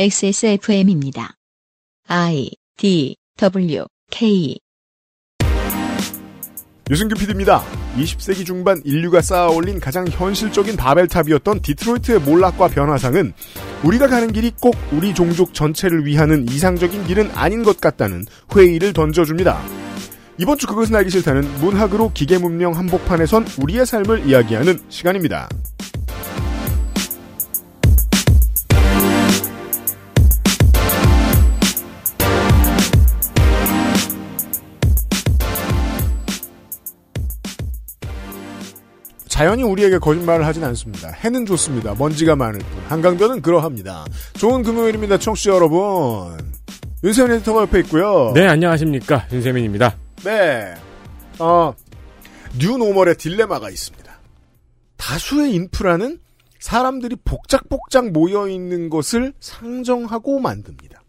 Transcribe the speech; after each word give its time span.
XSFM입니다. 0.00 1.34
I 2.06 2.52
D 2.76 3.16
W 3.36 3.84
K 4.12 4.56
유승규 6.88 7.16
PD입니다. 7.16 7.64
20세기 7.96 8.46
중반 8.46 8.80
인류가 8.84 9.20
쌓아올린 9.20 9.80
가장 9.80 10.06
현실적인 10.06 10.76
바벨탑이었던 10.76 11.62
디트로이트의 11.62 12.20
몰락과 12.20 12.68
변화상은 12.68 13.32
우리가 13.82 14.06
가는 14.06 14.30
길이 14.30 14.52
꼭 14.60 14.76
우리 14.92 15.12
종족 15.12 15.52
전체를 15.52 16.06
위하는 16.06 16.48
이상적인 16.48 17.04
길은 17.08 17.32
아닌 17.32 17.64
것 17.64 17.80
같다는 17.80 18.24
회의를 18.54 18.92
던져줍니다. 18.92 19.60
이번 20.38 20.58
주 20.58 20.68
그것은 20.68 20.94
알기 20.94 21.10
싫다는 21.10 21.42
문학으로 21.58 22.12
기계문명 22.14 22.76
한복판에 22.76 23.26
선 23.26 23.44
우리의 23.60 23.84
삶을 23.84 24.28
이야기하는 24.28 24.78
시간입니다. 24.90 25.48
자연이 39.38 39.62
우리에게 39.62 39.98
거짓말을 39.98 40.44
하진 40.44 40.64
않습니다. 40.64 41.10
해는 41.10 41.46
좋습니다. 41.46 41.94
먼지가 41.94 42.34
많을 42.34 42.58
뿐. 42.58 42.82
한강변은 42.88 43.40
그러합니다. 43.40 44.04
좋은 44.32 44.64
금요일입니다. 44.64 45.16
청취자 45.16 45.52
여러분. 45.52 46.36
윤세민 47.04 47.34
에디터가 47.34 47.62
옆에 47.62 47.78
있고요. 47.78 48.32
네, 48.34 48.48
안녕하십니까. 48.48 49.28
윤세민입니다. 49.30 49.96
네. 50.24 50.74
어, 51.38 51.72
뉴노멀의 52.58 53.14
딜레마가 53.14 53.70
있습니다. 53.70 54.12
다수의 54.96 55.54
인프라는 55.54 56.18
사람들이 56.58 57.14
복작복작 57.24 58.10
모여있는 58.10 58.90
것을 58.90 59.34
상정하고 59.38 60.40
만듭니다. 60.40 61.00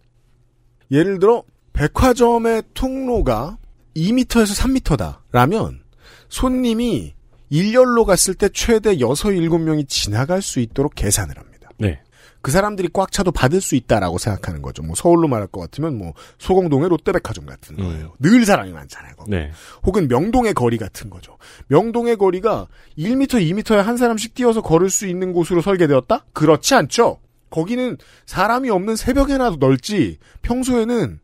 예를 0.92 1.18
들어, 1.18 1.42
백화점의 1.74 2.62
통로가 2.76 3.58
2m에서 3.96 4.56
3m다. 4.56 5.18
라면, 5.32 5.82
손님이 6.28 7.16
일렬로 7.50 8.06
갔을 8.06 8.34
때 8.34 8.50
최대 8.50 9.00
6, 9.00 9.10
7명이 9.10 9.88
지나갈 9.88 10.42
수 10.42 10.60
있도록 10.60 10.96
계산을 10.96 11.38
합니다. 11.38 11.70
네. 11.78 12.02
그 12.42 12.52
사람들이 12.52 12.90
꽉 12.94 13.12
차도 13.12 13.32
받을 13.32 13.60
수 13.60 13.76
있다라고 13.76 14.18
생각하는 14.18 14.62
거죠. 14.62 14.82
뭐 14.82 14.96
서울로 14.96 15.28
말할 15.28 15.48
것 15.48 15.60
같으면 15.60 15.98
뭐 15.98 16.14
소공동의 16.38 16.88
롯데백화점 16.90 17.46
같은 17.46 17.76
거예요. 17.76 18.14
늘 18.20 18.46
사람이 18.46 18.72
많잖아요. 18.72 19.14
네. 19.28 19.52
혹은 19.84 20.08
명동의 20.08 20.54
거리 20.54 20.78
같은 20.78 21.10
거죠. 21.10 21.38
명동의 21.68 22.16
거리가 22.18 22.68
1m, 22.98 23.28
2m에 23.28 23.76
한 23.76 23.98
사람씩 23.98 24.36
뛰어서 24.36 24.62
걸을 24.62 24.90
수 24.90 25.06
있는 25.06 25.34
곳으로 25.34 25.62
설계되었다? 25.62 26.28
그렇지 26.32 26.76
않죠. 26.76 27.20
거기는 27.50 27.98
사람이 28.26 28.70
없는 28.70 28.96
새벽에나도 28.96 29.58
넓지 29.58 30.18
평소에는 30.42 31.20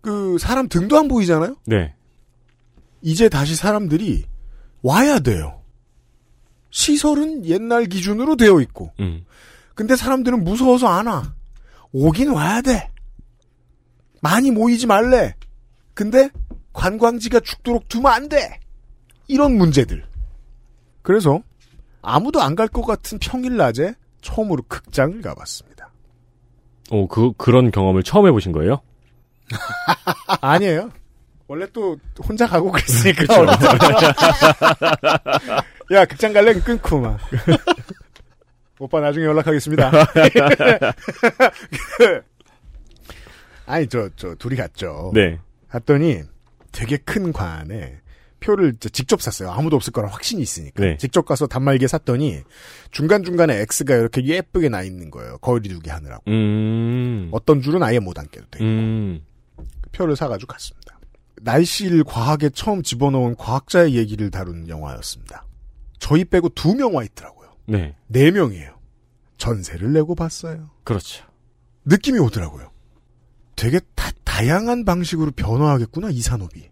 그 0.00 0.36
사람 0.38 0.68
등도 0.68 0.98
안 0.98 1.06
보이잖아요. 1.06 1.56
네. 1.66 1.94
이제 3.02 3.28
다시 3.28 3.54
사람들이 3.54 4.24
와야 4.82 5.20
돼요. 5.20 5.62
시설은 6.76 7.46
옛날 7.46 7.86
기준으로 7.86 8.36
되어 8.36 8.60
있고 8.60 8.92
음. 9.00 9.24
근데 9.74 9.96
사람들은 9.96 10.44
무서워서 10.44 10.86
안 10.88 11.06
와. 11.06 11.32
오긴 11.92 12.30
와야 12.32 12.60
돼. 12.60 12.90
많이 14.20 14.50
모이지 14.50 14.86
말래. 14.86 15.34
근데 15.94 16.28
관광지가 16.74 17.40
죽도록 17.40 17.88
두면 17.88 18.12
안 18.12 18.28
돼. 18.28 18.60
이런 19.26 19.56
문제들. 19.56 20.04
그래서 21.00 21.40
아무도 22.02 22.42
안 22.42 22.54
갈 22.54 22.68
것 22.68 22.82
같은 22.84 23.18
평일 23.20 23.56
낮에 23.56 23.94
처음으로 24.20 24.62
극장을 24.68 25.22
가봤습니다. 25.22 25.90
오, 26.90 27.08
그, 27.08 27.32
그런 27.38 27.70
경험을 27.70 28.02
처음 28.02 28.26
해보신 28.26 28.52
거예요? 28.52 28.82
아니에요. 30.42 30.90
원래 31.48 31.66
또 31.72 31.96
혼자 32.26 32.46
가고 32.46 32.72
그랬으니까. 32.72 33.24
야 35.92 36.04
극장 36.04 36.32
갈래 36.32 36.52
끊고 36.54 37.00
막. 37.00 37.18
오빠 38.78 39.00
나중에 39.00 39.24
연락하겠습니다. 39.24 39.90
아니 43.66 43.88
저저 43.88 44.34
둘이 44.36 44.56
갔죠. 44.56 45.12
네. 45.14 45.38
갔더니 45.68 46.22
되게 46.72 46.96
큰 46.98 47.32
관에 47.32 47.98
표를 48.40 48.74
직접 48.74 49.22
샀어요. 49.22 49.50
아무도 49.50 49.76
없을 49.76 49.92
거라 49.92 50.08
확신이 50.08 50.42
있으니까. 50.42 50.84
네. 50.84 50.96
직접 50.98 51.24
가서 51.24 51.46
단말기에 51.46 51.88
샀더니 51.88 52.42
중간중간에 52.90 53.56
X가 53.60 53.96
이렇게 53.96 54.24
예쁘게 54.24 54.68
나 54.68 54.82
있는 54.82 55.10
거예요. 55.10 55.38
거리 55.38 55.68
두기 55.68 55.90
하느라고. 55.90 56.22
음. 56.28 57.28
어떤 57.32 57.62
줄은 57.62 57.82
아예 57.82 57.98
못 57.98 58.18
앉게도 58.18 58.46
돼. 58.50 58.62
음. 58.62 59.24
표를 59.92 60.16
사가지고 60.16 60.52
갔습니다. 60.52 60.85
날씨를 61.42 62.04
과학에 62.04 62.50
처음 62.50 62.82
집어넣은 62.82 63.36
과학자의 63.36 63.94
얘기를 63.94 64.30
다룬 64.30 64.68
영화였습니다. 64.68 65.44
저희 65.98 66.24
빼고 66.24 66.50
두 66.50 66.74
명 66.74 66.94
와 66.94 67.04
있더라고요. 67.04 67.50
네. 67.66 67.94
네 68.06 68.30
명이에요. 68.30 68.74
전세를 69.38 69.92
내고 69.92 70.14
봤어요. 70.14 70.70
그렇죠. 70.84 71.24
느낌이 71.84 72.18
오더라고요. 72.18 72.70
되게 73.54 73.80
다, 73.94 74.10
다양한 74.24 74.84
방식으로 74.84 75.30
변화하겠구나, 75.32 76.10
이 76.10 76.20
산업이. 76.20 76.68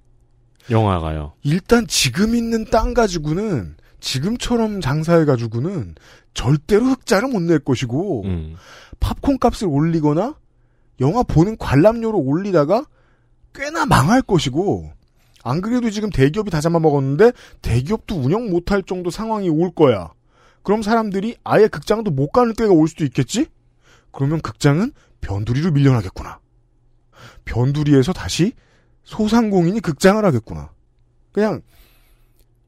영화가요. 0.71 1.35
일단 1.43 1.87
지금 1.87 2.35
있는 2.35 2.65
땅 2.71 2.95
가지고는 2.95 3.77
지금처럼 4.01 4.81
장사해가지고는 4.81 5.95
절대로 6.35 6.87
흑자를 6.87 7.29
못 7.29 7.43
낼 7.43 7.59
것이고 7.59 8.25
음. 8.25 8.57
팝콘 9.01 9.39
값을 9.39 9.67
올리거나 9.69 10.37
영화 11.01 11.23
보는 11.23 11.57
관람료를 11.59 12.19
올리다가 12.23 12.87
꽤나 13.55 13.87
망할 13.87 14.23
것이고 14.23 14.93
안 15.43 15.61
그래도 15.61 15.91
지금 15.91 16.11
대기업이 16.11 16.51
다 16.51 16.61
잡아먹었는데 16.61 17.33
대기업도 17.63 18.17
운영 18.17 18.51
못할 18.51 18.83
정도 18.83 19.11
상황이 19.11 19.49
올 19.49 19.71
거야. 19.71 20.13
그럼 20.63 20.83
사람들이 20.83 21.37
아예 21.45 21.69
극장도 21.69 22.11
못 22.11 22.31
가는 22.31 22.55
때가 22.55 22.73
올 22.73 22.89
수도 22.89 23.05
있겠지? 23.05 23.47
그러면 24.11 24.41
극장은 24.41 24.93
변두리로 25.21 25.73
밀려나겠구나. 25.73 26.41
변두리에서 27.45 28.13
다시 28.13 28.53
소상공인이 29.05 29.81
극장을 29.81 30.25
하겠구나. 30.25 30.71
그냥 31.33 31.61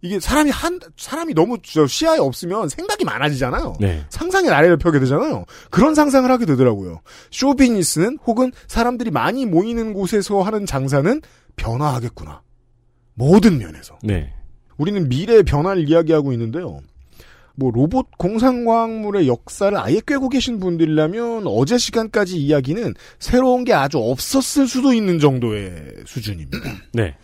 이게 0.03 0.21
사람이 0.21 0.51
한 0.51 0.79
사람이 0.97 1.35
너무 1.35 1.59
저 1.63 1.87
시야에 1.87 2.19
없으면 2.19 2.69
생각이 2.69 3.05
많아지잖아요. 3.05 3.75
네. 3.81 4.05
상상의 4.11 4.51
나래를 4.51 4.77
펴게 4.77 5.01
되잖아요. 5.01 5.45
그런 5.71 5.95
상상을 5.95 6.31
하게 6.31 6.47
되더라고요. 6.47 7.01
쇼비니스는 7.31 8.19
혹은 8.27 8.53
사람들이 8.69 9.11
많이 9.11 9.47
모이는 9.47 9.95
곳에서 9.95 10.43
하는 10.43 10.67
장사는 10.67 11.23
변화하겠구나. 11.57 12.43
모든 13.15 13.59
면에서. 13.59 13.99
네. 14.03 14.33
우리는 14.77 15.09
미래의 15.09 15.43
변화를 15.45 15.89
이야기하고 15.89 16.33
있는데요. 16.33 16.81
뭐 17.57 17.71
로봇 17.71 18.07
공상과학물의 18.19 19.27
역사를 19.29 19.77
아예 19.79 20.01
꿰고 20.07 20.29
계신 20.29 20.61
분들이라면 20.61 21.47
어제 21.47 21.79
시간까지 21.79 22.37
이야기는 22.37 22.95
새로운 23.19 23.65
게 23.65 23.73
아주 23.73 23.99
없었을 23.99 24.69
수도 24.69 24.93
있는 24.93 25.19
정도의 25.19 25.73
수준입니다. 26.05 26.59
네. 26.93 27.17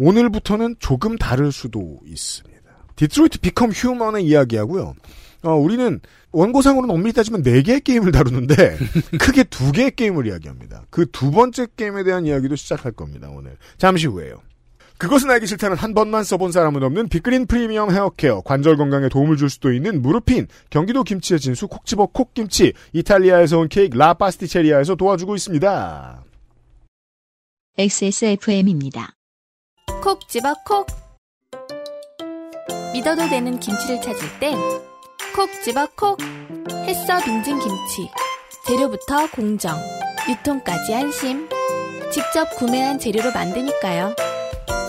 오늘부터는 0.00 0.76
조금 0.78 1.18
다를 1.18 1.52
수도 1.52 1.98
있습니다. 2.06 2.50
디트로이트 2.96 3.38
Become 3.40 3.70
Human의 3.70 4.24
이야기하고요. 4.24 4.94
어, 5.42 5.54
우리는 5.54 6.00
원고상으로는 6.32 6.94
엄밀히 6.94 7.12
따지면 7.12 7.42
4개의 7.42 7.84
게임을 7.84 8.10
다루는데 8.10 8.78
크게 9.20 9.44
2개의 9.44 9.94
게임을 9.96 10.26
이야기합니다. 10.26 10.84
그 10.90 11.04
두 11.12 11.30
번째 11.30 11.66
게임에 11.76 12.02
대한 12.02 12.24
이야기도 12.24 12.56
시작할 12.56 12.92
겁니다. 12.92 13.28
오늘. 13.30 13.56
잠시 13.76 14.06
후에요. 14.06 14.40
그것은 14.96 15.30
알기 15.30 15.46
싫다는 15.46 15.76
한 15.76 15.94
번만 15.94 16.24
써본 16.24 16.52
사람은 16.52 16.82
없는 16.82 17.08
빅그린 17.08 17.46
프리미엄 17.46 17.90
헤어케어, 17.90 18.42
관절 18.42 18.76
건강에 18.76 19.08
도움을 19.08 19.38
줄 19.38 19.48
수도 19.48 19.72
있는 19.72 20.02
무르핀, 20.02 20.46
경기도 20.68 21.04
김치의 21.04 21.40
진수 21.40 21.68
콕집어 21.68 22.06
콕김치, 22.06 22.74
이탈리아에서 22.92 23.58
온 23.60 23.68
케이크 23.68 23.96
라 23.96 24.12
파스티체리아에서 24.12 24.96
도와주고 24.96 25.36
있습니다. 25.36 26.22
XSFM입니다. 27.78 29.14
콕 30.02 30.26
집어 30.28 30.54
콕. 30.64 30.86
믿어도 32.94 33.28
되는 33.28 33.60
김치를 33.60 34.00
찾을 34.00 34.38
땐 34.40 34.56
콕 35.34 35.50
집어 35.62 35.86
콕. 35.94 36.18
햇서 36.86 37.18
빙진 37.22 37.58
김치. 37.58 38.10
재료부터 38.66 39.30
공정 39.30 39.76
유통까지 40.28 40.94
안심. 40.94 41.48
직접 42.10 42.48
구매한 42.56 42.98
재료로 42.98 43.32
만드니까요. 43.32 44.14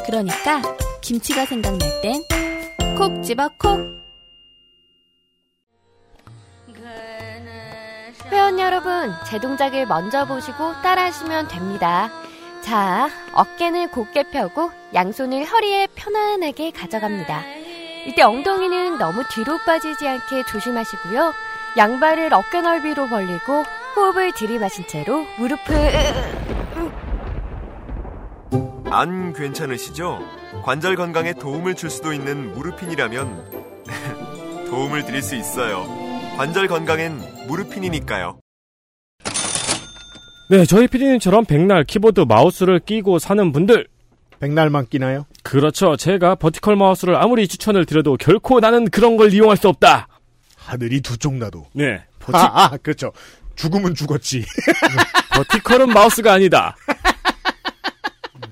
그러니까 0.05 0.61
김치가 1.01 1.45
생각날 1.45 2.01
땐 2.01 2.23
콕 2.97 3.21
집어 3.21 3.49
콕. 3.59 3.79
회원 8.31 8.57
여러분 8.59 9.11
제 9.29 9.39
동작을 9.39 9.87
먼저 9.87 10.25
보시고 10.25 10.71
따라하시면 10.81 11.49
됩니다 11.49 12.09
자, 12.61 13.09
어깨는 13.33 13.89
곧게 13.89 14.23
펴고 14.23 14.71
양손을 14.93 15.45
허리에 15.45 15.87
편안하게 15.95 16.71
가져갑니다. 16.71 17.43
이때 18.05 18.21
엉덩이는 18.21 18.97
너무 18.97 19.23
뒤로 19.29 19.57
빠지지 19.65 20.07
않게 20.07 20.45
조심하시고요. 20.45 21.33
양발을 21.77 22.33
어깨 22.33 22.61
넓이로 22.61 23.07
벌리고 23.07 23.63
호흡을 23.95 24.31
들이마신 24.33 24.87
채로 24.87 25.25
무릎을 25.37 25.91
안 28.89 29.33
괜찮으시죠? 29.33 30.19
관절 30.63 30.95
건강에 30.95 31.33
도움을 31.33 31.75
줄 31.75 31.89
수도 31.89 32.11
있는 32.13 32.53
무르핀이라면 32.53 33.61
도움을 34.69 35.05
드릴 35.05 35.21
수 35.21 35.35
있어요. 35.35 35.85
관절 36.37 36.67
건강엔 36.67 37.47
무르핀이니까요. 37.47 38.39
네, 40.51 40.65
저희 40.65 40.85
피디님처럼 40.89 41.45
백날 41.45 41.85
키보드 41.85 42.25
마우스를 42.27 42.79
끼고 42.81 43.19
사는 43.19 43.53
분들. 43.53 43.87
백날만 44.41 44.85
끼나요? 44.89 45.25
그렇죠. 45.43 45.95
제가 45.95 46.35
vertical 46.35 46.75
마우스를 46.75 47.15
아무리 47.15 47.47
추천을 47.47 47.85
드려도 47.85 48.17
결코 48.17 48.59
나는 48.59 48.89
그런 48.89 49.15
걸 49.15 49.31
이용할 49.33 49.55
수 49.55 49.69
없다. 49.69 50.09
하늘이 50.57 50.99
두 50.99 51.15
쪽 51.17 51.35
나도. 51.35 51.67
네. 51.71 52.03
verti, 52.19 52.35
아, 52.37 52.65
아, 52.73 52.77
그렇죠. 52.83 53.13
죽으면 53.55 53.95
죽었지. 53.95 54.43
vertical은 55.35 55.87
마우스가 55.87 56.33
아니다. 56.33 56.75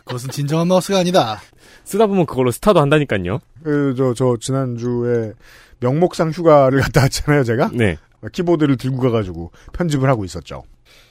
그것은 0.06 0.30
진정한 0.30 0.70
마우스가 0.70 1.00
아니다. 1.00 1.42
쓰다 1.84 2.08
보면 2.08 2.26
그걸로 2.28 2.50
스타도 2.52 2.80
한다니까요. 2.80 3.40
그, 3.62 3.94
저, 3.98 4.14
저, 4.14 4.38
지난주에 4.40 5.34
명목상 5.82 6.30
휴가를 6.32 6.80
갔다 6.82 7.02
왔잖아요, 7.02 7.44
제가. 7.44 7.72
네. 7.74 7.98
키보드를 8.32 8.78
들고 8.78 9.00
가가지고 9.00 9.52
편집을 9.74 10.10
하고 10.10 10.24
있었죠. 10.24 10.64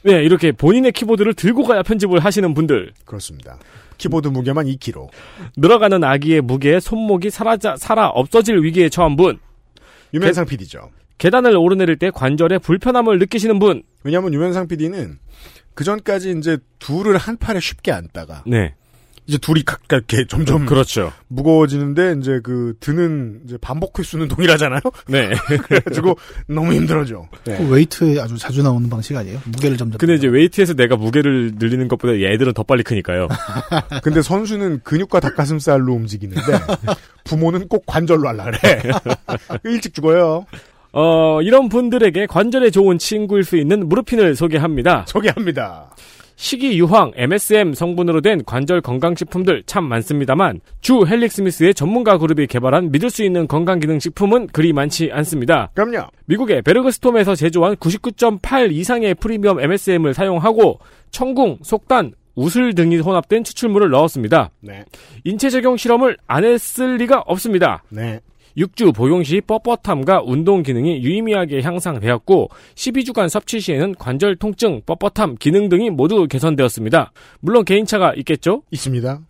네, 0.09 0.23
이렇게 0.25 0.53
본인의 0.53 0.93
키보드를 0.93 1.35
들고 1.35 1.65
가야 1.65 1.83
편집을 1.83 2.21
하시는 2.21 2.55
분들. 2.55 2.93
그렇습니다. 3.05 3.59
키보드 3.99 4.29
무게만 4.29 4.67
2kg. 4.67 5.09
늘어가는 5.57 6.03
아기의 6.03 6.41
무게에 6.41 6.81
손목이 6.81 7.31
사라져, 7.31 7.77
살아 7.77 8.09
없어질 8.09 8.63
위기에 8.63 8.89
처한 8.89 9.17
분. 9.17 9.39
유면상 10.15 10.47
PD죠. 10.47 10.91
계단을 11.19 11.57
오르내릴 11.57 11.99
때 11.99 12.11
관절에 12.11 12.59
불편함을 12.59 13.19
느끼시는 13.19 13.59
분. 13.59 13.83
왜냐하면 14.05 14.33
유면상 14.33 14.69
PD는 14.69 15.19
그 15.75 15.85
전까지 15.85 16.35
이제 16.39 16.59
둘을 16.79 17.17
한 17.17 17.37
팔에 17.37 17.61
쉽게 17.61 17.93
앉다가 17.93 18.45
네. 18.47 18.75
이제 19.29 19.37
둘이 19.37 19.63
각각 19.63 19.97
이렇게 20.11 20.27
점점 20.27 20.65
그렇죠. 20.65 21.13
무거워지는데 21.29 22.17
이제 22.19 22.41
그 22.43 22.75
드는 22.81 23.43
이제 23.45 23.59
반복 23.61 23.99
횟수는 23.99 24.27
동일하잖아요. 24.27 24.81
네. 25.07 25.29
그래가지고 25.69 26.17
너무 26.47 26.73
힘들어져. 26.73 27.29
네. 27.45 27.59
그 27.59 27.69
웨이트에 27.69 28.19
아주 28.21 28.39
자주 28.39 28.63
나오는 28.63 28.89
방식 28.89 29.15
아니에요? 29.15 29.39
무게를 29.45 29.77
점점. 29.77 29.99
근데 29.99 30.15
이제 30.15 30.27
웨이트에서 30.27 30.73
내가 30.73 30.97
무게를 30.97 31.53
늘리는 31.59 31.89
것보다 31.89 32.19
얘들은 32.19 32.55
더 32.55 32.63
빨리 32.63 32.83
크니까요. 32.83 33.29
근데 34.03 34.23
선수는 34.23 34.81
근육과 34.83 35.21
닭가슴살로 35.21 35.93
움직이는데 35.93 36.43
부모는 37.25 37.69
꼭 37.69 37.85
관절로 37.85 38.29
하려 38.29 38.45
그래. 38.45 38.83
일찍 39.65 39.93
죽어요. 39.93 40.47
어, 40.93 41.43
이런 41.43 41.69
분들에게 41.69 42.25
관절에 42.27 42.71
좋은 42.71 42.97
친구일 42.97 43.45
수 43.45 43.59
있는 43.59 43.91
무르핀을 43.91 44.37
소개합니다. 44.37 45.05
소개합니다. 45.07 45.91
식이 46.39 46.79
유황, 46.79 47.11
MSM 47.17 47.75
성분으로 47.75 48.21
된 48.21 48.45
관절 48.45 48.81
건강식품들 48.81 49.65
참 49.67 49.85
많습니다만 49.89 50.61
주 50.81 51.05
헬릭스미스의 51.05 51.75
전문가 51.75 52.17
그룹이 52.17 52.47
개발한 52.47 52.93
믿을 52.93 53.11
수 53.11 53.25
있는 53.25 53.49
건강기능식품은 53.49 54.47
그리 54.53 54.73
많지 54.73 55.11
않습니다. 55.13 55.71
그럼요. 55.75 56.07
미국의 56.27 56.63
베르그스톰에서 56.63 57.35
제조한 57.35 57.75
99.8 57.75 58.71
이상의 58.71 59.17
프리미엄 59.17 59.59
MSM을 59.59 60.15
사용하고 60.15 60.79
청궁, 61.11 61.59
속단, 61.63 62.13
우슬 62.37 62.73
등이 62.73 62.99
혼합된 62.99 63.43
추출물을 63.43 63.91
넣었습니다. 63.91 64.51
네. 64.61 64.85
인체 65.25 65.51
적용 65.51 65.77
실험을 65.77 66.19
안 66.29 66.45
했을 66.45 66.99
리가 66.99 67.25
없습니다. 67.27 67.83
네. 67.89 68.21
6주 68.59 68.95
복용 68.95 69.23
시 69.23 69.41
뻣뻣함과 69.41 70.23
운동 70.27 70.63
기능이 70.63 71.03
유의미하게 71.03 71.63
향상되었고 71.63 72.51
12주간 72.75 73.29
섭취 73.29 73.61
시에는 73.61 73.95
관절 73.95 74.37
통증, 74.37 74.83
뻣뻣함, 74.83 75.39
기능 75.39 75.69
등이 75.69 75.91
모두 75.91 76.27
개선되었습니다. 76.27 77.13
물론 77.41 77.65
개인차가 77.65 78.15
있겠죠? 78.15 78.63
있습니다. 78.71 79.21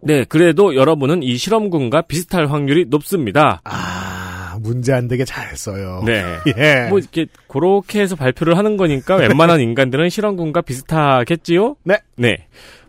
네, 0.00 0.24
그래도 0.24 0.74
여러분은 0.74 1.22
이 1.22 1.36
실험군과 1.36 2.02
비슷할 2.02 2.46
확률이 2.46 2.86
높습니다. 2.86 3.60
아, 3.64 4.58
문제 4.60 4.92
안 4.92 5.08
되게 5.08 5.24
잘했어요. 5.24 6.02
네. 6.06 6.22
예. 6.56 6.88
뭐 6.88 6.98
이렇게 6.98 7.26
그렇게 7.48 8.00
해서 8.00 8.16
발표를 8.16 8.56
하는 8.56 8.76
거니까 8.76 9.16
웬만한 9.16 9.60
인간들은 9.60 10.08
실험군과 10.08 10.62
비슷하겠지요? 10.62 11.76
네. 11.84 11.98
네. 12.16 12.46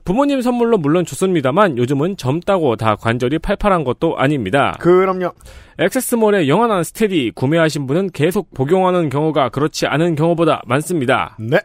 부모님 0.10 0.42
선물로 0.42 0.80
물론 0.80 1.06
좋습니다만 1.06 1.78
요즘은 1.78 2.18
젊다고 2.18 2.76
다 2.78 2.96
관절이 2.96 3.38
팔팔한 3.38 3.84
것도 3.84 4.18
아닙니다. 4.18 4.76
그럼요. 4.80 5.34
액세스몰의 5.78 6.50
영원한 6.50 6.84
스테디 6.84 7.34
구매하신 7.36 7.86
분은 7.86 8.10
계속 8.10 8.52
복용하는 8.56 9.10
경우가 9.10 9.50
그렇지 9.50 9.86
않은 9.86 10.16
경우보다 10.16 10.64
많습니다. 10.66 11.38
네. 11.38 11.60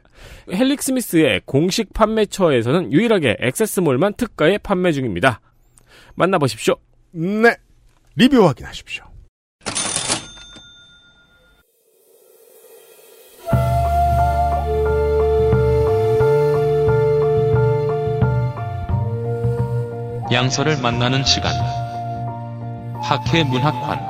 헬릭 0.52 0.82
스미스의 0.82 1.41
공식 1.46 1.94
판매처에서는 1.94 2.93
유일하게 2.93 3.38
액세스몰만 3.41 4.12
특가에 4.19 4.58
판매 4.58 4.93
중입니다. 4.93 5.41
만나보십시오. 6.14 6.75
네. 7.12 7.56
리뷰 8.14 8.46
확인하십시오. 8.46 9.14
양서를 20.35 20.79
만나는 20.83 21.23
시간. 21.23 21.55
학회 23.01 23.45
문학관. 23.45 24.01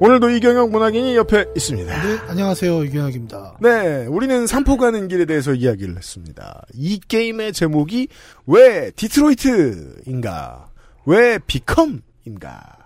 오늘도 0.00 0.30
이경혁 0.30 0.70
문학인이 0.70 1.14
옆에 1.16 1.44
있습니다. 1.54 2.02
네, 2.02 2.18
안녕하세요. 2.28 2.82
이경혁입니다. 2.86 3.58
네, 3.60 4.06
우리는 4.06 4.46
삼포 4.46 4.78
가는 4.78 5.06
길에 5.06 5.26
대해서 5.26 5.52
이야기를 5.52 5.98
했습니다. 5.98 6.62
이 6.72 6.98
게임의 7.06 7.52
제목이 7.52 8.08
왜 8.46 8.90
디트로이트인가? 8.92 10.70
왜 11.04 11.38
Become인가? 11.46 12.78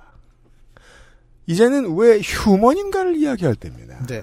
이제는 1.47 1.97
왜 1.97 2.19
Human인가를 2.21 3.15
이야기할 3.15 3.55
때입니다. 3.55 4.05
네. 4.09 4.21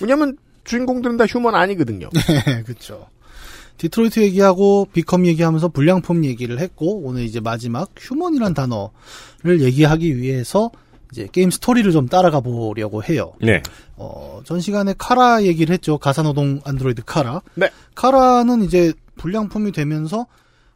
왜냐면 0.00 0.38
주인공들은 0.64 1.16
다 1.16 1.26
human 1.26 1.54
아니거든요. 1.54 2.08
네, 2.46 2.62
그렇죠. 2.62 3.06
디트로이트 3.78 4.20
얘기하고 4.20 4.88
Become 4.92 5.26
얘기하면서 5.26 5.68
불량품 5.68 6.24
얘기를 6.24 6.58
했고 6.58 7.00
오늘 7.00 7.22
이제 7.22 7.40
마지막 7.40 7.90
Human이란 7.98 8.54
단어를 8.54 9.60
얘기하기 9.60 10.16
위해서 10.16 10.70
이제 11.12 11.28
게임 11.30 11.50
스토리를 11.50 11.90
좀 11.92 12.08
따라가 12.08 12.40
보려고 12.40 13.02
해요. 13.02 13.34
네. 13.40 13.62
어, 13.96 14.40
전 14.44 14.60
시간에 14.60 14.94
카라 14.96 15.44
얘기를 15.44 15.72
했죠. 15.72 15.98
가사노동 15.98 16.60
안드로이드 16.64 17.02
카라. 17.04 17.42
네. 17.54 17.70
카라는 17.94 18.62
이제 18.62 18.92
불량품이 19.16 19.72
되면서 19.72 20.26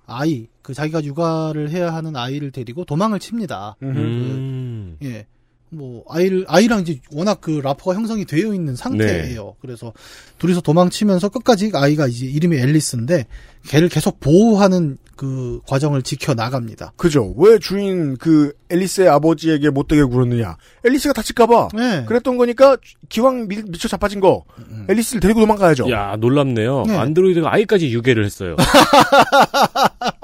아이, 0.07 0.47
그 0.63 0.75
자기가 0.75 1.05
육아를 1.05 1.71
해야 1.71 1.93
하는 1.93 2.17
아이를 2.17 2.51
데리고 2.51 2.85
도망을 2.85 3.19
칩니다. 3.19 3.77
음. 3.83 4.97
예. 5.03 5.27
뭐 5.71 6.03
아이를 6.09 6.45
아이랑 6.49 6.81
이제 6.81 7.01
워낙 7.13 7.41
그 7.41 7.61
rapport가 7.63 7.95
형성이 7.95 8.25
되어 8.25 8.55
있는 8.55 8.75
상태예요. 8.75 9.57
그래서 9.61 9.93
둘이서 10.39 10.61
도망치면서 10.63 11.29
끝까지 11.29 11.71
아이가 11.75 12.07
이제 12.07 12.27
이름이 12.27 12.57
앨리스인데 12.57 13.27
걔를 13.67 13.89
계속 13.89 14.21
보호하는 14.21 14.99
그 15.17 15.61
과정을 15.67 16.03
지켜 16.03 16.33
나갑니다. 16.33 16.93
그죠. 16.97 17.35
왜 17.37 17.59
주인 17.59 18.17
그 18.17 18.53
앨리스의 18.71 19.09
아버지에게 19.09 19.69
못되게 19.71 20.05
굴었느냐. 20.05 20.57
앨리스가 20.85 21.13
다칠까봐. 21.13 21.69
네. 21.75 22.05
그랬던 22.07 22.37
거니까 22.39 22.77
기왕 23.09 23.49
미, 23.49 23.57
미쳐 23.67 23.89
자빠진 23.89 24.21
거 24.21 24.45
앨리스를 24.89 25.21
데리고 25.21 25.41
도망가야죠. 25.41 25.91
야, 25.91 26.17
놀랍네요. 26.17 26.85
네. 26.87 26.97
안드로이드가 26.97 27.53
아이까지 27.53 27.93
유괴를 27.93 28.25
했어요. 28.25 28.57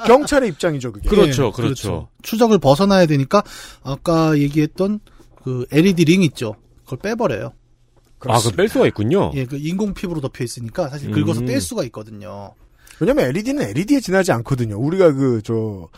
경찰의 0.06 0.50
입장이죠 0.50 0.92
그게. 0.92 1.08
그렇죠, 1.08 1.46
예, 1.46 1.50
그렇죠. 1.50 2.08
추적을 2.22 2.58
벗어나야 2.58 3.06
되니까 3.06 3.42
아까 3.82 4.38
얘기했던 4.38 5.00
그 5.44 5.66
LED 5.70 6.04
링 6.06 6.22
있죠. 6.22 6.56
그걸 6.84 6.98
빼버려요. 6.98 7.52
아, 8.26 8.38
그걸 8.38 8.52
뺄 8.56 8.68
수가 8.68 8.86
있군요. 8.86 9.30
예, 9.34 9.44
그 9.44 9.56
인공 9.56 9.92
피부로 9.92 10.20
덮여 10.20 10.42
있으니까 10.42 10.88
사실 10.88 11.10
긁어서 11.10 11.40
음. 11.40 11.46
뗄 11.46 11.60
수가 11.60 11.84
있거든요. 11.84 12.54
왜냐면 12.98 13.26
LED는 13.26 13.62
LED에 13.62 14.00
지나지 14.00 14.32
않거든요. 14.32 14.78
우리가 14.78 15.12
그 15.12 15.40
저 15.44 15.88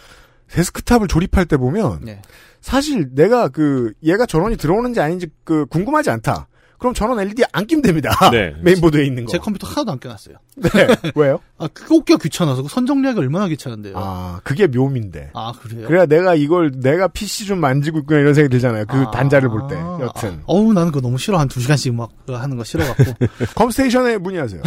데스크탑을 0.51 1.09
조립할 1.09 1.47
때 1.47 1.57
보면 1.57 2.01
네. 2.05 2.23
사실 2.61 3.15
내가 3.15 3.49
그 3.49 3.93
얘가 4.03 4.27
전원이 4.27 4.57
들어오는지 4.57 5.01
아닌지 5.01 5.29
그 5.45 5.67
궁금하지 5.67 6.11
않다. 6.11 6.49
그럼 6.79 6.95
전원 6.95 7.19
LED 7.21 7.45
안 7.53 7.67
끼면 7.67 7.83
됩니다. 7.83 8.11
네. 8.31 8.55
메인보드에 8.61 9.05
있는 9.05 9.25
거. 9.25 9.33
제 9.33 9.39
컴퓨터 9.39 9.67
하나도 9.67 9.93
안 9.93 9.99
껴놨어요. 10.01 10.37
네. 10.57 10.71
왜요? 11.15 11.41
아, 11.59 11.69
그거 11.73 12.01
껴 12.05 12.17
귀찮아서 12.17 12.63
그 12.63 12.69
선정리하기 12.69 13.19
얼마나 13.21 13.49
귀찮은데요. 13.49 13.95
아, 13.97 14.41
그게 14.45 14.67
묘미인데. 14.67 15.31
아, 15.35 15.53
그래요? 15.61 15.87
그래야 15.89 16.07
내가 16.07 16.35
이걸 16.35 16.71
내가 16.75 17.09
PC 17.09 17.47
좀 17.47 17.61
만지고 17.61 18.01
있구나 18.01 18.21
이런 18.21 18.35
생각이 18.35 18.51
들잖아요. 18.53 18.85
그 18.87 18.97
아. 18.99 19.11
단자를 19.11 19.49
볼 19.49 19.67
때. 19.69 19.75
여튼. 19.77 20.35
아, 20.41 20.43
어우, 20.47 20.73
나는 20.73 20.89
그거 20.93 21.01
너무 21.01 21.19
싫어. 21.19 21.39
한 21.39 21.49
두 21.49 21.61
시간씩 21.61 21.95
막 21.95 22.11
하는 22.29 22.57
거 22.57 22.65
싫어갖고. 22.65 23.05
컴스테이션에 23.57 24.19
문의하세요. 24.19 24.61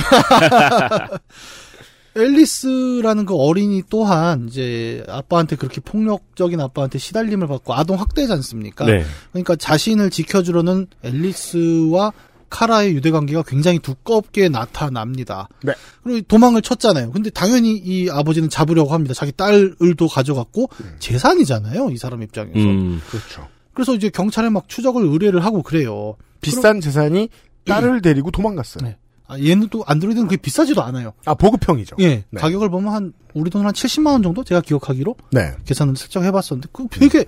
앨리스라는 2.16 3.26
그 3.26 3.36
어린이 3.36 3.84
또한 3.90 4.48
이제 4.50 5.04
아빠한테 5.08 5.56
그렇게 5.56 5.80
폭력적인 5.82 6.60
아빠한테 6.60 7.00
시달림을 7.00 7.48
받고 7.48 7.74
아동 7.74 8.00
학대지 8.00 8.32
않습니까? 8.34 8.86
네. 8.86 9.04
그러니까 9.32 9.56
자신을 9.56 10.10
지켜주려는 10.10 10.88
앨리스와 11.04 12.12
카라의 12.50 12.94
유대 12.96 13.12
관계가 13.12 13.44
굉장히 13.44 13.80
두껍게 13.80 14.50
나타납니다. 14.50 15.48
네. 15.64 15.74
그리고 16.04 16.22
도망을 16.28 16.62
쳤잖아요. 16.62 17.12
근데 17.12 17.30
당연히 17.30 17.78
이 17.78 18.10
아버지는 18.10 18.50
잡으려고 18.50 18.94
합니다. 18.94 19.14
자기 19.14 19.32
딸을도 19.32 20.08
가져갔고 20.08 20.70
재산이잖아요. 21.00 21.92
이 21.92 21.98
사람 21.98 22.24
입장에서. 22.24 22.58
음. 22.58 23.02
그렇죠. 23.10 23.48
그래서 23.74 23.94
이제 23.94 24.10
경찰에 24.10 24.50
막 24.50 24.68
추적을 24.68 25.04
의뢰를 25.04 25.46
하고 25.46 25.62
그래요. 25.62 26.16
비싼 26.42 26.82
재산이 26.82 27.30
딸을 27.66 28.02
데리고 28.02 28.32
도망갔어요. 28.32 28.84
네. 28.84 28.98
아, 29.30 29.40
얘는 29.40 29.70
또 29.70 29.84
안드로이드는 29.86 30.28
그게 30.28 30.38
비싸지도 30.42 30.82
않아요. 30.84 31.14
아 31.26 31.36
보급형이죠. 31.36 31.96
예. 32.00 32.24
네. 32.32 32.42
가격을 32.42 32.70
보면 32.70 32.94
한 32.94 33.14
우리 33.36 33.50
돈 33.52 33.64
한 33.66 33.72
70만 33.74 34.08
원 34.08 34.24
정도 34.24 34.44
제가 34.44 34.60
기억하기로 34.62 35.16
네. 35.32 35.52
계산을 35.66 35.96
슬쩍 35.96 36.24
해봤었는데 36.24 36.68
그 36.74 36.88
되게 36.90 37.26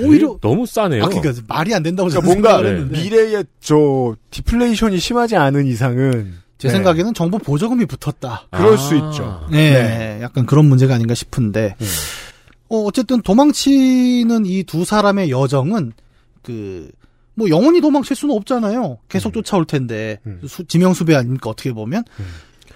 오히려 0.00 0.38
너무 0.40 0.64
싸네요. 0.66 1.04
아 1.04 1.08
그러니까 1.08 1.42
말이 1.48 1.74
안 1.74 1.82
된다고 1.82 2.08
그러니까 2.08 2.32
뭔가 2.32 2.64
했는데 2.64 2.96
미래에 3.02 3.44
저 3.60 4.14
디플레이션이 4.30 4.98
심하지 4.98 5.36
않은 5.36 5.66
이상은 5.66 6.34
제 6.58 6.68
네. 6.68 6.74
생각에는 6.74 7.12
정보 7.12 7.38
보조금이 7.38 7.86
붙었다. 7.86 8.46
그럴 8.52 8.74
아. 8.74 8.76
수 8.76 8.94
있죠. 8.94 9.46
네, 9.50 10.20
약간 10.22 10.46
그런 10.46 10.66
문제가 10.66 10.94
아닌가 10.94 11.14
싶은데 11.14 11.74
음. 11.80 11.86
어, 12.68 12.84
어쨌든 12.84 13.20
도망치는 13.20 14.46
이 14.46 14.62
두 14.62 14.84
사람의 14.84 15.30
여정은 15.30 15.92
그 16.42 16.90
뭐 17.34 17.48
영원히 17.48 17.80
도망칠 17.80 18.14
수는 18.16 18.34
없잖아요. 18.36 18.98
계속 19.08 19.32
쫓아올 19.32 19.64
텐데 19.64 20.18
음. 20.26 20.40
수- 20.46 20.64
지명수배 20.64 21.14
아닙니까 21.14 21.48
어떻게 21.50 21.72
보면 21.72 22.04
음. 22.20 22.26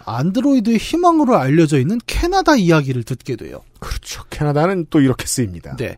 안드로이드의 0.04 0.78
희망으로 0.78 1.36
알려져 1.36 1.78
있는 1.78 1.98
캐나다 2.06 2.56
이야기를 2.56 3.02
듣게 3.02 3.36
돼요. 3.36 3.60
그렇죠. 3.80 4.22
캐나다는 4.30 4.86
또 4.90 5.00
이렇게 5.00 5.26
쓰입니다. 5.26 5.76
네. 5.76 5.96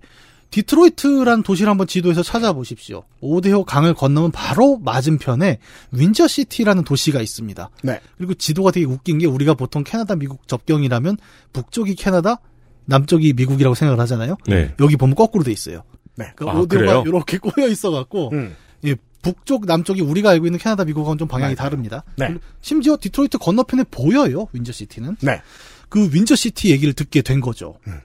디트로이트란 0.51 1.43
도시를 1.43 1.69
한번 1.71 1.87
지도에서 1.87 2.23
찾아보십시오. 2.23 3.03
오데오 3.21 3.65
강을 3.65 3.93
건너면 3.95 4.31
바로 4.33 4.79
맞은편에 4.79 5.59
윈저시티라는 5.93 6.85
도시가 6.85 7.21
있습니다. 7.21 7.69
네. 7.83 8.01
그리고 8.17 8.33
지도가 8.35 8.71
되게 8.71 8.87
웃긴 8.87 9.19
게 9.19 9.27
우리가 9.27 9.53
보통 9.55 9.85
캐나다 9.85 10.17
미국 10.17 10.49
접경이라면 10.49 11.19
북쪽이 11.53 11.97
캐나다, 11.97 12.41
남쪽이 12.87 13.35
미국이라고 13.35 13.75
생각을 13.75 14.01
하잖아요. 14.01 14.37
네. 14.47 14.75
여기 14.81 14.97
보면 14.97 15.15
거꾸로 15.15 15.45
돼 15.45 15.53
있어요. 15.53 15.83
네. 16.19 16.33
그 16.37 16.45
아, 16.49 16.65
그래요? 16.67 17.05
이렇게 17.07 17.39
꼬여 17.43 17.69
있어갖고 17.69 18.31
음. 18.33 18.55
예, 18.85 18.97
북쪽, 19.23 19.67
남쪽이 19.67 20.01
우리가 20.03 20.31
알고 20.31 20.47
있는 20.47 20.59
캐나다, 20.59 20.85
미국하고는 20.85 21.19
좀 21.19 21.29
방향이 21.29 21.55
다릅니다. 21.55 22.05
네. 22.17 22.35
심지어 22.61 22.97
디트로이트 23.01 23.39
건너편에 23.39 23.85
보여요. 23.91 24.47
윈저 24.53 24.73
시티는. 24.73 25.17
네. 25.21 25.41
그 25.89 26.11
윈저 26.13 26.35
시티 26.37 26.71
얘기를 26.71 26.93
듣게 26.93 27.23
된 27.23 27.41
거죠. 27.41 27.77
음. 27.87 28.01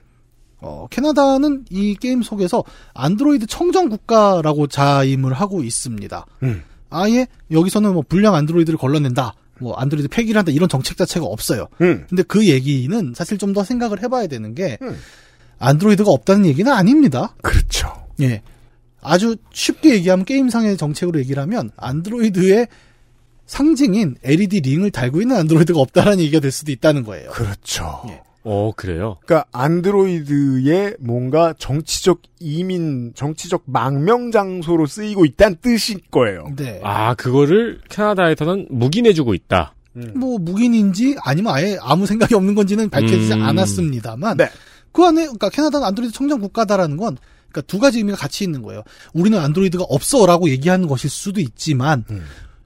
어, 0.60 0.86
캐나다는 0.90 1.66
이 1.70 1.94
게임 2.00 2.22
속에서 2.22 2.64
안드로이드 2.94 3.46
청정 3.46 3.90
국가라고 3.90 4.66
자임을 4.66 5.34
하고 5.34 5.62
있습니다. 5.62 6.26
음. 6.42 6.62
아예 6.90 7.26
여기서는 7.50 7.92
뭐 7.92 8.02
불량 8.08 8.34
안드로이드를 8.34 8.78
걸러낸다. 8.78 9.34
뭐 9.60 9.74
안드로이드 9.74 10.08
폐기를 10.08 10.38
한다 10.38 10.50
이런 10.52 10.68
정책 10.68 10.96
자체가 10.96 11.26
없어요. 11.26 11.68
음. 11.80 12.06
근데 12.08 12.22
그 12.22 12.46
얘기는 12.48 13.12
사실 13.14 13.36
좀 13.38 13.52
더 13.52 13.62
생각을 13.62 14.02
해봐야 14.02 14.26
되는 14.26 14.54
게 14.54 14.78
음. 14.82 14.96
안드로이드가 15.58 16.10
없다는 16.10 16.46
얘기는 16.46 16.70
아닙니다. 16.72 17.34
그렇죠. 17.42 17.92
예. 18.20 18.42
아주 19.00 19.36
쉽게 19.52 19.94
얘기하면 19.94 20.24
게임상의 20.24 20.76
정책으로 20.76 21.18
얘기를 21.20 21.42
하면 21.42 21.70
안드로이드의 21.76 22.68
상징인 23.46 24.16
LED 24.22 24.60
링을 24.60 24.90
달고 24.90 25.20
있는 25.20 25.36
안드로이드가 25.36 25.78
없다라는 25.78 26.20
얘기가 26.20 26.40
될 26.40 26.50
수도 26.50 26.72
있다는 26.72 27.04
거예요. 27.04 27.30
그렇죠. 27.30 28.02
예. 28.08 28.22
어, 28.46 28.72
그래요? 28.76 29.16
그러니까 29.24 29.48
안드로이드의 29.52 30.96
뭔가 31.00 31.54
정치적 31.58 32.20
이민, 32.40 33.12
정치적 33.14 33.62
망명 33.66 34.30
장소로 34.30 34.86
쓰이고 34.86 35.24
있다는 35.24 35.56
뜻일 35.62 36.00
거예요. 36.10 36.46
네. 36.56 36.80
아, 36.82 37.14
그거를 37.14 37.80
캐나다에서는 37.88 38.68
묵인해주고 38.70 39.34
있다. 39.34 39.74
뭐 40.14 40.38
묵인인지 40.38 41.16
아니면 41.22 41.54
아예 41.54 41.78
아무 41.80 42.06
생각이 42.06 42.34
없는 42.34 42.54
건지는 42.54 42.90
밝혀지지 42.90 43.34
음. 43.34 43.42
않았습니다만 43.42 44.36
네. 44.36 44.50
그 44.92 45.04
안에 45.04 45.22
그러니까 45.22 45.50
캐나다는 45.50 45.86
안드로이드 45.86 46.12
청정 46.12 46.40
국가다라는 46.40 46.96
건 46.96 47.16
그러니까 47.54 47.62
두 47.62 47.78
가지 47.78 47.98
의미가 47.98 48.18
같이 48.18 48.42
있는 48.44 48.62
거예요. 48.62 48.82
우리는 49.12 49.38
안드로이드가 49.38 49.84
없어라고 49.84 50.50
얘기하는 50.50 50.88
것일 50.88 51.08
수도 51.08 51.40
있지만 51.40 52.04
음. 52.10 52.24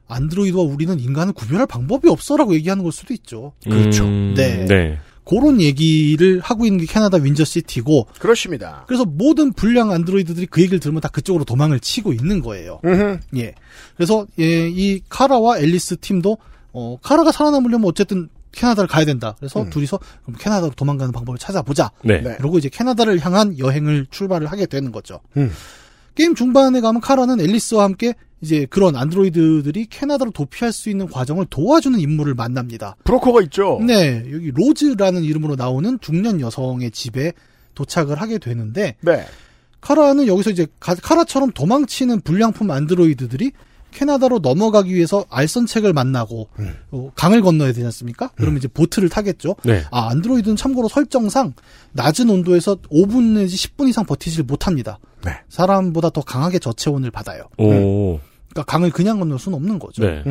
안드로이드와 0.09 0.64
우리는 0.64 0.99
인간을 0.99 1.35
구별할 1.35 1.66
방법이 1.66 2.09
없어라고 2.09 2.54
얘기하는 2.54 2.83
걸 2.83 2.92
수도 2.92 3.12
있죠. 3.12 3.52
그렇죠. 3.62 4.04
음, 4.04 4.35
네. 4.35 4.64
네. 4.64 4.99
그런 5.25 5.61
얘기를 5.61 6.40
하고 6.40 6.64
있는 6.64 6.80
게 6.80 6.87
캐나다 6.90 7.18
윈저 7.18 7.45
시티고 7.45 8.07
그렇습니다. 8.18 8.85
그래서 8.87 9.04
모든 9.04 9.52
불량 9.52 9.90
안드로이드들이 9.90 10.47
그 10.47 10.62
얘기를 10.62 10.80
들으면 10.80 11.02
다 11.02 11.09
그쪽으로 11.09 11.45
도망을 11.45 11.80
치고 11.80 12.14
있는 12.14 12.40
거예요. 12.40 12.80
음흠. 12.87 13.18
예. 13.37 13.54
그래서 13.95 14.26
예, 14.38 14.71
이 14.71 15.02
카라와 15.11 15.59
앨리스 15.59 15.99
팀도 15.99 16.38
어 16.73 16.97
카라가 17.02 17.30
살아남으려면 17.30 17.87
어쨌든 17.87 18.30
캐나다를 18.52 18.88
가야 18.88 19.05
된다. 19.05 19.35
그래서 19.38 19.62
음. 19.62 19.71
둘이서 19.71 19.99
그럼 20.23 20.37
캐나다로 20.38 20.73
도망가는 20.75 21.12
방법을 21.12 21.38
찾아보자. 21.38 21.90
네. 22.02 22.21
네. 22.21 22.37
그러고 22.37 22.59
이제 22.59 22.69
캐나다를 22.69 23.19
향한 23.25 23.59
여행을 23.59 24.07
출발을 24.11 24.47
하게 24.50 24.67
되는 24.67 24.90
거죠. 24.93 25.21
음. 25.37 25.50
게임 26.14 26.35
중반에 26.35 26.81
가면 26.81 27.00
카라는 27.00 27.40
앨리스와 27.40 27.85
함께 27.85 28.14
이제 28.40 28.67
그런 28.71 28.97
안드로이드들이 28.97 29.87
캐나다로 29.87 30.31
도피할 30.33 30.73
수 30.73 30.90
있는 30.90 31.07
과정을 31.09 31.47
도와주는 31.50 31.99
인물을 31.99 32.35
만납니다. 32.35 32.97
브로커가 33.05 33.43
있죠. 33.43 33.81
네, 33.85 34.25
여기 34.33 34.50
로즈라는 34.52 35.23
이름으로 35.25 35.57
나오는 35.57 35.99
중년 36.00 36.40
여성의 36.40 36.90
집에 36.93 37.33
도착을 37.75 38.21
하게 38.21 38.38
되는데 38.38 38.97
네. 39.02 39.25
카라는 39.81 40.26
여기서 40.26 40.50
이제 40.50 40.67
가- 40.81 40.95
카라처럼 40.97 41.52
도망치는 41.52 42.23
불량품 42.23 42.71
안드로이드들이 42.71 43.52
캐나다로 43.92 44.38
넘어가기 44.40 44.95
위해서 44.95 45.25
알선책을 45.30 45.92
만나고 45.92 46.49
음. 46.59 46.75
어, 46.90 47.11
강을 47.14 47.42
건너야 47.42 47.68
되지 47.68 47.85
않습니까? 47.87 48.30
그러면 48.37 48.59
이제 48.59 48.68
보트를 48.68 49.09
타겠죠. 49.09 49.57
네. 49.64 49.85
아 49.90 50.09
안드로이드는 50.11 50.57
참고로 50.57 50.88
설정상 50.88 51.54
낮은 51.92 52.30
온도에서 52.30 52.76
5분 52.92 53.38
내지 53.38 53.57
10분 53.57 53.88
이상 53.88 54.04
버티질 54.04 54.45
못합니다. 54.45 54.99
네. 55.25 55.33
사람보다 55.49 56.11
더 56.11 56.21
강하게 56.21 56.59
저체온을 56.59 57.11
받아요. 57.11 57.45
오. 57.59 58.21
그러니까 58.50 58.64
강을 58.66 58.90
그냥 58.90 59.18
건널 59.18 59.38
수는 59.38 59.57
없는 59.57 59.78
거죠. 59.78 60.04
네. 60.04 60.23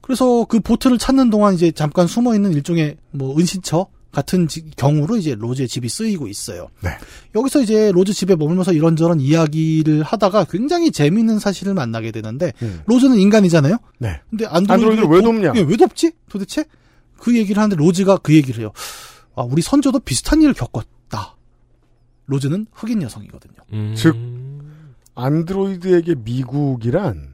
그래서 0.00 0.44
그 0.44 0.60
보트를 0.60 0.98
찾는 0.98 1.30
동안 1.30 1.54
이제 1.54 1.70
잠깐 1.70 2.06
숨어 2.06 2.34
있는 2.34 2.52
일종의 2.52 2.96
뭐 3.12 3.38
은신처 3.38 3.86
같은 4.12 4.46
지- 4.46 4.70
경우로 4.76 5.16
이제 5.16 5.34
로즈의 5.34 5.68
집이 5.68 5.88
쓰이고 5.88 6.28
있어요. 6.28 6.68
네. 6.82 6.90
여기서 7.34 7.62
이제 7.62 7.90
로즈 7.92 8.12
집에 8.12 8.36
머물면서 8.36 8.72
이런저런 8.74 9.20
이야기를 9.20 10.02
하다가 10.02 10.44
굉장히 10.44 10.90
재미있는 10.92 11.38
사실을 11.38 11.72
만나게 11.74 12.10
되는데 12.12 12.52
음. 12.62 12.82
로즈는 12.86 13.16
인간이잖아요. 13.18 13.78
네. 13.98 14.20
근데 14.30 14.44
안드로이드를 14.46 14.72
안드로이드를 14.72 15.08
왜 15.08 15.16
도- 15.20 15.24
돕냐? 15.26 15.52
예, 15.56 15.60
왜 15.62 15.76
돕지? 15.76 16.12
도대체 16.28 16.64
그 17.18 17.36
얘기를 17.36 17.60
하는데 17.62 17.74
로즈가 17.76 18.18
그 18.18 18.34
얘기를 18.34 18.60
해요. 18.60 18.72
아, 19.34 19.42
우리 19.42 19.62
선조도 19.62 20.00
비슷한 20.00 20.42
일을 20.42 20.52
겪었다. 20.52 21.36
로즈는 22.26 22.66
흑인 22.72 23.00
여성이거든요. 23.02 23.54
음. 23.72 23.94
즉, 23.96 24.14
안드로이드에게 25.14 26.16
미국이란 26.16 27.31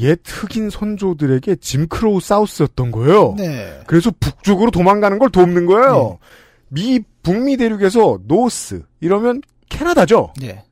옛 0.00 0.20
흑인 0.24 0.70
선조들에게 0.70 1.56
Jim 1.56 1.83
Crow 1.83 2.20
South였던 2.20 2.90
거예요. 2.92 3.34
네. 3.36 3.80
그래서 3.86 4.12
북쪽으로 4.20 4.70
도망가는 4.70 5.18
걸 5.18 5.30
돕는 5.30 5.66
거예요. 5.66 6.18
미 6.68 7.00
북미 7.22 7.56
대륙에서 7.56 8.20
노스 8.26 8.82
이러면 9.00 9.42
캐나다죠. 9.68 10.32
네. 10.40 10.64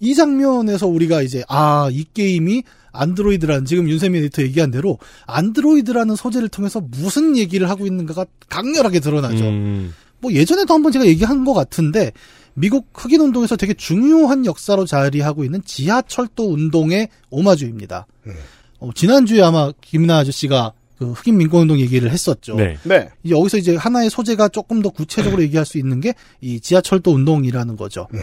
이 0.00 0.14
장면에서 0.14 0.86
우리가 0.88 1.22
이제 1.22 1.44
아 1.48 1.88
이 1.92 2.04
게임이 2.12 2.62
안드로이드라는 2.92 3.64
지금 3.64 3.88
윤세미 3.88 4.18
에디터 4.18 4.42
얘기한 4.42 4.70
대로 4.70 4.98
안드로이드라는 5.26 6.14
소재를 6.16 6.48
통해서 6.48 6.80
무슨 6.80 7.36
얘기를 7.36 7.68
하고 7.70 7.86
있는가가 7.86 8.26
강렬하게 8.48 9.00
드러나죠. 9.00 9.44
음. 9.44 9.94
뭐 10.20 10.32
예전에도 10.32 10.74
한번 10.74 10.92
제가 10.92 11.06
얘기한 11.06 11.44
것 11.44 11.52
같은데 11.54 12.12
미국 12.54 12.88
흑인 12.94 13.20
운동에서 13.20 13.56
되게 13.56 13.74
중요한 13.74 14.44
역사로 14.46 14.84
자리하고 14.86 15.44
있는 15.44 15.62
지하철도 15.64 16.52
운동의 16.52 17.08
오마주입니다. 17.30 18.06
음. 18.26 18.32
어, 18.80 18.90
지난주에 18.94 19.42
아마 19.42 19.70
김나 19.80 20.18
아저씨가 20.18 20.72
그 20.98 21.12
흑인 21.12 21.36
민권 21.38 21.62
운동 21.62 21.80
얘기를 21.80 22.10
했었죠. 22.10 22.54
네. 22.56 22.76
네. 22.84 23.08
이제 23.24 23.34
여기서 23.34 23.56
이제 23.58 23.74
하나의 23.76 24.10
소재가 24.10 24.48
조금 24.48 24.82
더 24.82 24.88
구체적으로 24.90 25.42
얘기할 25.42 25.64
수 25.66 25.78
있는 25.78 26.00
게 26.00 26.14
이 26.40 26.60
지하철도 26.60 27.12
운동이라는 27.12 27.76
거죠. 27.76 28.06
네. 28.12 28.20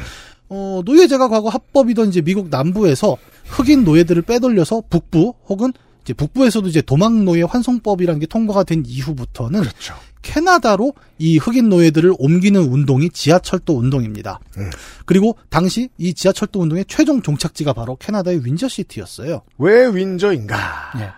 어, 0.49 0.81
노예제가 0.85 1.27
과거 1.27 1.49
합법이던 1.49 2.09
이제 2.09 2.21
미국 2.21 2.49
남부에서 2.49 3.17
흑인 3.47 3.83
노예들을 3.83 4.21
빼돌려서 4.23 4.83
북부 4.89 5.33
혹은 5.47 5.71
이제 6.03 6.13
북부에서도 6.13 6.67
이제 6.67 6.81
도망 6.81 7.23
노예 7.25 7.43
환송법이라는 7.43 8.19
게 8.19 8.25
통과가 8.25 8.63
된 8.63 8.83
이후부터는 8.85 9.61
그렇죠. 9.61 9.93
캐나다로 10.21 10.93
이 11.17 11.37
흑인 11.37 11.69
노예들을 11.69 12.13
옮기는 12.17 12.61
운동이 12.61 13.09
지하철도 13.09 13.77
운동입니다. 13.77 14.39
음. 14.57 14.69
그리고 15.05 15.37
당시 15.49 15.89
이 15.97 16.13
지하철도 16.13 16.59
운동의 16.59 16.85
최종 16.87 17.21
종착지가 17.21 17.73
바로 17.73 17.95
캐나다의 17.95 18.45
윈저시티였어요. 18.45 19.41
왜 19.57 19.87
윈저인가? 19.87 20.57
예. 20.99 21.09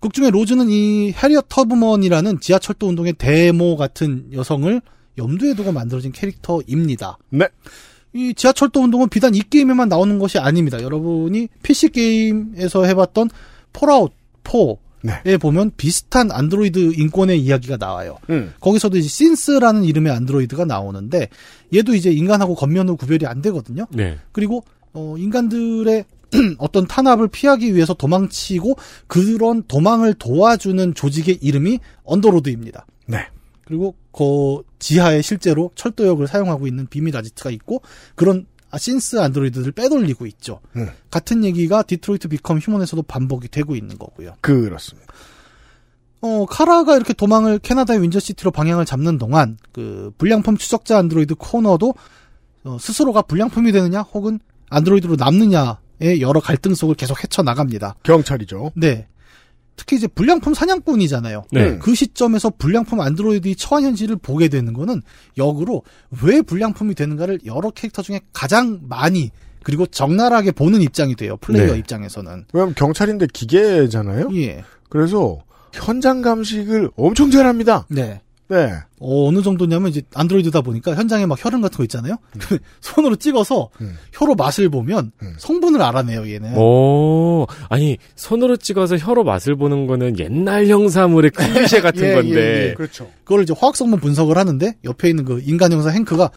극 0.00 0.12
중에 0.12 0.30
로즈는 0.30 0.68
이 0.70 1.12
해리엇 1.12 1.46
터브먼이라는 1.48 2.40
지하철도 2.40 2.88
운동의 2.88 3.14
대모 3.14 3.76
같은 3.76 4.28
여성을 4.32 4.80
염두에 5.16 5.54
두고 5.54 5.72
만들어진 5.72 6.12
캐릭터입니다. 6.12 7.18
네. 7.30 7.48
이 8.12 8.32
지하철도 8.34 8.80
운동은 8.80 9.08
비단 9.08 9.34
이 9.34 9.40
게임에만 9.40 9.88
나오는 9.88 10.18
것이 10.18 10.38
아닙니다. 10.38 10.80
여러분이 10.82 11.48
PC 11.62 11.90
게임에서 11.90 12.84
해봤던 12.84 13.30
폴아웃 13.72 14.12
4에 14.44 14.78
네. 15.24 15.36
보면 15.36 15.72
비슷한 15.76 16.30
안드로이드 16.30 16.94
인권의 16.96 17.40
이야기가 17.40 17.76
나와요. 17.76 18.18
음. 18.30 18.52
거기서도 18.60 18.98
이제 18.98 19.08
synth라는 19.08 19.84
이름의 19.84 20.12
안드로이드가 20.12 20.64
나오는데 20.64 21.28
얘도 21.74 21.94
이제 21.94 22.10
인간하고 22.10 22.54
겉면으로 22.54 22.96
구별이 22.96 23.26
안 23.26 23.42
되거든요. 23.42 23.86
네. 23.90 24.18
그리고 24.32 24.64
어, 24.92 25.14
인간들의 25.18 26.04
어떤 26.58 26.86
탄압을 26.86 27.28
피하기 27.28 27.74
위해서 27.74 27.94
도망치고 27.94 28.76
그런 29.06 29.62
도망을 29.66 30.14
도와주는 30.14 30.94
조직의 30.94 31.38
이름이 31.40 31.80
언더로드입니다. 32.04 32.86
네. 33.06 33.26
그리고 33.64 33.94
그 34.12 34.62
지하에 34.78 35.22
실제로 35.22 35.70
철도역을 35.74 36.26
사용하고 36.26 36.66
있는 36.66 36.86
비밀 36.86 37.16
아지트가 37.16 37.50
있고 37.50 37.82
그런 38.14 38.46
synth 38.76 39.20
안드로이드를 39.20 39.72
빼돌리고 39.72 40.26
있죠. 40.26 40.60
음. 40.76 40.88
같은 41.10 41.44
얘기가 41.44 41.82
디트로이트 41.82 42.28
비컴 42.28 42.58
휴먼에서도 42.58 43.02
반복이 43.02 43.48
되고 43.48 43.74
있는 43.74 43.96
거고요. 43.98 44.34
그렇습니다. 44.42 45.12
어, 46.20 46.46
카라가 46.46 46.96
이렇게 46.96 47.12
도망을 47.12 47.58
캐나다의 47.60 48.02
윈저시티로 48.02 48.50
방향을 48.50 48.84
잡는 48.84 49.18
동안 49.18 49.56
그 49.72 50.12
불량품 50.18 50.56
추적자 50.56 50.98
안드로이드 50.98 51.36
코너도 51.36 51.94
어, 52.64 52.76
스스로가 52.80 53.22
불량품이 53.22 53.72
되느냐 53.72 54.02
혹은 54.02 54.40
안드로이드로 54.68 55.16
남느냐의 55.16 56.20
여러 56.20 56.40
갈등 56.40 56.74
속을 56.74 56.96
계속 56.96 57.22
헤쳐나갑니다. 57.22 57.94
경찰이죠. 58.02 58.72
네. 58.74 59.06
특히 59.78 59.96
이제 59.96 60.06
불량품 60.08 60.52
사냥꾼이잖아요. 60.52 61.44
네. 61.52 61.78
그 61.78 61.94
시점에서 61.94 62.50
불량품 62.50 63.00
안드로이드의 63.00 63.54
처한 63.54 63.84
현실을 63.84 64.16
보게 64.16 64.48
되는 64.48 64.72
거는 64.74 65.00
역으로 65.38 65.84
왜 66.22 66.42
불량품이 66.42 66.94
되는가를 66.94 67.40
여러 67.46 67.70
캐릭터 67.70 68.02
중에 68.02 68.20
가장 68.32 68.80
많이 68.82 69.30
그리고 69.62 69.86
적나라하게 69.86 70.50
보는 70.52 70.82
입장이 70.82 71.14
돼요. 71.14 71.36
플레이어 71.38 71.72
네. 71.72 71.78
입장에서는. 71.78 72.46
왜냐면 72.52 72.74
경찰인데 72.74 73.28
기계잖아요. 73.32 74.30
예. 74.34 74.64
그래서 74.88 75.38
현장 75.72 76.22
감식을 76.22 76.90
엄청 76.96 77.30
잘합니다. 77.30 77.86
네. 77.88 78.20
네. 78.48 78.72
어, 79.00 79.30
느 79.32 79.42
정도냐면 79.42 79.90
이제 79.90 80.02
안드로이드다 80.14 80.62
보니까 80.62 80.94
현장에 80.94 81.26
막 81.26 81.42
혈흔 81.42 81.60
같은 81.60 81.76
거 81.76 81.84
있잖아요. 81.84 82.16
손으로 82.80 83.16
찍어서 83.16 83.68
음. 83.80 83.96
혀로 84.12 84.34
맛을 84.34 84.68
보면 84.70 85.12
음. 85.22 85.34
성분을 85.38 85.82
알아내요, 85.82 86.30
얘는. 86.30 86.56
오, 86.56 87.46
아니, 87.68 87.98
손으로 88.16 88.56
찍어서 88.56 88.96
혀로 88.96 89.24
맛을 89.24 89.54
보는 89.56 89.86
거는 89.86 90.18
옛날 90.18 90.66
형사물의 90.66 91.30
클리셰 91.32 91.82
같은 91.82 92.02
예, 92.08 92.14
건데. 92.14 92.34
예, 92.36 92.68
예. 92.70 92.74
그렇죠. 92.74 93.10
그걸 93.24 93.42
이제 93.42 93.54
화학 93.56 93.76
성분 93.76 94.00
분석을 94.00 94.38
하는데 94.38 94.74
옆에 94.84 95.10
있는 95.10 95.24
그 95.24 95.42
인간 95.44 95.70
형사 95.70 95.90
행크가 95.90 96.30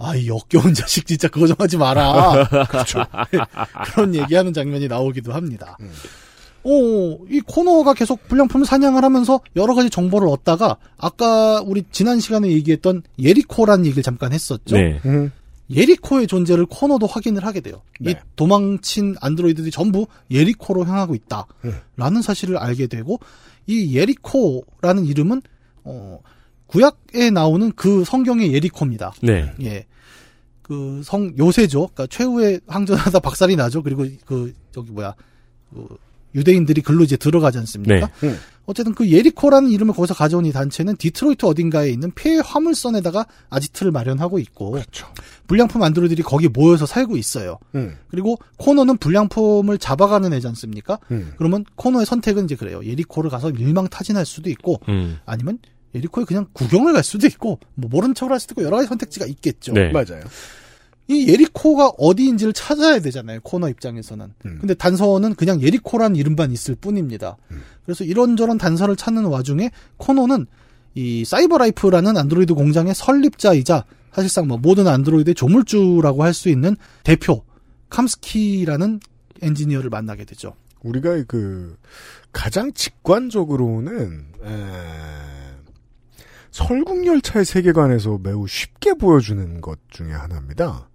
아, 0.00 0.14
이 0.14 0.28
역겨운 0.28 0.72
자식 0.74 1.06
진짜 1.06 1.26
그거 1.26 1.48
좀 1.48 1.56
하지 1.58 1.76
마라. 1.76 2.46
그렇죠. 2.70 3.04
그런 3.92 4.14
얘기하는 4.14 4.52
장면이 4.52 4.86
나오기도 4.86 5.32
합니다. 5.32 5.76
음. 6.68 6.70
오, 6.70 7.26
이 7.30 7.40
코너가 7.40 7.94
계속 7.94 8.26
불량품 8.28 8.64
사냥을 8.64 9.02
하면서 9.04 9.40
여러 9.56 9.74
가지 9.74 9.90
정보를 9.90 10.28
얻다가 10.28 10.76
아까 10.96 11.60
우리 11.62 11.84
지난 11.90 12.20
시간에 12.20 12.48
얘기했던 12.48 13.02
예리코라는 13.18 13.86
얘기를 13.86 14.02
잠깐 14.02 14.32
했었죠. 14.32 14.76
네. 14.76 15.00
음. 15.04 15.32
예리코의 15.70 16.26
존재를 16.26 16.66
코너도 16.66 17.06
확인을 17.06 17.44
하게 17.44 17.60
돼요. 17.60 17.82
네. 18.00 18.12
이 18.12 18.14
도망친 18.36 19.16
안드로이드들이 19.20 19.70
전부 19.70 20.06
예리코로 20.30 20.84
향하고 20.84 21.12
음. 21.12 21.16
있다라는 21.16 22.22
사실을 22.22 22.56
알게 22.56 22.86
되고 22.86 23.18
이 23.66 23.94
예리코라는 23.96 25.04
이름은 25.04 25.42
어 25.84 26.20
구약에 26.66 27.30
나오는 27.30 27.72
그 27.72 28.04
성경의 28.04 28.52
예리코입니다. 28.52 29.12
네. 29.22 29.52
예. 29.62 29.86
그 30.62 31.02
성 31.02 31.32
요새죠. 31.38 31.88
그러니까 31.88 32.06
최후의 32.08 32.60
항전하다 32.66 33.20
박살이 33.20 33.56
나죠. 33.56 33.82
그리고 33.82 34.04
그 34.26 34.52
저기 34.70 34.90
뭐야 34.90 35.14
그 35.70 35.96
유대인들이 36.34 36.82
글로 36.82 37.04
이제 37.04 37.16
들어가지 37.16 37.58
않습니까? 37.58 38.10
네. 38.20 38.28
음. 38.28 38.38
어쨌든 38.68 38.94
그 38.94 39.10
예리코라는 39.10 39.70
이름을 39.70 39.94
거기서 39.94 40.12
가져온 40.12 40.44
이 40.44 40.52
단체는 40.52 40.98
디트로이트 40.98 41.46
어딘가에 41.46 41.88
있는 41.88 42.12
폐 42.14 42.36
화물선에다가 42.36 43.26
아지트를 43.48 43.90
마련하고 43.92 44.38
있고 44.40 44.72
그렇죠. 44.72 45.06
불량품 45.46 45.82
안드로이들이 45.82 46.22
거기 46.22 46.48
모여서 46.48 46.84
살고 46.84 47.16
있어요. 47.16 47.58
음. 47.74 47.96
그리고 48.10 48.38
코너는 48.58 48.98
불량품을 48.98 49.78
잡아가는 49.78 50.30
애지 50.34 50.46
않습니까? 50.48 50.98
음. 51.10 51.32
그러면 51.38 51.64
코너의 51.76 52.04
선택은 52.04 52.44
이제 52.44 52.56
그래요. 52.56 52.84
예리코를 52.84 53.30
가서 53.30 53.48
일망타진할 53.50 54.26
수도 54.26 54.50
있고 54.50 54.80
음. 54.90 55.18
아니면 55.24 55.58
예리코에 55.94 56.24
그냥 56.24 56.46
구경을 56.52 56.92
갈 56.92 57.02
수도 57.02 57.26
있고 57.26 57.60
뭐 57.74 57.88
모른 57.90 58.14
척을 58.14 58.32
할 58.32 58.38
수도 58.40 58.52
있고 58.52 58.64
여러 58.64 58.76
가지 58.76 58.88
선택지가 58.88 59.24
있겠죠. 59.24 59.72
네. 59.72 59.90
맞아요. 59.92 60.20
이 61.08 61.26
예리코가 61.28 61.92
어디인지를 61.98 62.52
찾아야 62.52 63.00
되잖아요. 63.00 63.40
코너 63.42 63.68
입장에서는. 63.70 64.34
음. 64.44 64.58
근데 64.60 64.74
단서는 64.74 65.34
그냥 65.34 65.62
예리코란 65.62 66.16
이름만 66.16 66.52
있을 66.52 66.74
뿐입니다. 66.74 67.38
그래서 67.84 68.04
이런저런 68.04 68.58
단서를 68.58 68.94
찾는 68.94 69.24
와중에 69.24 69.70
코너는 69.96 70.46
이 70.94 71.24
사이버라이프라는 71.24 72.16
안드로이드 72.16 72.54
공장의 72.54 72.94
설립자이자 72.94 73.84
사실상 74.12 74.48
뭐 74.48 74.58
모든 74.58 74.86
안드로이드의 74.86 75.34
조물주라고 75.34 76.24
할 76.24 76.34
수 76.34 76.48
있는 76.50 76.76
대표 77.04 77.42
캄스키라는 77.88 79.00
엔지니어를 79.40 79.88
만나게 79.90 80.24
되죠. 80.24 80.54
우리가 80.82 81.24
그 81.26 81.76
가장 82.32 82.72
직관적으로는 82.72 84.26
에... 84.44 84.48
설국열차의 86.50 87.44
세계관에서 87.44 88.18
매우 88.22 88.46
쉽게 88.48 88.94
보여주는 88.94 89.60
것 89.60 89.78
중에 89.90 90.12
하나입니다. 90.12 90.87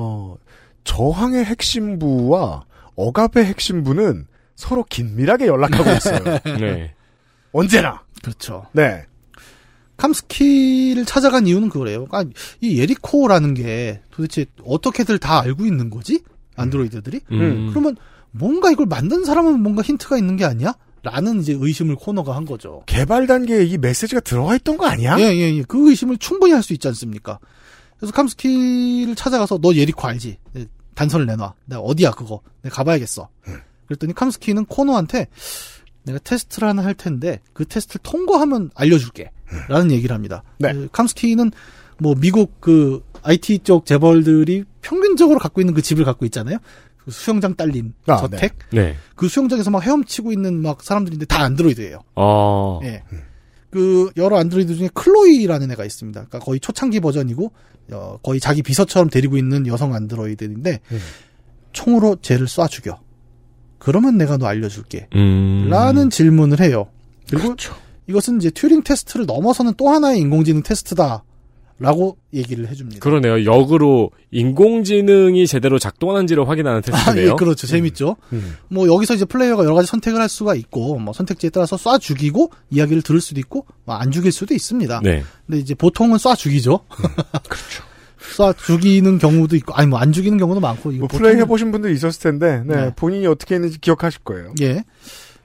어, 0.00 0.36
저항의 0.84 1.44
핵심부와 1.44 2.64
억압의 2.96 3.44
핵심부는 3.44 4.26
서로 4.56 4.82
긴밀하게 4.84 5.46
연락하고 5.46 5.90
있어요. 5.90 6.18
네. 6.58 6.94
언제나. 7.52 8.02
그렇죠. 8.22 8.66
네. 8.72 9.04
캄스키를 9.98 11.04
찾아간 11.04 11.46
이유는 11.46 11.68
그거래요. 11.68 12.06
아, 12.10 12.24
이 12.60 12.78
예리코라는 12.78 13.54
게 13.54 14.00
도대체 14.10 14.46
어떻게들 14.64 15.18
다 15.18 15.40
알고 15.42 15.66
있는 15.66 15.90
거지? 15.90 16.22
안드로이드들이? 16.56 17.20
음. 17.32 17.68
그러면 17.70 17.96
뭔가 18.30 18.70
이걸 18.70 18.86
만든 18.86 19.24
사람은 19.24 19.60
뭔가 19.62 19.82
힌트가 19.82 20.16
있는 20.16 20.36
게 20.36 20.44
아니야? 20.44 20.74
라는 21.02 21.40
이제 21.40 21.56
의심을 21.58 21.96
코너가 21.96 22.34
한 22.36 22.44
거죠. 22.44 22.82
개발 22.86 23.26
단계에 23.26 23.64
이 23.64 23.78
메시지가 23.78 24.20
들어가 24.20 24.54
있던 24.56 24.76
거 24.76 24.86
아니야? 24.86 25.18
예, 25.18 25.24
예, 25.34 25.54
예. 25.56 25.62
그 25.66 25.88
의심을 25.90 26.18
충분히 26.18 26.52
할 26.52 26.62
수 26.62 26.72
있지 26.74 26.88
않습니까? 26.88 27.38
그래서 28.00 28.12
캄스키를 28.14 29.14
찾아가서 29.14 29.58
너 29.58 29.74
예리코 29.74 30.08
알지? 30.08 30.38
네, 30.54 30.66
단서를 30.94 31.26
내놔. 31.26 31.54
내가 31.66 31.82
어디야 31.82 32.12
그거? 32.12 32.40
내가 32.62 32.76
가봐야겠어. 32.76 33.28
그랬더니 33.86 34.14
캄스키는 34.14 34.64
코너한테 34.64 35.28
내가 36.04 36.18
테스트를 36.20 36.66
하나 36.68 36.82
할 36.82 36.94
텐데 36.94 37.40
그 37.52 37.66
테스트를 37.66 38.00
통과하면 38.02 38.70
알려줄게. 38.74 39.30
라는 39.68 39.90
얘기를 39.90 40.14
합니다. 40.14 40.42
네. 40.58 40.72
그 40.72 40.88
캄스키는 40.92 41.50
뭐 41.98 42.14
미국 42.14 42.60
그 42.60 43.04
IT 43.22 43.60
쪽 43.64 43.84
재벌들이 43.84 44.64
평균적으로 44.80 45.38
갖고 45.38 45.60
있는 45.60 45.74
그 45.74 45.82
집을 45.82 46.04
갖고 46.04 46.24
있잖아요. 46.26 46.58
그 46.96 47.10
수영장 47.10 47.54
딸린 47.54 47.92
아, 48.06 48.16
저택. 48.16 48.56
네. 48.70 48.96
그 49.16 49.28
수영장에서 49.28 49.70
막 49.70 49.82
헤엄치고 49.84 50.32
있는 50.32 50.62
막 50.62 50.82
사람들인데 50.82 51.26
다 51.26 51.40
안드로이드예요. 51.42 52.00
어. 52.14 52.80
예. 52.84 53.02
그 53.70 54.10
여러 54.16 54.36
안드로이드 54.38 54.74
중에 54.76 54.90
클로이라는 54.92 55.70
애가 55.72 55.84
있습니다. 55.84 56.24
그러니까 56.24 56.38
거의 56.40 56.60
초창기 56.60 57.00
버전이고 57.00 57.52
어, 57.92 58.18
거의 58.22 58.40
자기 58.40 58.62
비서처럼 58.62 59.10
데리고 59.10 59.36
있는 59.36 59.66
여성 59.66 59.94
안드로이드인데 59.94 60.80
음. 60.92 60.98
총으로 61.72 62.16
쟤를 62.20 62.46
쏴 62.46 62.68
죽여. 62.68 63.00
그러면 63.78 64.18
내가 64.18 64.36
너 64.36 64.46
알려줄게. 64.46 65.08
음. 65.14 65.68
라는 65.70 66.10
질문을 66.10 66.60
해요. 66.60 66.88
그리고 67.28 67.44
그렇죠. 67.48 67.74
이것은 68.08 68.38
이제 68.38 68.50
튜링 68.50 68.82
테스트를 68.82 69.26
넘어서는 69.26 69.74
또 69.76 69.88
하나의 69.88 70.18
인공지능 70.18 70.62
테스트다. 70.62 71.22
라고 71.82 72.18
얘기를 72.34 72.68
해줍니다. 72.68 73.00
그러네요. 73.00 73.44
역으로 73.46 74.10
인공지능이 74.30 75.46
제대로 75.46 75.78
작동하는지를 75.78 76.46
확인하는 76.46 76.78
아, 76.78 76.80
테스트네요. 76.82 77.30
예, 77.30 77.32
그렇죠. 77.32 77.66
재밌죠. 77.66 78.16
음. 78.34 78.56
뭐 78.68 78.86
여기서 78.86 79.14
이제 79.14 79.24
플레이어가 79.24 79.64
여러 79.64 79.74
가지 79.74 79.88
선택을 79.88 80.20
할 80.20 80.28
수가 80.28 80.54
있고 80.54 80.98
뭐 80.98 81.14
선택지에 81.14 81.48
따라서 81.50 81.76
쏴 81.76 81.98
죽이고 82.00 82.50
이야기를 82.70 83.02
들을 83.02 83.20
수도 83.20 83.40
있고 83.40 83.64
뭐 83.86 83.96
안 83.96 84.10
죽일 84.10 84.30
수도 84.30 84.52
있습니다. 84.54 85.00
네. 85.02 85.22
근데 85.46 85.58
이제 85.58 85.74
보통은 85.74 86.18
쏴 86.18 86.36
죽이죠. 86.36 86.80
그렇죠. 86.88 87.82
쏴 88.36 88.56
죽이는 88.58 89.18
경우도 89.18 89.56
있고 89.56 89.72
아니 89.74 89.88
뭐 89.88 89.98
안 89.98 90.12
죽이는 90.12 90.36
경우도 90.38 90.60
많고 90.60 90.92
이거 90.92 91.06
뭐 91.06 91.08
플레이 91.08 91.36
해보신 91.36 91.72
분들 91.72 91.90
있었을 91.92 92.20
텐데, 92.20 92.62
네, 92.66 92.76
네. 92.76 92.90
본인이 92.94 93.26
어떻게 93.26 93.54
했는지 93.54 93.78
기억하실 93.80 94.20
거예요. 94.24 94.52
예. 94.60 94.84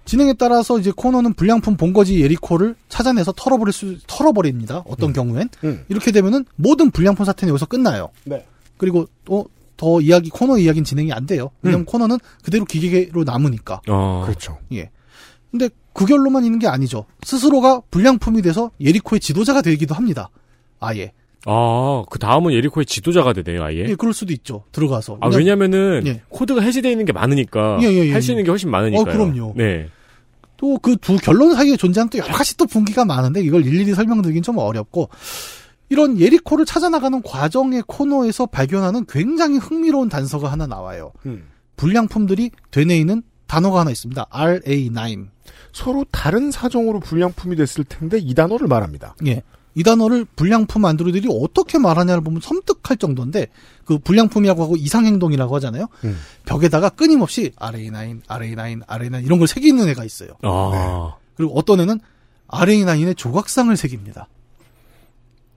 진행에 0.06 0.34
따라서 0.34 0.80
이제 0.80 0.91
코너는 0.96 1.34
불량품 1.34 1.78
본거지 1.78 2.22
예리코를 2.22 2.76
찾아내서 2.89 3.34
털어버릴 3.34 3.74
수 3.74 3.98
털어버립니다. 4.08 4.84
어떤 4.88 5.13
경우엔 5.13 5.50
음. 5.63 5.84
이렇게 5.89 6.12
되면은 6.12 6.46
모든 6.56 6.91
불량품 6.91 7.26
사태는 7.26 7.50
여기서 7.50 7.65
끝나요. 7.65 8.10
네. 8.26 8.46
그리고 8.78 9.08
또 9.26 9.48
더 9.78 10.00
이야기 10.02 10.30
코너 10.30 10.58
이야기는 10.58 10.84
진행이 10.84 11.12
안 11.12 11.26
돼요. 11.26 11.52
왜냐면 11.62 11.82
음. 11.84 11.86
코너는 11.86 12.18
그대로 12.44 12.65
기계로 12.65 13.24
남으니까. 13.24 13.82
어. 13.88 14.24
그렇죠. 14.26 14.58
예. 14.74 14.89
근데 15.52 15.70
그 15.94 16.06
결로만 16.06 16.44
있는 16.44 16.60
게 16.60 16.68
아니죠. 16.68 17.06
스스로가 17.24 17.82
불량품이 17.91 18.41
돼서 18.41 18.72
예리코의 18.80 19.20
지도자가 19.20 19.62
되기도 19.62 19.96
합니다. 19.96 20.30
아예. 20.80 21.13
아, 21.46 22.04
그 22.10 22.20
다음은 22.20 22.54
예리코의 22.54 22.86
지도자가 22.86 23.34
되네요, 23.34 23.64
아예. 23.64 23.86
예, 23.88 23.96
그럴 23.96 24.14
수도 24.14 24.34
있죠. 24.34 24.64
들어가서. 24.72 25.20
아, 25.22 25.28
왜냐면은 25.28 26.04
예. 26.06 26.22
코드가 26.30 26.62
해제되어 26.62 26.92
있는 26.92 27.06
게 27.06 27.14
많으니까 27.14 27.80
예, 27.82 27.88
예, 27.88 28.08
예, 28.08 28.12
할수 28.12 28.32
예. 28.32 28.34
있는 28.34 28.44
게 28.46 28.50
훨씬 28.52 28.70
많으니까요. 28.72 29.02
어, 29.02 29.06
그럼요. 29.06 29.54
네. 29.56 29.90
또 30.58 30.78
그 30.80 30.96
두 30.98 31.18
결론 31.18 31.54
사이에 31.54 31.76
존재하는 31.78 32.10
또 32.10 32.18
여러 32.18 32.34
가지 32.34 32.56
또 32.58 32.66
분기가 32.66 33.04
많은데 33.06 33.42
이걸 33.42 33.66
일일이 33.66 33.94
설명드리긴 33.94 34.42
좀 34.42 34.58
어렵고 34.58 35.10
이런 35.90 36.20
예리코를 36.20 36.66
찾아나가는 36.66 37.22
과정의 37.22 37.84
코너에서 37.86 38.46
발견하는 38.48 39.06
굉장히 39.08 39.58
흥미로운 39.58 40.10
단서가 40.10 40.52
하나 40.52 40.66
나와요. 40.66 41.12
음. 41.26 41.44
불량품들이 41.76 42.52
되뇌이는 42.72 43.22
단어가 43.48 43.82
하나 43.82 43.92
있습니다. 43.92 44.26
RA9. 44.32 45.28
서로 45.74 46.06
다른 46.10 46.50
사정으로 46.52 47.02
불량품이 47.02 47.56
됐을 47.58 47.84
텐데 47.84 48.18
이 48.18 48.34
단어를 48.34 48.68
말합니다. 48.68 49.16
예. 49.28 49.44
이 49.76 49.84
단어를 49.84 50.26
불량품 50.36 50.86
안드로이들이 50.86 51.28
어떻게 51.30 51.78
말하냐를 51.78 52.24
보면 52.24 52.40
섬뜩할 52.42 52.98
정도인데 52.98 53.48
그 53.84 54.00
불량품이라고 54.00 54.64
하고 54.64 54.76
이상행동이라고 54.78 55.54
하잖아요. 55.56 55.88
음. 56.06 56.18
벽에다가 56.46 56.90
끊임없이 56.90 57.52
RA9, 57.58 58.24
RA9, 58.24 58.86
RA9 58.88 59.26
이런 59.26 59.38
걸 59.38 59.48
새기는 59.48 59.88
애가 59.90 60.06
있어요. 60.06 60.30
아, 60.42 61.16
그리고 61.36 61.54
어떤 61.58 61.82
애는 61.82 62.00
RA9의 62.48 63.18
조각상을 63.18 63.76
새깁니다. 63.76 64.30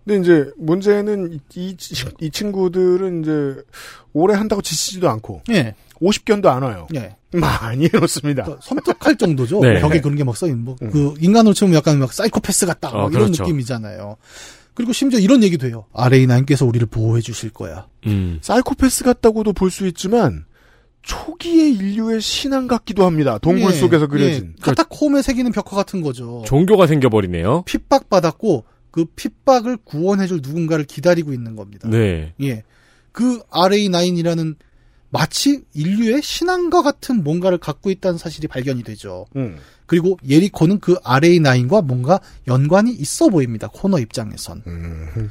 근데 0.04 0.20
이제 0.20 0.50
문제는 0.56 1.34
이, 1.34 1.40
이, 1.54 1.76
이 2.20 2.30
친구들은 2.30 3.22
이제 3.22 3.62
오래 4.14 4.34
한다고 4.34 4.62
지치지도 4.62 5.08
않고 5.08 5.42
예. 5.50 5.74
50견도 6.00 6.46
안 6.46 6.62
와요. 6.62 6.88
예. 6.94 7.16
많이 7.32 7.88
해놓습니다. 7.92 8.42
그러니까 8.44 8.64
섬뜩할 8.66 9.16
정도죠. 9.18 9.60
네. 9.60 9.80
벽에 9.80 10.00
그런 10.00 10.16
게 10.16 10.24
막 10.24 10.36
써있는, 10.36 10.64
뭐, 10.64 10.76
음. 10.82 10.90
그, 10.90 11.14
인간으로 11.20 11.52
치면 11.54 11.74
약간 11.74 11.98
막 11.98 12.12
사이코패스 12.12 12.66
같다. 12.66 12.90
어, 12.90 13.02
막 13.02 13.12
이런 13.12 13.24
그렇죠. 13.26 13.42
느낌이잖아요. 13.44 14.16
그리고 14.74 14.92
심지어 14.92 15.18
이런 15.18 15.42
얘기도 15.42 15.66
해요. 15.66 15.86
RA9께서 15.92 16.66
우리를 16.66 16.86
보호해 16.86 17.20
주실 17.20 17.50
거야. 17.50 17.86
음. 18.06 18.38
사이코패스 18.42 19.04
같다고도 19.04 19.52
볼 19.52 19.70
수 19.70 19.86
있지만 19.88 20.44
초기의 21.02 21.74
인류의 21.74 22.20
신앙 22.20 22.66
같기도 22.66 23.04
합니다. 23.06 23.38
동굴 23.38 23.72
예, 23.72 23.76
속에서 23.76 24.04
예. 24.04 24.06
그려진. 24.08 24.54
카타콤에 24.60 25.22
새기는 25.22 25.52
벽화 25.52 25.76
같은 25.76 26.00
거죠. 26.00 26.42
종교가 26.46 26.86
생겨버리네요. 26.86 27.62
핍박받았고, 27.66 28.64
그 28.90 29.04
핍박을 29.16 29.78
구원해줄 29.84 30.40
누군가를 30.42 30.84
기다리고 30.84 31.32
있는 31.32 31.56
겁니다. 31.56 31.88
네. 31.88 32.32
예. 32.42 32.62
그 33.12 33.40
RA9이라는 33.50 34.56
마치 35.10 35.62
인류의 35.74 36.22
신앙과 36.22 36.82
같은 36.82 37.24
뭔가를 37.24 37.58
갖고 37.58 37.90
있다는 37.90 38.18
사실이 38.18 38.48
발견이 38.48 38.82
되죠. 38.82 39.26
음. 39.36 39.58
그리고 39.86 40.18
예리코는 40.28 40.80
그 40.80 40.96
RA9과 41.00 41.82
뭔가 41.84 42.20
연관이 42.46 42.92
있어 42.92 43.28
보입니다. 43.28 43.68
코너 43.72 43.98
입장에선. 43.98 44.62
음. 44.66 45.30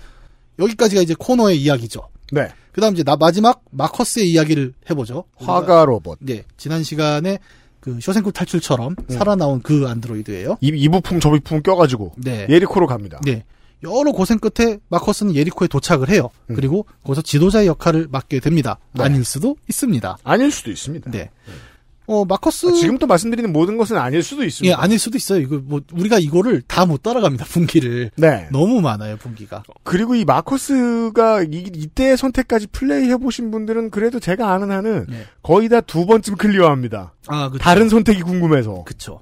여기까지가 0.57 1.01
이제 1.01 1.13
코너의 1.17 1.61
이야기죠. 1.61 2.09
네. 2.31 2.49
그 2.71 2.81
다음 2.81 2.93
이제 2.93 3.03
나 3.03 3.15
마지막 3.15 3.63
마커스의 3.71 4.31
이야기를 4.31 4.73
해보죠. 4.89 5.25
화가 5.35 5.85
로봇. 5.85 6.17
네. 6.21 6.43
지난 6.57 6.83
시간에 6.83 7.39
그 7.79 7.99
쇼생쿠 8.01 8.31
탈출처럼 8.31 8.95
음. 8.99 9.15
살아나온 9.15 9.61
그 9.61 9.87
안드로이드예요. 9.87 10.57
이, 10.61 10.67
이 10.67 10.89
부품 10.89 11.19
저 11.19 11.29
부품 11.29 11.61
껴가지고 11.61 12.13
네. 12.17 12.47
예리코로 12.49 12.87
갑니다. 12.87 13.19
네. 13.23 13.43
여러 13.83 14.11
고생 14.11 14.39
끝에 14.39 14.79
마커스는 14.89 15.35
예리코에 15.35 15.67
도착을 15.67 16.09
해요. 16.09 16.29
음. 16.49 16.55
그리고 16.55 16.85
거기서 17.03 17.21
지도자의 17.21 17.67
역할을 17.67 18.07
맡게 18.11 18.39
됩니다. 18.39 18.79
네. 18.93 19.03
아닐 19.03 19.23
수도 19.23 19.55
있습니다. 19.69 20.17
아닐 20.23 20.51
수도 20.51 20.71
있습니다. 20.71 21.11
네. 21.11 21.29
어, 22.09 22.23
마커스. 22.23 22.67
아, 22.69 22.71
지금부터 22.71 23.05
말씀드리는 23.05 23.51
모든 23.51 23.77
것은 23.77 23.97
아닐 23.97 24.23
수도 24.23 24.41
예, 24.43 24.47
있습니다. 24.47 24.81
아닐 24.81 24.97
수도 24.97 25.17
있어요. 25.17 25.41
이거 25.41 25.59
뭐, 25.61 25.81
우리가 25.91 26.19
이거를 26.19 26.61
다 26.65 26.85
못 26.85 27.03
따라갑니다. 27.03 27.43
분기를. 27.43 28.11
네. 28.15 28.47
너무 28.49 28.79
많아요, 28.79 29.17
분기가. 29.17 29.61
그리고 29.83 30.15
이 30.15 30.23
마커스가 30.23 31.43
이, 31.43 31.69
이때의 31.75 32.15
선택까지 32.15 32.67
플레이 32.67 33.09
해보신 33.09 33.51
분들은 33.51 33.89
그래도 33.89 34.21
제가 34.21 34.53
아는 34.53 34.71
한은 34.71 35.07
네. 35.09 35.25
거의 35.43 35.67
다 35.67 35.81
두 35.81 36.05
번쯤 36.05 36.35
클리어합니다. 36.37 37.13
아, 37.27 37.49
그쵸. 37.49 37.61
다른 37.61 37.89
선택이 37.89 38.21
궁금해서. 38.21 38.83
그쵸. 38.85 39.21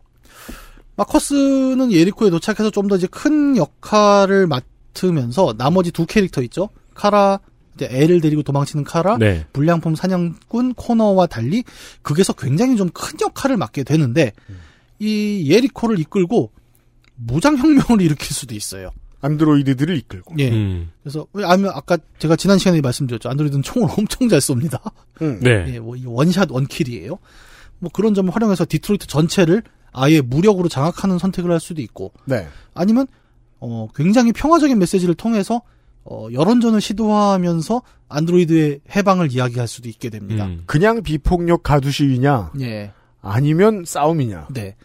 마커스는 0.98 1.92
예리코에 1.92 2.30
도착해서 2.30 2.70
좀 2.72 2.88
더 2.88 2.96
이제 2.96 3.08
큰 3.08 3.58
역할을 3.58 4.48
맡으면서 4.48 5.56
나머지 5.58 5.92
두 5.92 6.06
캐릭터 6.06 6.42
있죠? 6.44 6.70
카라, 6.94 7.40
이제 7.76 7.88
애를 7.92 8.22
데리고 8.22 8.44
도망치는 8.44 8.84
카라, 8.86 9.18
네. 9.18 9.46
불량품 9.54 9.96
사냥꾼 9.96 10.74
코너와 10.76 11.28
달리 11.28 11.64
극에서 12.04 12.34
굉장히 12.34 12.78
좀 12.78 12.90
큰 12.94 13.20
역할을 13.22 13.58
맡게 13.58 13.84
되는데 13.84 14.32
이 15.00 15.46
예리코를 15.52 16.00
이끌고 16.00 16.52
무장혁명을 17.16 18.02
일으킬 18.02 18.34
수도 18.34 18.56
있어요. 18.56 18.92
안드로이드들을 19.22 19.98
이끌고. 19.98 20.36
예. 20.38 20.52
음. 20.52 20.92
그래서 21.02 21.26
왜 21.34 21.44
아니면 21.46 21.72
아까 21.74 21.98
제가 22.20 22.36
지난 22.36 22.60
시간에 22.60 22.80
말씀드렸죠. 22.82 23.28
안드로이드는 23.30 23.64
총을 23.64 23.90
엄청 23.98 24.30
잘 24.30 24.40
쏩니다. 24.40 24.80
음. 25.22 25.40
네. 25.42 25.66
예, 25.74 25.80
뭐이 25.80 26.04
one 26.06 26.25
shot 26.25 26.52
one 26.52 26.68
kill이에요. 26.68 27.18
뭐 27.80 27.92
그런 27.92 28.14
점을 28.14 28.34
활용해서 28.34 28.66
디트로이트 28.70 29.08
전체를 29.08 29.64
아예 29.96 30.22
무력으로 30.22 30.68
장악하는 30.70 31.18
선택을 31.18 31.52
할 31.52 31.60
수도 31.60 31.82
있고 31.82 32.12
네. 32.26 32.48
아니면 32.74 33.08
어 33.60 33.88
굉장히 33.96 34.34
평화적인 34.34 34.78
메시지를 34.78 35.16
통해서 35.16 35.62
어 36.04 36.28
여론전을 36.32 36.82
시도하면서 36.82 37.82
안드로이드의 38.10 38.82
해방을 38.96 39.32
이야기할 39.32 39.68
수도 39.68 39.90
있게 39.90 40.10
됩니다. 40.10 40.46
음. 40.46 40.64
그냥 40.66 41.02
비폭력 41.02 41.64
가두시위냐 41.64 42.52
예. 42.60 42.92
아니면 43.22 43.84
싸움이냐. 43.86 44.50
네. 44.52 44.76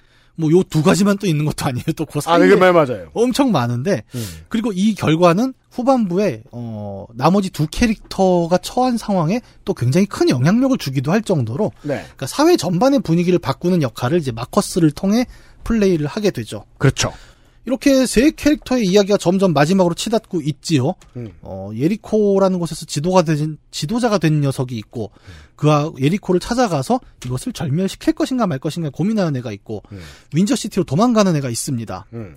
뭐 0.41 0.51
요 0.51 0.63
두 0.65 0.83
가지만 0.83 1.19
또 1.19 1.27
있는 1.27 1.45
것도 1.45 1.67
아니에요. 1.67 1.85
또그 1.97 2.19
아, 2.19 2.21
사이에 2.21 2.47
네, 2.47 2.55
그말 2.55 2.73
맞아요. 2.73 3.11
엄청 3.15 3.53
많은데 3.53 4.03
음. 4.15 4.27
그리고 4.49 4.73
이 4.75 4.95
결과는 4.95 5.55
후반부에 5.71 6.43
어 6.53 7.07
나머지 7.15 7.51
두 7.51 7.67
캐릭터가 7.71 8.59
처한 8.59 8.97
상황에 8.99 9.41
또 9.65 9.75
굉장히 9.75 10.07
큰 10.07 10.29
영향력을 10.29 10.77
주기도 10.79 11.13
할 11.13 11.23
정도로 11.23 11.73
네. 11.83 11.95
그러니까 12.03 12.27
사회 12.27 12.57
전반의 12.57 13.01
분위기를 13.01 13.39
바꾸는 13.39 13.83
역할을 13.83 14.19
이제 14.19 14.33
마커스를 14.33 14.91
통해 14.91 15.27
플레이를 15.65 16.07
하게 16.07 16.31
되죠. 16.31 16.65
그렇죠. 16.79 17.13
이렇게 17.67 18.07
세 18.07 18.31
캐릭터의 18.31 18.87
이야기가 18.87 19.19
점점 19.19 19.53
마지막으로 19.53 19.95
치닫고 19.95 20.41
있지요. 20.41 20.95
음. 21.17 21.33
어, 21.43 21.71
예리코라는 21.75 22.59
곳에서 22.59 22.87
지도가 22.87 23.23
된, 23.23 23.59
지도자가 23.71 24.19
된 24.19 24.41
녀석이 24.41 24.77
있고, 24.79 25.11
그 25.57 25.69
예리코를 25.99 26.41
찾아가서 26.41 27.01
이것을 27.25 27.53
절멸시킬 27.53 28.15
것인가 28.15 28.47
말 28.47 28.59
것인가 28.59 28.91
고민하는 28.91 29.37
애가 29.37 29.53
있고, 29.53 29.83
음. 29.93 30.01
윈저시티로 30.35 30.85
도망가는 30.85 31.37
애가 31.37 31.51
있습니다. 31.51 32.07
음. 32.15 32.35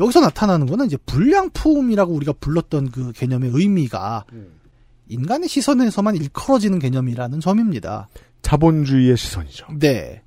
여기서 0.00 0.20
나타나는 0.20 0.66
거는 0.66 0.86
이제 0.86 0.96
불량품이라고 1.06 2.12
우리가 2.12 2.32
불렀던 2.40 2.90
그 2.90 3.12
개념의 3.12 3.50
의미가 3.54 4.24
음. 4.32 4.60
인간의 5.08 5.48
시선에서만 5.48 6.16
일컬어지는 6.16 6.78
개념이라는 6.78 7.40
점입니다. 7.40 8.08
자본주의의 8.42 9.16
시선이죠. 9.16 9.66
네. 9.78 10.22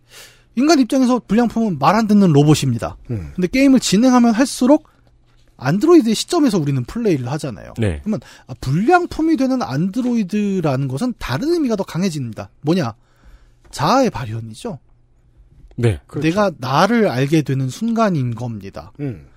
인간 0.56 0.80
입장에서 0.80 1.20
불량품은 1.28 1.80
말 1.80 1.96
안 1.96 2.08
듣는 2.08 2.32
로봇입니다. 2.34 2.98
음. 3.12 3.32
근데 3.36 3.48
게임을 3.48 3.80
진행하면 3.80 4.34
할수록 4.34 4.90
안드로이드의 5.58 6.16
시점에서 6.16 6.58
우리는 6.60 6.84
플레이를 6.84 7.32
하잖아요. 7.32 7.74
네. 7.78 8.02
그러면 8.04 8.20
아, 8.48 8.54
불량품이 8.60 9.38
되는 9.38 9.62
안드로이드라는 9.62 10.88
것은 10.90 11.14
다른 11.18 11.50
의미가 11.54 11.76
더 11.78 11.84
강해집니다. 11.84 12.50
뭐냐? 12.62 12.94
자아의 13.72 14.10
발현이죠. 14.10 14.80
네. 15.78 16.00
그렇죠. 16.08 16.28
내가 16.28 16.52
나를 16.58 17.08
알게 17.08 17.42
되는 17.44 17.70
순간인 17.70 18.36
겁니다. 18.36 18.92
음. 19.00 19.28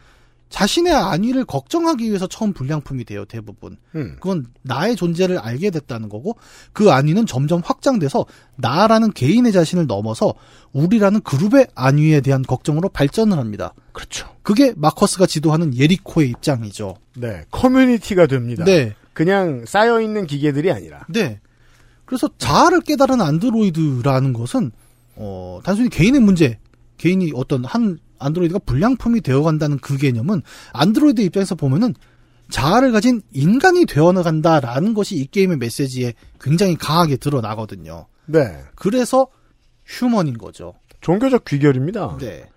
자신의 0.48 0.92
안위를 0.92 1.44
걱정하기 1.44 2.06
위해서 2.06 2.26
처음 2.26 2.52
불량품이 2.52 3.04
돼요, 3.04 3.24
대부분. 3.26 3.76
음. 3.94 4.16
그건 4.20 4.46
나의 4.62 4.96
존재를 4.96 5.38
알게 5.38 5.70
됐다는 5.70 6.08
거고, 6.08 6.36
그 6.72 6.90
안위는 6.90 7.26
점점 7.26 7.60
확장돼서 7.64 8.24
나라는 8.56 9.12
개인의 9.12 9.52
자신을 9.52 9.86
넘어서 9.86 10.34
우리라는 10.72 11.20
그룹의 11.20 11.68
안위에 11.74 12.20
대한 12.20 12.42
걱정으로 12.42 12.88
발전을 12.88 13.38
합니다. 13.38 13.74
그렇죠. 13.92 14.28
그게 14.42 14.72
마커스가 14.76 15.26
지도하는 15.26 15.76
예리코의 15.76 16.30
입장이죠. 16.30 16.96
네. 17.16 17.44
커뮤니티가 17.50 18.26
됩니다. 18.26 18.64
네. 18.64 18.94
그냥 19.12 19.64
쌓여있는 19.66 20.26
기계들이 20.26 20.70
아니라. 20.70 21.04
네. 21.08 21.40
그래서 22.04 22.30
자아를 22.38 22.80
깨달은 22.80 23.20
안드로이드라는 23.20 24.32
것은, 24.32 24.70
어, 25.16 25.60
단순히 25.62 25.90
개인의 25.90 26.20
문제, 26.20 26.58
개인이 26.96 27.32
어떤 27.34 27.64
한 27.64 27.98
안드로이드가 28.18 28.60
불량품이 28.60 29.20
되어간다는 29.20 29.78
그 29.78 29.96
개념은 29.96 30.42
안드로이드 30.72 31.20
입장에서 31.20 31.54
보면은 31.54 31.94
자아를 32.50 32.92
가진 32.92 33.20
인간이 33.32 33.84
되어간다라는 33.84 34.94
것이 34.94 35.16
이 35.16 35.26
게임의 35.26 35.58
메시지에 35.58 36.14
굉장히 36.40 36.76
강하게 36.76 37.16
드러나거든요. 37.16 38.06
네. 38.26 38.62
그래서 38.74 39.28
휴먼인 39.84 40.38
거죠. 40.38 40.74
종교적 41.00 41.44
귀결입니다. 41.44 42.16
네. 42.20 42.48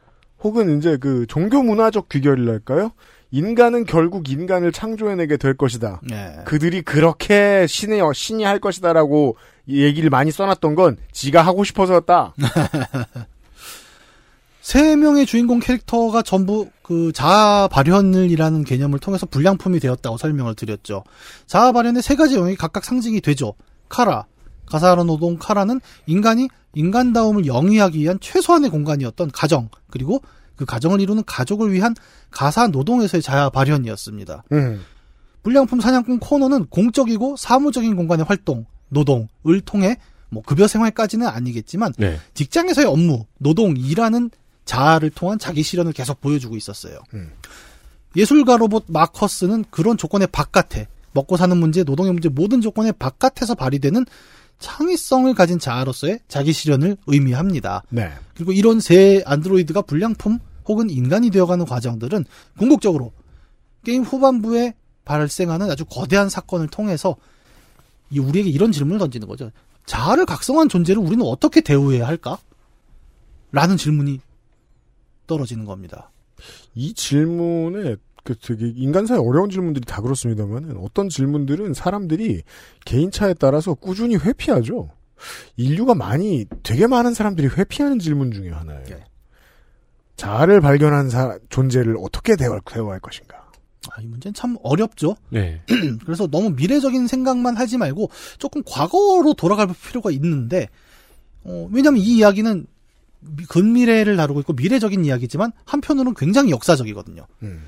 혹은 0.43 0.77
이제 0.77 0.97
그 0.97 1.25
종교 1.27 1.61
문화적 1.61 2.09
귀결이랄까요? 2.09 2.91
인간은 3.31 3.85
결국 3.85 4.29
인간을 4.29 4.71
창조해내게 4.71 5.37
될 5.37 5.55
것이다. 5.55 6.01
네. 6.03 6.37
그들이 6.45 6.81
그렇게 6.81 7.65
신이, 7.67 8.01
신이 8.13 8.43
할 8.43 8.59
것이다라고 8.59 9.37
이 9.67 9.83
얘기를 9.83 10.09
많이 10.09 10.31
써놨던 10.31 10.75
건 10.75 10.97
지가 11.11 11.41
하고 11.41 11.63
싶어서였다. 11.63 12.33
세 14.71 14.95
명의 14.95 15.25
주인공 15.25 15.59
캐릭터가 15.59 16.21
전부 16.21 16.69
그 16.81 17.11
자아 17.11 17.67
발현을이라는 17.67 18.63
개념을 18.63 18.99
통해서 18.99 19.25
불량품이 19.25 19.81
되었다고 19.81 20.15
설명을 20.15 20.55
드렸죠. 20.55 21.03
자아 21.45 21.73
발현의 21.73 22.01
세 22.01 22.15
가지 22.15 22.35
영역이 22.37 22.55
각각 22.55 22.85
상징이 22.85 23.19
되죠. 23.19 23.53
카라, 23.89 24.27
가사로 24.67 25.03
노동 25.03 25.37
카라는 25.37 25.81
인간이 26.05 26.47
인간다움을 26.73 27.47
영위하기 27.47 27.99
위한 27.99 28.17
최소한의 28.21 28.69
공간이었던 28.69 29.31
가정, 29.31 29.67
그리고 29.89 30.21
그 30.55 30.63
가정을 30.63 31.01
이루는 31.01 31.23
가족을 31.25 31.73
위한 31.73 31.93
가사 32.29 32.67
노동에서의 32.67 33.21
자아 33.21 33.49
발현이었습니다. 33.49 34.45
음. 34.53 34.85
불량품 35.43 35.81
사냥꾼 35.81 36.19
코너는 36.19 36.67
공적이고 36.67 37.35
사무적인 37.35 37.97
공간의 37.97 38.23
활동, 38.23 38.65
노동을 38.87 39.59
통해 39.65 39.97
뭐 40.29 40.41
급여 40.41 40.65
생활까지는 40.65 41.27
아니겠지만 41.27 41.91
네. 41.97 42.17
직장에서의 42.35 42.87
업무, 42.87 43.25
노동, 43.37 43.75
일하는 43.75 44.29
자아를 44.65 45.09
통한 45.09 45.39
자기 45.39 45.63
실현을 45.63 45.93
계속 45.93 46.21
보여주고 46.21 46.55
있었어요. 46.55 46.99
음. 47.13 47.31
예술가 48.15 48.57
로봇 48.57 48.85
마커스는 48.87 49.65
그런 49.69 49.97
조건의 49.97 50.27
바깥에 50.31 50.87
먹고 51.13 51.37
사는 51.37 51.55
문제, 51.57 51.83
노동의 51.83 52.13
문제 52.13 52.29
모든 52.29 52.61
조건의 52.61 52.93
바깥에서 52.93 53.55
발휘되는 53.55 54.05
창의성을 54.59 55.33
가진 55.33 55.59
자아로서의 55.59 56.19
자기 56.27 56.53
실현을 56.53 56.97
의미합니다. 57.07 57.83
네. 57.89 58.11
그리고 58.35 58.51
이런 58.51 58.79
새 58.79 59.23
안드로이드가 59.25 59.81
불량품 59.81 60.39
혹은 60.67 60.89
인간이 60.89 61.31
되어가는 61.31 61.65
과정들은 61.65 62.25
궁극적으로 62.57 63.11
게임 63.83 64.03
후반부에 64.03 64.75
발생하는 65.03 65.69
아주 65.69 65.83
거대한 65.85 66.29
사건을 66.29 66.67
통해서 66.67 67.15
이 68.11 68.19
우리에게 68.19 68.49
이런 68.49 68.71
질문을 68.71 68.99
던지는 68.99 69.27
거죠. 69.27 69.51
자아를 69.85 70.25
각성한 70.25 70.69
존재를 70.69 71.01
우리는 71.01 71.25
어떻게 71.25 71.61
대우해야 71.61 72.05
할까? 72.05 72.37
라는 73.51 73.77
질문이 73.77 74.19
떨어지는 75.31 75.63
겁니다. 75.65 76.11
이 76.75 76.93
질문에 76.93 77.95
그 78.23 78.35
되게 78.35 78.67
인간사의 78.75 79.19
어려운 79.19 79.49
질문들이 79.49 79.85
다 79.85 80.01
그렇습니다만 80.01 80.77
어떤 80.77 81.07
질문들은 81.09 81.73
사람들이 81.73 82.43
개인차에 82.85 83.33
따라서 83.35 83.73
꾸준히 83.73 84.15
회피하죠. 84.17 84.89
인류가 85.55 85.95
많이 85.95 86.45
되게 86.63 86.85
많은 86.87 87.13
사람들이 87.13 87.47
회피하는 87.47 87.99
질문 87.99 88.31
중에 88.31 88.49
하나예요. 88.49 88.83
네. 88.85 89.03
자아를 90.17 90.61
발견한 90.61 91.09
사- 91.09 91.37
존재를 91.49 91.95
어떻게 91.99 92.35
대화, 92.35 92.59
대화할 92.59 92.99
것인가. 92.99 93.49
아, 93.89 94.01
이 94.01 94.05
문제는 94.05 94.33
참 94.33 94.57
어렵죠. 94.61 95.15
네. 95.29 95.61
그래서 96.05 96.27
너무 96.27 96.51
미래적인 96.51 97.07
생각만 97.07 97.55
하지 97.57 97.77
말고 97.77 98.09
조금 98.37 98.61
과거로 98.65 99.33
돌아갈 99.35 99.67
필요가 99.87 100.11
있는데, 100.11 100.67
어, 101.43 101.67
왜냐면 101.71 101.99
이 101.99 102.17
이야기는 102.17 102.59
미- 102.59 102.65
근미래를 103.49 104.17
다루고 104.17 104.39
있고 104.41 104.53
미래적인 104.53 105.05
이야기지만 105.05 105.51
한편으로는 105.65 106.15
굉장히 106.15 106.51
역사적이거든요. 106.51 107.25
음. 107.43 107.63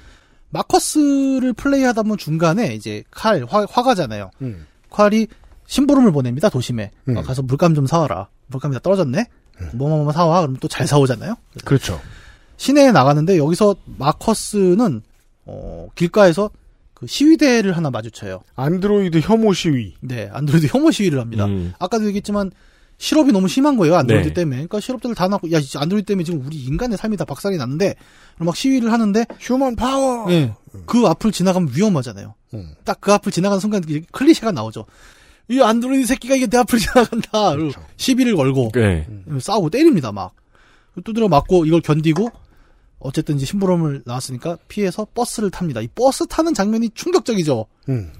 마커스를 0.50 1.54
플레이하다 1.54 2.04
보면 2.04 2.18
중간에 2.18 2.74
이제 2.76 3.04
칼, 3.12 3.46
화, 3.48 3.66
화가잖아요. 3.70 4.32
음. 4.42 4.66
칼이 4.90 5.28
심부름을 5.66 6.12
보냅니다, 6.12 6.50
도심에. 6.50 6.92
음. 7.10 7.18
어, 7.18 7.22
가서 7.22 7.42
물감 7.42 7.74
좀 7.76 7.88
사와라. 7.88 8.28
물감이 8.48 8.74
다 8.74 8.80
떨어졌네? 8.80 9.26
뭐뭐뭐 9.74 10.12
사와. 10.12 10.42
그럼 10.42 10.58
또 10.58 10.68
잘 10.68 10.88
사오잖아요? 10.88 11.36
그렇죠. 11.64 12.00
시내에 12.58 12.92
나가는데 12.92 13.38
여기서 13.38 13.76
마커스는, 13.98 15.02
어, 15.46 15.88
길가에서 15.96 16.50
그 16.94 17.08
시위대를 17.08 17.76
하나 17.76 17.90
마주쳐요. 17.90 18.44
안드로이드 18.56 19.20
혐오 19.20 19.54
시위. 19.54 19.96
네, 20.02 20.30
안드로이드 20.32 20.68
혐오 20.68 20.92
시위를 20.92 21.20
합니다. 21.20 21.46
음. 21.46 21.74
아까도 21.80 22.06
얘기했지만, 22.06 22.52
실업이 23.04 23.34
너무 23.34 23.50
심한 23.50 23.76
거예요, 23.76 23.98
안드로이드 23.98 24.30
네. 24.30 24.34
때문에. 24.34 24.56
그러니까 24.56 24.80
실업자들 24.80 25.14
다 25.14 25.28
나고, 25.28 25.52
야, 25.52 25.60
안드로이드 25.76 26.06
때문에 26.06 26.24
지금 26.24 26.42
우리 26.46 26.56
인간의 26.56 26.98
삶이 26.98 27.18
다 27.18 27.26
박살이 27.26 27.58
났는데, 27.58 27.96
막 28.38 28.56
시위를 28.56 28.94
하는데, 28.94 29.26
human 29.42 29.76
power. 29.76 30.32
예, 30.32 30.54
그 30.86 31.06
앞을 31.06 31.34
지나가면 31.34 31.74
위험하잖아요. 31.76 32.34
음. 32.54 32.74
딱그 32.86 33.12
앞을 33.12 33.34
지나가는 33.34 33.60
순간 33.60 33.84
클리셰가 34.14 34.54
나오죠. 34.54 34.86
이 35.50 35.60
안드로이드 35.60 36.08
새끼가 36.08 36.36
이게 36.36 36.48
내 36.48 36.58
앞을 36.60 36.80
지나간다. 36.80 37.58
그렇죠. 37.58 37.86
시비를 37.98 38.38
걸고 38.38 38.72
네. 38.74 39.06
싸우고 39.38 39.70
때립니다 39.70 40.14
막. 40.14 40.34
두드려 41.04 41.28
맞고 41.28 41.66
이걸 41.66 41.82
견디고 41.82 42.32
어쨌든 43.00 43.36
이제 43.36 43.46
심부름을 43.46 44.04
나왔으니까 44.06 44.60
피해서 44.70 45.06
버스를 45.14 45.52
탑니다. 45.52 45.82
이 45.82 45.90
버스 45.94 46.26
타는 46.26 46.54
장면이 46.54 46.92
충격적이죠. 46.94 47.66
음. 47.90 48.14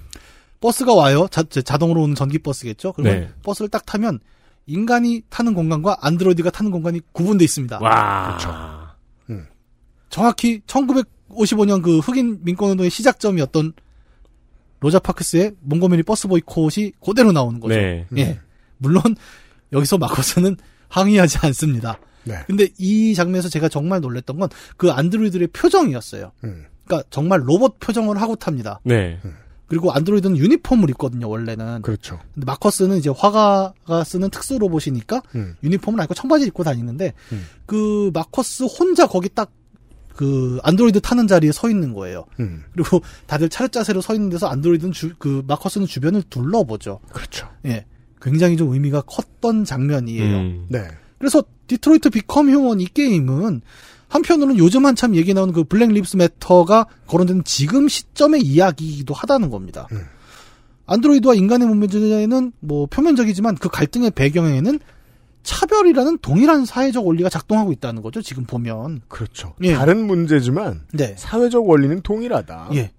버스가 0.60 0.92
와요. 0.92 1.26
자, 1.30 1.42
자동으로 1.42 2.02
오는 2.02 2.14
전기 2.14 2.38
버스겠죠. 2.38 2.92
그러면 2.92 3.20
네. 3.20 3.30
버스를 3.42 3.70
딱 3.70 3.86
타면 3.86 4.20
인간이 4.66 5.22
타는 5.28 5.54
공간과 5.54 5.96
안드로이드가 6.00 6.50
타는 6.50 6.70
공간이 6.70 7.00
구분돼 7.12 7.44
있습니다. 7.44 7.78
와. 7.80 8.94
정확히 10.10 10.60
1955년 10.68 11.82
그 11.82 11.98
흑인 11.98 12.38
민권운동의 12.44 12.88
시작점이었던 12.88 13.72
로자 14.78 15.00
파크스의 15.00 15.56
몽고메리 15.60 16.04
버스 16.04 16.28
보이콧이 16.28 16.92
그대로 17.04 17.32
나오는 17.32 17.58
거죠. 17.58 17.74
네. 17.74 18.06
예. 18.18 18.38
물론 18.78 19.02
여기서 19.72 19.98
마커스는 19.98 20.56
항의하지 20.88 21.38
않습니다. 21.42 21.98
네. 22.22 22.38
근데 22.46 22.68
이 22.78 23.14
장면에서 23.14 23.48
제가 23.48 23.68
정말 23.68 24.00
놀랬던 24.00 24.38
건 24.38 24.48
그 24.76 24.92
안드로이드의 24.92 25.48
표정이었어요. 25.48 26.30
음. 26.44 26.66
그러니까 26.84 27.08
정말 27.10 27.40
로봇 27.44 27.80
표정을 27.80 28.20
하고 28.20 28.36
탑니다. 28.36 28.80
네. 28.84 29.18
그리고 29.66 29.92
안드로이드는 29.92 30.36
유니폼을 30.36 30.90
입거든요, 30.90 31.28
원래는. 31.28 31.82
그렇죠. 31.82 32.20
근데 32.34 32.44
마커스는 32.44 32.98
이제 32.98 33.10
화가가 33.10 34.04
쓰는 34.04 34.30
특수 34.30 34.58
로봇이니까 34.58 35.22
음. 35.34 35.56
유니폼을 35.62 36.00
아니고 36.00 36.14
청바지 36.14 36.46
입고 36.46 36.64
다니는데 36.64 37.14
음. 37.32 37.46
그 37.66 38.10
마커스 38.12 38.64
혼자 38.64 39.06
거기 39.06 39.28
딱 39.28 39.50
그 40.14 40.60
안드로이드 40.62 41.00
타는 41.00 41.26
자리에 41.26 41.52
서 41.52 41.68
있는 41.68 41.92
거예요. 41.92 42.24
음. 42.40 42.64
그리고 42.72 43.02
다들 43.26 43.48
차렷 43.48 43.72
자세로 43.72 44.00
서 44.00 44.14
있는 44.14 44.30
데서 44.30 44.46
안드로이드는 44.46 44.92
주, 44.92 45.14
그 45.18 45.42
마커스는 45.46 45.86
주변을 45.86 46.22
둘러보죠. 46.30 47.00
그렇죠. 47.12 47.48
예. 47.66 47.84
굉장히 48.22 48.56
좀 48.56 48.72
의미가 48.72 49.02
컸던 49.02 49.64
장면이에요. 49.64 50.36
음. 50.36 50.66
네. 50.68 50.86
그래서 51.18 51.42
디트로이트 51.66 52.10
비컴 52.10 52.50
휴먼 52.50 52.80
이 52.80 52.86
게임은 52.86 53.62
한편으로는 54.08 54.58
요즘 54.58 54.86
한참 54.86 55.16
얘기 55.16 55.34
나오는 55.34 55.52
그 55.52 55.64
Black 55.64 55.90
Lives 55.90 56.16
Matter가 56.16 56.86
거론되는 57.06 57.44
지금 57.44 57.88
시점의 57.88 58.42
이야기이기도 58.42 59.14
하다는 59.14 59.50
겁니다. 59.50 59.88
음. 59.92 60.02
안드로이드와 60.86 61.34
인간의 61.34 61.68
문제는 61.68 62.52
뭐 62.60 62.86
표면적이지만 62.86 63.56
그 63.56 63.68
갈등의 63.68 64.10
배경에는 64.10 64.78
차별이라는 65.42 66.18
동일한 66.18 66.64
사회적 66.64 67.06
원리가 67.06 67.28
작동하고 67.28 67.72
있다는 67.72 68.02
거죠. 68.02 68.22
지금 68.22 68.44
보면. 68.44 69.02
그렇죠. 69.08 69.54
예. 69.62 69.74
다른 69.74 70.06
문제지만 70.06 70.82
네. 70.92 71.14
사회적 71.18 71.68
원리는 71.68 72.00
동일하다. 72.02 72.70
예. 72.74 72.90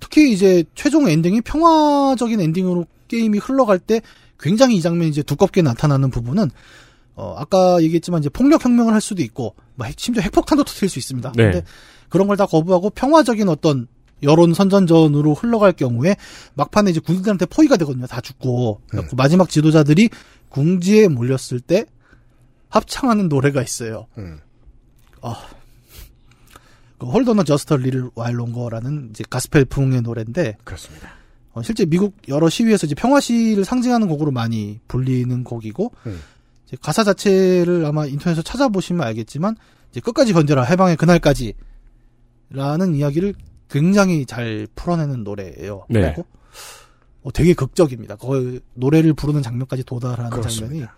특히 0.00 0.32
이제 0.32 0.64
최종 0.74 1.08
엔딩이 1.08 1.40
평화적인 1.40 2.40
엔딩으로 2.40 2.86
게임이 3.08 3.38
흘러갈 3.38 3.78
때 3.78 4.00
굉장히 4.38 4.76
이 4.76 4.82
장면이 4.82 5.10
이제 5.10 5.22
두껍게 5.22 5.62
나타나는 5.62 6.10
부분은 6.10 6.50
어 7.20 7.34
아까 7.36 7.82
얘기했지만 7.82 8.20
이제 8.20 8.28
폭력 8.28 8.64
혁명을 8.64 8.94
할 8.94 9.00
수도 9.00 9.22
있고 9.22 9.56
뭐 9.74 9.86
핵- 9.86 9.98
심지어 9.98 10.22
핵폭탄도 10.22 10.62
터뜨릴 10.62 10.88
수 10.88 10.98
있습니다. 11.00 11.32
네. 11.34 11.42
근데 11.42 11.64
그런 12.08 12.28
걸 12.28 12.36
다 12.36 12.46
거부하고 12.46 12.90
평화적인 12.90 13.48
어떤 13.48 13.88
여론 14.22 14.54
선전전으로 14.54 15.34
흘러갈 15.34 15.72
경우에 15.72 16.14
막판에 16.54 16.90
이제 16.90 17.00
군인들한테 17.00 17.46
포위가 17.46 17.76
되거든요. 17.78 18.06
다 18.06 18.20
죽고 18.20 18.82
그래갖고 18.88 19.16
마지막 19.16 19.48
지도자들이 19.48 20.10
궁지에 20.48 21.08
몰렸을 21.08 21.60
때 21.60 21.86
합창하는 22.68 23.28
노래가 23.28 23.62
있어요. 23.62 24.06
음. 24.18 24.38
그 26.98 27.06
홀더너 27.06 27.44
저스터 27.44 27.76
리를 27.76 28.10
와일롱거라는 28.14 29.10
이제 29.10 29.24
가스펠풍의 29.28 30.02
노래인데 30.02 30.56
그렇습니다. 30.64 31.10
어, 31.52 31.62
실제 31.62 31.84
미국 31.86 32.14
여러 32.28 32.48
시위에서 32.48 32.86
이제 32.86 32.94
평화 32.94 33.20
시위를 33.20 33.64
상징하는 33.64 34.08
곡으로 34.08 34.30
많이 34.32 34.80
불리는 34.88 35.44
곡이고 35.44 35.92
음. 36.06 36.20
가사 36.76 37.02
자체를 37.04 37.84
아마 37.86 38.06
인터넷에서 38.06 38.42
찾아보시면 38.42 39.06
알겠지만 39.06 39.56
이제 39.90 40.00
끝까지 40.00 40.32
견뎌라 40.32 40.64
해방의 40.64 40.96
그날까지라는 40.96 42.94
이야기를 42.94 43.34
굉장히 43.70 44.26
잘 44.26 44.66
풀어내는 44.74 45.24
노래예요. 45.24 45.86
네. 45.88 46.00
그리고 46.14 46.26
어, 47.22 47.32
되게 47.32 47.52
극적입니다. 47.54 48.16
거의 48.16 48.60
노래를 48.74 49.12
부르는 49.14 49.42
장면까지 49.42 49.84
도달하는 49.84 50.30
장면이 50.30 50.40
그렇습니다. 50.42 50.94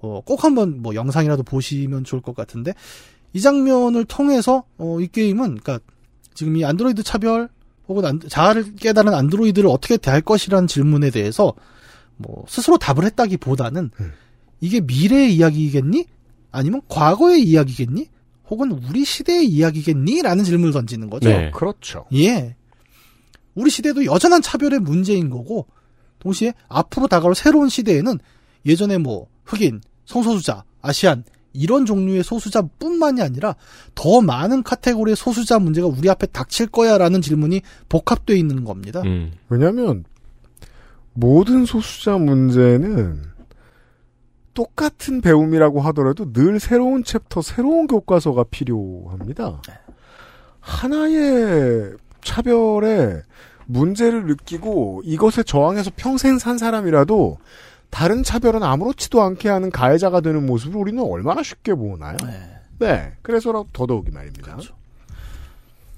어, 0.00 0.20
꼭 0.24 0.44
한번 0.44 0.80
뭐 0.82 0.94
영상이라도 0.94 1.42
보시면 1.42 2.04
좋을 2.04 2.22
것 2.22 2.36
같은데 2.36 2.74
이 3.32 3.40
장면을 3.40 4.04
통해서 4.04 4.64
어, 4.78 4.98
이 5.00 5.08
게임은 5.08 5.56
그러니까 5.58 5.80
지금 6.34 6.56
이 6.56 6.64
안드로이드 6.64 7.02
차별 7.02 7.48
혹은 7.88 8.04
안- 8.04 8.20
자아를 8.20 8.76
깨달은 8.76 9.12
안드로이드를 9.14 9.68
어떻게 9.68 9.96
대할 9.96 10.20
것이라는 10.20 10.68
질문에 10.68 11.10
대해서 11.10 11.54
뭐 12.16 12.44
스스로 12.48 12.78
답을 12.78 13.04
했다기보다는 13.04 13.90
음. 14.00 14.12
이게 14.60 14.80
미래의 14.80 15.34
이야기겠니? 15.36 16.06
아니면 16.50 16.80
과거의 16.88 17.42
이야기겠니? 17.42 18.08
혹은 18.50 18.70
우리 18.70 19.04
시대의 19.04 19.46
이야기겠니? 19.46 20.22
라는 20.22 20.44
질문을 20.44 20.72
던지는 20.72 21.10
거죠. 21.10 21.28
네. 21.28 21.50
그렇죠. 21.50 22.06
예. 22.14 22.56
우리 23.54 23.70
시대도 23.70 24.04
여전한 24.04 24.40
차별의 24.40 24.80
문제인 24.80 25.30
거고, 25.30 25.66
동시에 26.18 26.54
앞으로 26.68 27.06
다가올 27.06 27.34
새로운 27.34 27.68
시대에는 27.68 28.18
예전에 28.66 28.98
뭐, 28.98 29.28
흑인, 29.44 29.80
성소수자, 30.06 30.64
아시안, 30.80 31.24
이런 31.52 31.86
종류의 31.86 32.22
소수자뿐만이 32.22 33.20
아니라 33.20 33.56
더 33.94 34.20
많은 34.20 34.62
카테고리의 34.62 35.16
소수자 35.16 35.58
문제가 35.58 35.86
우리 35.86 36.08
앞에 36.08 36.26
닥칠 36.26 36.68
거야라는 36.68 37.20
질문이 37.20 37.62
복합되어 37.88 38.36
있는 38.36 38.64
겁니다. 38.64 39.02
음. 39.02 39.32
왜냐하면 39.48 40.04
모든 41.14 41.64
소수자 41.64 42.16
문제는 42.16 43.22
똑같은 44.58 45.20
배움이라고 45.20 45.80
하더라도 45.82 46.32
늘 46.32 46.58
새로운 46.58 47.04
챕터, 47.04 47.42
새로운 47.42 47.86
교과서가 47.86 48.42
필요합니다. 48.50 49.62
하나의 50.58 51.92
차별에 52.22 53.22
문제를 53.66 54.26
느끼고 54.26 55.02
이것에 55.04 55.44
저항해서 55.44 55.92
평생 55.94 56.40
산 56.40 56.58
사람이라도 56.58 57.38
다른 57.90 58.24
차별은 58.24 58.64
아무렇지도 58.64 59.22
않게 59.22 59.48
하는 59.48 59.70
가해자가 59.70 60.20
되는 60.22 60.44
모습을 60.44 60.80
우리는 60.80 61.00
얼마나 61.04 61.44
쉽게 61.44 61.74
보나요? 61.74 62.16
네. 62.80 63.12
그래서라도 63.22 63.68
더더욱이 63.72 64.10
말입니다. 64.10 64.58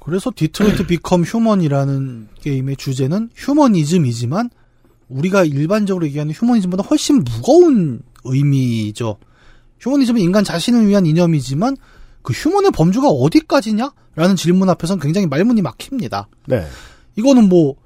그래서 0.00 0.30
디트로이트 0.36 0.86
비컴 0.86 1.22
휴먼이라는 1.22 2.28
게임의 2.42 2.76
주제는 2.76 3.30
휴머니즘이지만 3.34 4.50
우리가 5.08 5.44
일반적으로 5.44 6.04
얘기하는 6.04 6.34
휴머니즘보다 6.34 6.82
훨씬 6.82 7.24
무거운 7.24 8.02
의미죠. 8.24 9.18
휴머니즘은 9.80 10.20
인간 10.20 10.44
자신을 10.44 10.86
위한 10.86 11.06
이념이지만 11.06 11.76
그 12.22 12.32
휴먼의 12.32 12.70
범주가 12.72 13.08
어디까지냐? 13.08 13.92
라는 14.16 14.36
질문 14.36 14.68
앞에서는 14.68 15.00
굉장히 15.00 15.26
말문이 15.26 15.62
막힙니다. 15.62 16.28
네. 16.46 16.66
이거는 17.16 17.48
뭐 17.48 17.76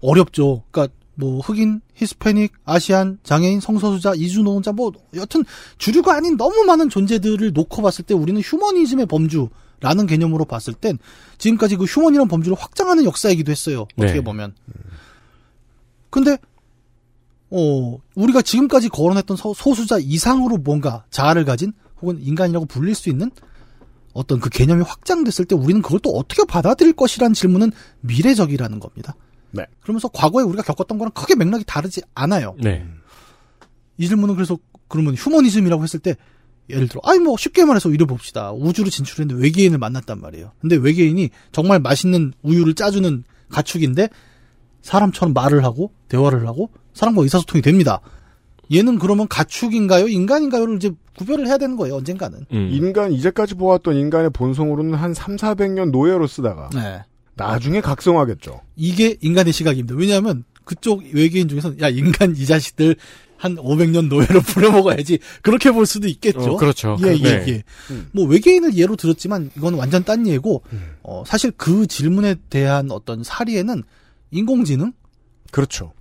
어렵죠. 0.00 0.62
그러니까 0.70 0.94
뭐 1.14 1.40
흑인, 1.40 1.80
히스패닉, 1.94 2.52
아시안, 2.64 3.18
장애인, 3.22 3.60
성소수자, 3.60 4.14
이주노동자 4.14 4.72
뭐 4.72 4.92
여튼 5.14 5.44
주류가 5.78 6.14
아닌 6.14 6.36
너무 6.36 6.64
많은 6.64 6.88
존재들을 6.88 7.52
놓고 7.52 7.82
봤을 7.82 8.04
때 8.04 8.14
우리는 8.14 8.40
휴머니즘의 8.40 9.06
범주라는 9.06 10.06
개념으로 10.08 10.44
봤을 10.44 10.74
땐 10.74 10.98
지금까지 11.38 11.76
그 11.76 11.84
휴머니란 11.84 12.28
범주를 12.28 12.56
확장하는 12.58 13.04
역사이기도 13.04 13.50
했어요. 13.50 13.86
어떻게 13.96 14.14
네. 14.14 14.20
보면. 14.20 14.54
근데 16.10 16.38
어 17.54 17.98
우리가 18.14 18.40
지금까지 18.42 18.88
거론했던 18.88 19.36
소- 19.36 19.52
소수자 19.54 19.98
이상으로 19.98 20.56
뭔가 20.58 21.04
자아를 21.10 21.44
가진 21.44 21.72
혹은 22.00 22.18
인간이라고 22.20 22.64
불릴 22.66 22.94
수 22.94 23.10
있는 23.10 23.30
어떤 24.14 24.40
그 24.40 24.48
개념이 24.50 24.82
확장됐을 24.82 25.44
때 25.44 25.54
우리는 25.54 25.82
그걸 25.82 26.00
또 26.00 26.10
어떻게 26.10 26.44
받아들일 26.44 26.92
것이라는 26.94 27.34
질문은 27.34 27.72
미래적이라는 28.00 28.80
겁니다. 28.80 29.14
네. 29.50 29.66
그러면서 29.82 30.08
과거에 30.08 30.44
우리가 30.44 30.62
겪었던 30.62 30.96
거랑 30.98 31.12
크게 31.12 31.34
맥락이 31.34 31.64
다르지 31.66 32.00
않아요. 32.14 32.56
네. 32.58 32.86
이 33.98 34.08
질문은 34.08 34.34
그래서 34.34 34.58
그러면 34.88 35.14
휴머니즘이라고 35.14 35.82
했을 35.82 36.00
때 36.00 36.16
예를 36.70 36.88
들어 36.88 37.00
아니 37.04 37.18
뭐 37.18 37.36
쉽게 37.36 37.64
말해서 37.64 37.90
이래 37.90 38.04
봅시다. 38.06 38.52
우주로 38.52 38.88
진출했는데 38.88 39.42
외계인을 39.42 39.78
만났단 39.78 40.20
말이에요. 40.20 40.52
근데 40.60 40.76
외계인이 40.76 41.28
정말 41.50 41.80
맛있는 41.80 42.32
우유를 42.42 42.74
짜주는 42.74 43.24
가축인데 43.50 44.08
사람처럼 44.82 45.32
말을 45.34 45.64
하고 45.64 45.92
대화를 46.08 46.46
하고 46.46 46.70
사람과 46.94 47.22
의사소통이 47.22 47.62
됩니다. 47.62 48.00
얘는 48.72 48.98
그러면 48.98 49.28
가축인가요? 49.28 50.08
인간인가요를 50.08 50.76
이제 50.76 50.90
구별을 51.16 51.46
해야 51.46 51.58
되는 51.58 51.76
거예요. 51.76 51.96
언젠가는. 51.96 52.46
음. 52.52 52.68
인간, 52.72 53.12
이제까지 53.12 53.54
보았던 53.54 53.96
인간의 53.96 54.30
본성으로는 54.30 54.94
한 54.94 55.12
3, 55.12 55.36
400년 55.36 55.90
노예로 55.90 56.26
쓰다가 56.26 56.70
네. 56.72 57.02
나중에 57.34 57.80
각성하겠죠. 57.80 58.60
이게 58.76 59.16
인간의 59.20 59.52
시각입니다. 59.52 59.94
왜냐하면 59.94 60.44
그쪽 60.64 61.02
외계인 61.12 61.48
중에서는 61.48 61.80
야 61.80 61.88
인간 61.88 62.34
이 62.36 62.46
자식들 62.46 62.96
한 63.36 63.56
500년 63.56 64.08
노예로 64.08 64.40
부려먹어야지 64.46 65.18
그렇게 65.42 65.72
볼 65.72 65.84
수도 65.84 66.06
있겠죠. 66.06 66.52
어, 66.52 66.56
그렇죠. 66.56 66.96
예, 67.02 67.08
예, 67.08 67.22
네. 67.22 67.44
예. 67.48 67.62
음. 67.90 68.08
뭐 68.12 68.24
외계인을 68.26 68.76
예로 68.76 68.94
들었지만 68.94 69.50
이건 69.56 69.74
완전 69.74 70.04
딴 70.04 70.26
예고 70.28 70.62
어, 71.02 71.24
사실 71.26 71.50
그 71.56 71.86
질문에 71.88 72.36
대한 72.50 72.92
어떤 72.92 73.24
사리에는 73.24 73.82
인공지능 74.30 74.92
그렇죠. 75.50 75.92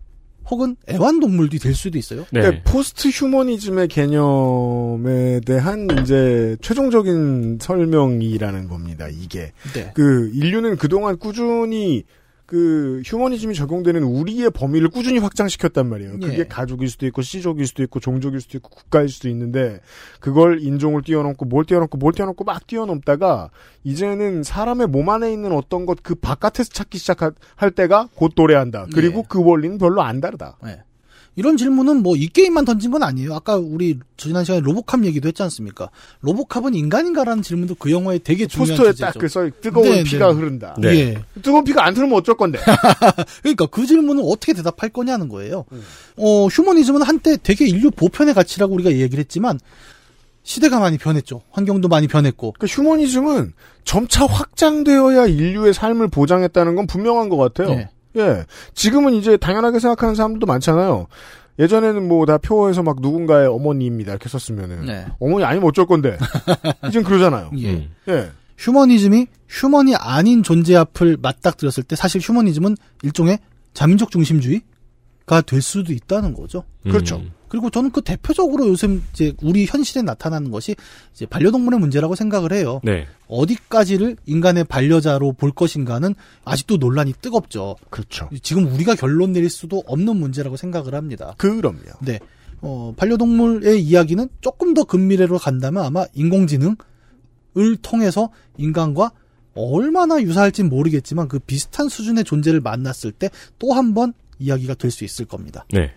혹은 0.52 0.76
애완동물도 0.90 1.58
될 1.58 1.74
수도 1.74 1.98
있어요. 1.98 2.26
네. 2.30 2.42
그러니까 2.42 2.70
포스트 2.70 3.08
휴머니즘의 3.08 3.88
개념에 3.88 5.40
대한 5.40 5.88
이제 6.02 6.58
최종적인 6.62 7.60
설명이라는 7.62 8.68
겁니다. 8.68 9.08
이게 9.08 9.54
네. 9.74 9.92
그 9.96 10.30
인류는 10.34 10.76
그동안 10.76 11.18
꾸준히 11.18 12.04
그 12.52 13.02
휴머니즘이 13.06 13.56
적용되는 13.56 14.04
우리의 14.04 14.52
범위를 14.52 14.90
꾸준히 14.90 15.20
확장시켰단 15.20 15.88
말이에요. 15.88 16.20
그게 16.20 16.40
예. 16.40 16.44
가족일 16.44 16.90
수도 16.90 17.06
있고 17.06 17.22
시족일 17.22 17.66
수도 17.68 17.82
있고 17.84 18.02
종족일 18.02 18.42
수도 18.42 18.58
있고 18.58 18.70
국가일 18.70 19.08
수도 19.08 19.30
있는데 19.30 19.80
그걸 20.20 20.62
인종을 20.62 21.04
뛰어넘고 21.04 21.46
뭘 21.46 21.64
뛰어넘고 21.64 21.98
뭘 21.98 22.12
뛰어넘고 22.12 22.44
막 22.44 22.68
뛰어넘다가 22.68 23.52
이제는 23.86 24.44
사람의 24.44 24.88
몸 24.88 25.08
안에 25.10 25.32
있는 25.32 25.54
어떤 25.54 25.86
것 25.86 26.02
그 26.04 26.16
바깥에서 26.16 26.70
찾기 26.72 26.98
시작할 26.98 27.72
때가 27.76 28.10
곧 28.16 28.34
도래한다. 28.36 28.88
그리고 28.94 29.20
예. 29.20 29.24
그 29.30 29.44
원리는 29.44 29.78
별로 29.78 30.02
안 30.02 30.20
다르다. 30.20 30.58
네. 30.64 30.84
이런 31.36 31.56
질문은 31.58 32.04
뭐 32.04 32.16
이 32.16 32.28
게임만 32.28 32.66
던진 32.66 32.92
건 32.92 33.04
아니에요. 33.04 33.34
아까 33.34 33.56
우리 33.56 33.98
지난 34.18 34.44
시간에 34.44 34.62
로보캅 34.62 35.06
얘기도 35.06 35.28
했지 35.28 35.42
않습니까? 35.44 35.90
로보캅은 36.22 36.76
인간인가라는 36.76 37.42
질문도 37.42 37.76
그 37.76 37.90
영화에 37.92 38.20
되게 38.20 38.46
중요한 38.48 38.70
포스터에 38.70 38.92
주제죠. 38.92 39.06
딱그 39.14 39.28
써 39.28 39.50
뜨거운 39.62 39.90
네, 39.90 40.04
피가 40.04 40.28
네. 40.28 40.34
흐른다. 40.34 40.76
네. 40.78 40.90
예. 40.90 41.24
뜨거운 41.42 41.64
피가 41.64 41.86
안 41.86 41.96
흐르면 41.96 42.18
어쩔 42.18 42.36
건데. 42.38 42.60
그러니까 43.42 43.66
그 43.68 43.86
질문은 43.86 44.24
어떻게 44.26 44.54
대답할 44.54 44.90
거냐는 44.90 45.30
거예요. 45.30 45.66
음. 45.72 45.82
어, 46.18 46.48
휴머니즘은 46.48 47.02
한때 47.02 47.38
되게 47.42 47.66
인류 47.68 47.92
보편의 47.92 48.34
가치라고 48.34 48.74
우리가 48.76 48.92
얘기를 48.92 49.20
했지만 49.20 49.60
시대가 50.44 50.80
많이 50.80 50.98
변했죠. 50.98 51.42
환경도 51.52 51.88
많이 51.88 52.08
변했고. 52.08 52.54
그 52.60 52.66
휴머니즘은 52.68 53.54
점차 53.84 54.26
확장되어야 54.26 55.28
인류의 55.28 55.74
삶을 55.74 56.10
보장했다는 56.10 56.76
건 56.76 56.88
분명한 56.88 57.30
것 57.30 57.38
같아요. 57.38 57.70
예. 57.78 57.90
예. 58.18 58.46
지금은 58.74 59.14
이제 59.14 59.38
당연하게 59.38 59.80
생각하는 59.80 60.16
사람들도 60.16 60.46
많잖아요. 60.46 61.08
예전에는 61.60 62.08
뭐 62.08 62.26
다 62.26 62.38
표어에서 62.38 62.82
막 62.82 62.98
누군가의 63.02 63.48
어머니입니다 63.48 64.12
이렇게 64.12 64.30
썼으면은 64.30 64.86
네. 64.86 65.06
어머니 65.20 65.44
아니면 65.44 65.68
어쩔 65.70 65.86
건데 65.86 66.18
이젠 66.88 67.04
그러잖아요. 67.04 67.52
예. 67.58 67.74
음. 67.74 67.90
예. 68.08 68.32
휴머니즘이 68.58 69.28
휴머니 69.50 69.96
아닌 69.96 70.44
존재 70.44 70.76
앞을 70.76 71.18
맞닥뜨렸을 71.22 71.84
때 71.84 71.96
사실 71.96 72.22
휴머니즘은 72.22 72.78
일종의 73.04 73.40
자민족 73.74 74.12
중심주의가 74.12 75.42
될 75.46 75.62
수도 75.62 75.94
있다는 75.94 76.34
거죠. 76.34 76.64
그렇죠. 76.84 77.22
음. 77.52 77.62
그리고 77.62 77.70
저는 77.70 77.92
그 77.92 78.02
대표적으로 78.02 78.68
요즘 78.68 79.04
이제 79.12 79.34
우리 79.44 79.66
현실에 79.66 80.02
나타나는 80.02 80.52
것이 80.52 80.76
이제 81.14 81.26
반려동물의 81.26 81.80
문제라고 81.80 82.16
생각을 82.16 82.54
해요. 82.54 82.80
네. 82.84 83.08
어디까지를 83.28 84.16
인간의 84.26 84.64
반려자로 84.66 85.34
볼 85.34 85.52
것인가는 85.52 86.16
아직도 86.46 86.78
논란이 86.78 87.14
뜨겁죠. 87.22 87.76
그렇죠. 87.90 88.30
지금 88.42 88.68
우리가 88.74 88.96
결론 88.96 89.34
내릴 89.34 89.50
수도 89.50 89.84
없는 89.86 90.16
문제라고 90.16 90.56
생각을 90.56 90.96
합니다. 90.96 91.34
그럼요. 91.38 91.82
네. 92.02 92.20
어, 92.62 92.94
반려동물의 92.96 93.82
이야기는 93.84 94.30
조금 94.40 94.74
더 94.74 94.84
근미래로 94.86 95.38
간다면 95.38 95.84
아마 95.84 96.06
인공지능을 96.14 96.76
통해서 97.82 98.30
인간과 98.58 99.12
얼마나 99.56 100.22
유사할진 100.22 100.70
모르겠지만 100.70 101.28
그 101.28 101.40
비슷한 101.40 101.90
수준의 101.90 102.24
존재를 102.24 102.62
만났을 102.62 103.12
때 103.12 103.30
또 103.60 103.74
한 103.74 103.94
번 103.94 104.14
이야기가 104.40 104.74
될 104.76 104.90
수 104.92 105.04
있을 105.04 105.26
겁니다. 105.26 105.66
네. 105.72 105.92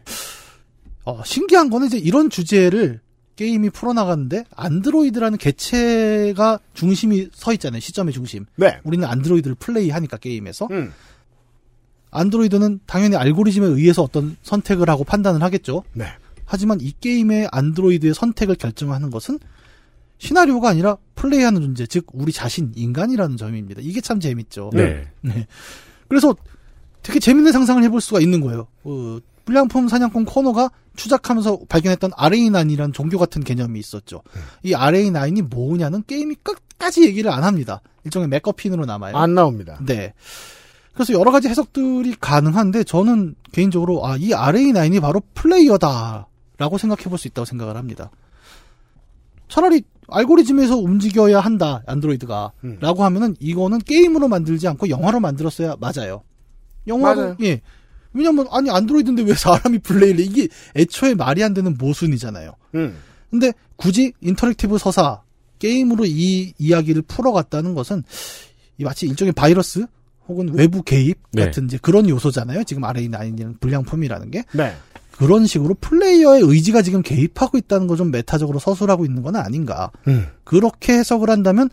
어, 1.04 1.22
신기한 1.24 1.70
거는 1.70 1.86
이제 1.86 1.98
이런 1.98 2.30
주제를 2.30 3.00
게임이 3.36 3.70
풀어나가는데 3.70 4.44
안드로이드라는 4.54 5.38
개체가 5.38 6.60
중심이 6.72 7.28
서 7.32 7.52
있잖아요. 7.52 7.80
시점의 7.80 8.12
중심. 8.12 8.46
네. 8.56 8.78
우리는 8.84 9.06
안드로이드를 9.06 9.56
플레이하니까 9.56 10.16
게임에서 10.18 10.68
음. 10.70 10.92
안드로이드는 12.10 12.80
당연히 12.86 13.16
알고리즘에 13.16 13.66
의해서 13.66 14.02
어떤 14.02 14.36
선택을 14.42 14.88
하고 14.88 15.02
판단을 15.02 15.42
하겠죠. 15.42 15.82
네. 15.92 16.06
하지만 16.44 16.80
이 16.80 16.92
게임의 17.00 17.48
안드로이드의 17.50 18.14
선택을 18.14 18.54
결정하는 18.54 19.10
것은 19.10 19.40
시나리오가 20.18 20.68
아니라 20.68 20.96
플레이하는 21.16 21.60
존재, 21.60 21.86
즉 21.86 22.06
우리 22.12 22.32
자신 22.32 22.72
인간이라는 22.76 23.36
점입니다. 23.36 23.80
이게 23.82 24.00
참 24.00 24.20
재밌죠. 24.20 24.70
네. 24.72 25.08
네. 25.22 25.46
그래서 26.06 26.36
되게 27.02 27.18
재밌는 27.18 27.50
상상을 27.50 27.82
해볼 27.82 28.00
수가 28.00 28.20
있는 28.20 28.40
거예요. 28.40 28.68
어, 28.84 29.18
불량품 29.44 29.88
사냥꾼 29.88 30.24
코너가 30.24 30.70
추적하면서 30.96 31.60
발견했던 31.68 32.12
RA9이라는 32.12 32.92
종교 32.94 33.18
같은 33.18 33.42
개념이 33.42 33.78
있었죠. 33.80 34.22
이 34.62 34.72
RA9이 34.72 35.42
뭐냐는 35.42 36.02
게임이 36.06 36.36
끝까지 36.42 37.04
얘기를 37.04 37.30
안 37.30 37.44
합니다. 37.44 37.80
일종의 38.04 38.28
맥커핀으로 38.28 38.86
남아요. 38.86 39.16
안 39.16 39.34
나옵니다. 39.34 39.78
네. 39.84 40.14
그래서 40.92 41.12
여러 41.12 41.32
가지 41.32 41.48
해석들이 41.48 42.14
가능한데 42.20 42.84
저는 42.84 43.34
개인적으로 43.52 44.06
아, 44.06 44.16
이 44.16 44.30
RA9이 44.30 45.00
바로 45.00 45.20
플레이어다라고 45.34 46.78
생각해 46.78 47.04
볼 47.04 47.18
수 47.18 47.26
있다고 47.28 47.44
생각을 47.44 47.76
합니다. 47.76 48.10
차라리 49.48 49.82
알고리즘에서 50.08 50.76
움직여야 50.76 51.40
한다, 51.40 51.82
안드로이드가. 51.86 52.52
음. 52.64 52.78
라고 52.80 53.04
하면은 53.04 53.34
이거는 53.40 53.78
게임으로 53.78 54.28
만들지 54.28 54.68
않고 54.68 54.88
영화로 54.88 55.20
만들었어야 55.20 55.76
맞아요. 55.80 56.22
영화로, 56.86 57.20
맞아요. 57.20 57.36
예. 57.42 57.60
왜냐면, 58.14 58.46
아니, 58.50 58.70
안드로이드인데 58.70 59.22
왜 59.22 59.34
사람이 59.34 59.78
플레이를 59.80 60.20
해? 60.20 60.24
이게 60.24 60.48
애초에 60.76 61.14
말이 61.14 61.42
안 61.42 61.52
되는 61.52 61.76
모순이잖아요. 61.76 62.52
음. 62.76 62.96
근데 63.30 63.52
굳이 63.76 64.12
interactive 64.20 64.78
서사 64.78 65.20
게임으로 65.58 66.04
이 66.06 66.52
이야기를 66.58 67.02
풀어갔다는 67.02 67.74
것은 67.74 68.02
이 68.78 68.84
마치 68.84 69.06
일종의 69.06 69.32
바이러스 69.32 69.86
혹은 70.28 70.50
외부 70.54 70.82
개입 70.82 71.18
네. 71.32 71.44
같은 71.46 71.66
이제 71.66 71.78
그런 71.82 72.08
요소잖아요. 72.08 72.64
지금 72.64 72.82
RA9이라는 72.82 73.60
불량품이라는 73.60 74.30
게 74.30 74.44
네. 74.52 74.74
그런 75.12 75.46
식으로 75.46 75.74
플레이어의 75.74 76.42
의지가 76.42 76.82
지금 76.82 77.02
개입하고 77.02 77.58
있다는 77.58 77.86
거 77.86 77.96
좀 77.96 78.10
메타적으로 78.10 78.58
서술하고 78.58 79.04
있는 79.04 79.22
건 79.22 79.36
아닌가. 79.36 79.90
음. 80.08 80.26
그렇게 80.44 80.92
해석을 80.94 81.30
한다면 81.30 81.70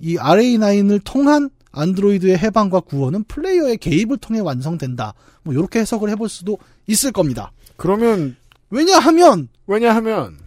이 0.00 0.16
RA9을 0.16 1.00
통한 1.04 1.50
안드로이드의 1.76 2.38
해방과 2.38 2.80
구원은 2.80 3.24
플레이어의 3.24 3.76
개입을 3.78 4.16
통해 4.18 4.40
완성된다. 4.40 5.14
뭐 5.42 5.54
이렇게 5.54 5.78
해석을 5.80 6.10
해볼 6.10 6.28
수도 6.28 6.58
있을 6.86 7.12
겁니다. 7.12 7.52
그러면 7.76 8.36
왜냐하면 8.70 9.48
왜냐하면 9.66 10.38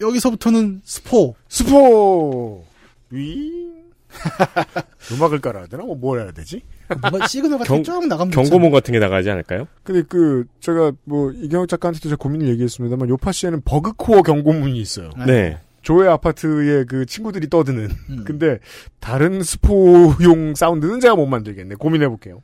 여기서부터는 0.00 0.82
스포. 0.84 1.34
스포 1.48 2.64
위 3.10 3.70
음악을 5.12 5.40
깔아야 5.40 5.66
되나? 5.66 5.84
뭐 5.84 5.94
뭘 5.96 6.20
해야 6.20 6.32
되지? 6.32 6.62
뭔가 7.00 7.26
시그널 7.28 7.58
같은 7.58 7.82
경- 7.82 7.82
게쭉 7.82 8.08
나가면 8.08 8.32
경고문 8.32 8.70
같은 8.72 8.92
게 8.92 8.98
나가지 8.98 9.30
않을까요? 9.30 9.66
근데 9.84 10.02
그 10.02 10.44
제가 10.60 10.90
뭐 11.04 11.30
이경혁 11.30 11.68
작가한테도 11.68 12.08
제가 12.08 12.16
고민을 12.16 12.48
얘기했습니다만 12.48 13.08
요파 13.08 13.30
씨에는 13.30 13.62
버그 13.64 13.92
코어 13.96 14.22
경고문이 14.22 14.80
있어요. 14.80 15.10
네. 15.26 15.58
네. 15.80 15.82
조의 15.82 16.08
아파트에 16.08 16.84
그 16.84 17.06
친구들이 17.06 17.48
떠드는. 17.48 17.88
음. 18.10 18.24
근데 18.24 18.58
다른 19.00 19.42
스포용 19.42 20.54
사운드는 20.54 21.00
제가 21.00 21.16
못 21.16 21.26
만들겠네. 21.26 21.74
고민해 21.76 22.08
볼게요. 22.08 22.42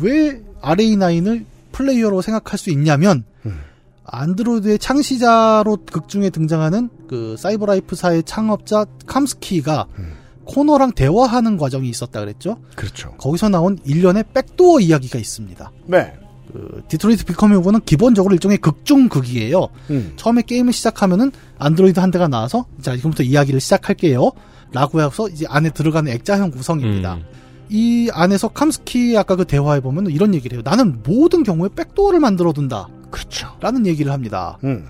왜 0.00 0.42
RA9을 0.60 1.44
플레이어로 1.72 2.22
생각할 2.22 2.58
수 2.58 2.70
있냐면 2.70 3.24
음. 3.46 3.60
안드로이드의 4.04 4.78
창시자로 4.78 5.78
극중에 5.90 6.30
등장하는 6.30 6.88
그 7.08 7.36
사이버라이프사의 7.36 8.22
창업자 8.22 8.86
캄스키가 9.06 9.86
음. 9.98 10.17
코너랑 10.48 10.92
대화하는 10.92 11.56
과정이 11.56 11.88
있었다 11.88 12.20
그랬죠. 12.20 12.58
그렇죠. 12.74 13.12
거기서 13.18 13.50
나온 13.50 13.78
일련의 13.84 14.24
backdoor 14.34 14.80
이야기가 14.80 15.18
있습니다. 15.18 15.70
네. 15.86 16.14
그 16.50 16.82
디트로이트 16.88 17.26
Become 17.26 17.52
Human은 17.52 17.80
기본적으로 17.84 18.34
일종의 18.34 18.58
극중극이에요. 18.58 19.68
음. 19.90 20.12
처음에 20.16 20.42
게임을 20.42 20.72
시작하면은 20.72 21.30
안드로이드 21.58 22.00
한 22.00 22.10
대가 22.10 22.26
나와서 22.26 22.64
자 22.80 22.96
지금부터 22.96 23.22
이야기를 23.22 23.60
시작할게요. 23.60 24.32
라고 24.72 25.00
해서 25.02 25.28
이제 25.28 25.46
안에 25.48 25.70
들어가는 25.70 26.10
액자형 26.10 26.50
구성입니다. 26.50 27.14
음. 27.16 27.24
이 27.68 28.08
안에서 28.12 28.48
캄스키 28.48 29.16
아까 29.18 29.36
그 29.36 29.44
대화에 29.44 29.80
보면 29.80 30.10
이런 30.10 30.34
얘기를 30.34 30.56
해요. 30.56 30.62
나는 30.64 31.02
모든 31.02 31.42
경우에 31.42 31.68
backdoor를 31.74 32.20
만들어 32.20 32.54
둔다. 32.54 32.88
그렇죠. 33.10 33.48
라는 33.60 33.86
얘기를 33.86 34.10
합니다. 34.12 34.58
음. 34.64 34.86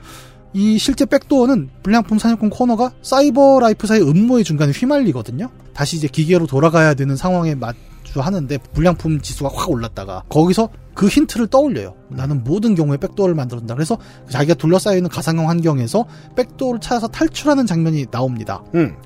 이 0.52 0.78
실제 0.78 1.04
backdoor는 1.04 1.70
불량품 1.82 2.18
사냥꾼 2.18 2.50
코너가 2.50 2.92
사이버 3.02 3.60
라이프사의 3.60 4.02
음모의 4.02 4.44
중간에 4.44 4.72
휘말리거든요. 4.72 5.50
다시 5.74 5.96
이제 5.96 6.08
기계로 6.08 6.46
돌아가야 6.46 6.94
되는 6.94 7.16
상황에 7.16 7.54
마주하는데 7.54 8.58
불량품 8.72 9.20
지수가 9.20 9.50
확 9.52 9.70
올랐다가 9.70 10.24
거기서 10.28 10.70
그 10.94 11.06
힌트를 11.06 11.46
떠올려요. 11.46 11.94
나는 12.08 12.42
모든 12.42 12.74
경우에 12.74 12.96
backdoor를 12.96 13.34
만들었다. 13.34 13.74
그래서 13.74 13.98
자기가 14.30 14.54
둘러싸여 14.54 14.96
있는 14.96 15.08
가상형 15.08 15.48
환경에서 15.48 16.06
backdoor를 16.34 16.80
찾아서 16.80 17.06
탈출하는 17.06 17.66
장면이 17.66 18.06
나옵니다. 18.10 18.62
음. 18.74 18.96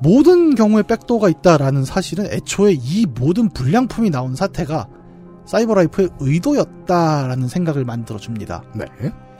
모든 0.00 0.54
경우에 0.54 0.82
backdoor가 0.82 1.28
있다라는 1.28 1.84
사실은 1.84 2.26
애초에 2.26 2.76
이 2.80 3.06
모든 3.06 3.48
불량품이 3.48 4.10
나온 4.10 4.36
사태가 4.36 4.86
사이버라이프의 5.46 6.10
의도였다라는 6.20 7.48
생각을 7.48 7.84
만들어줍니다. 7.84 8.62
네. 8.76 8.84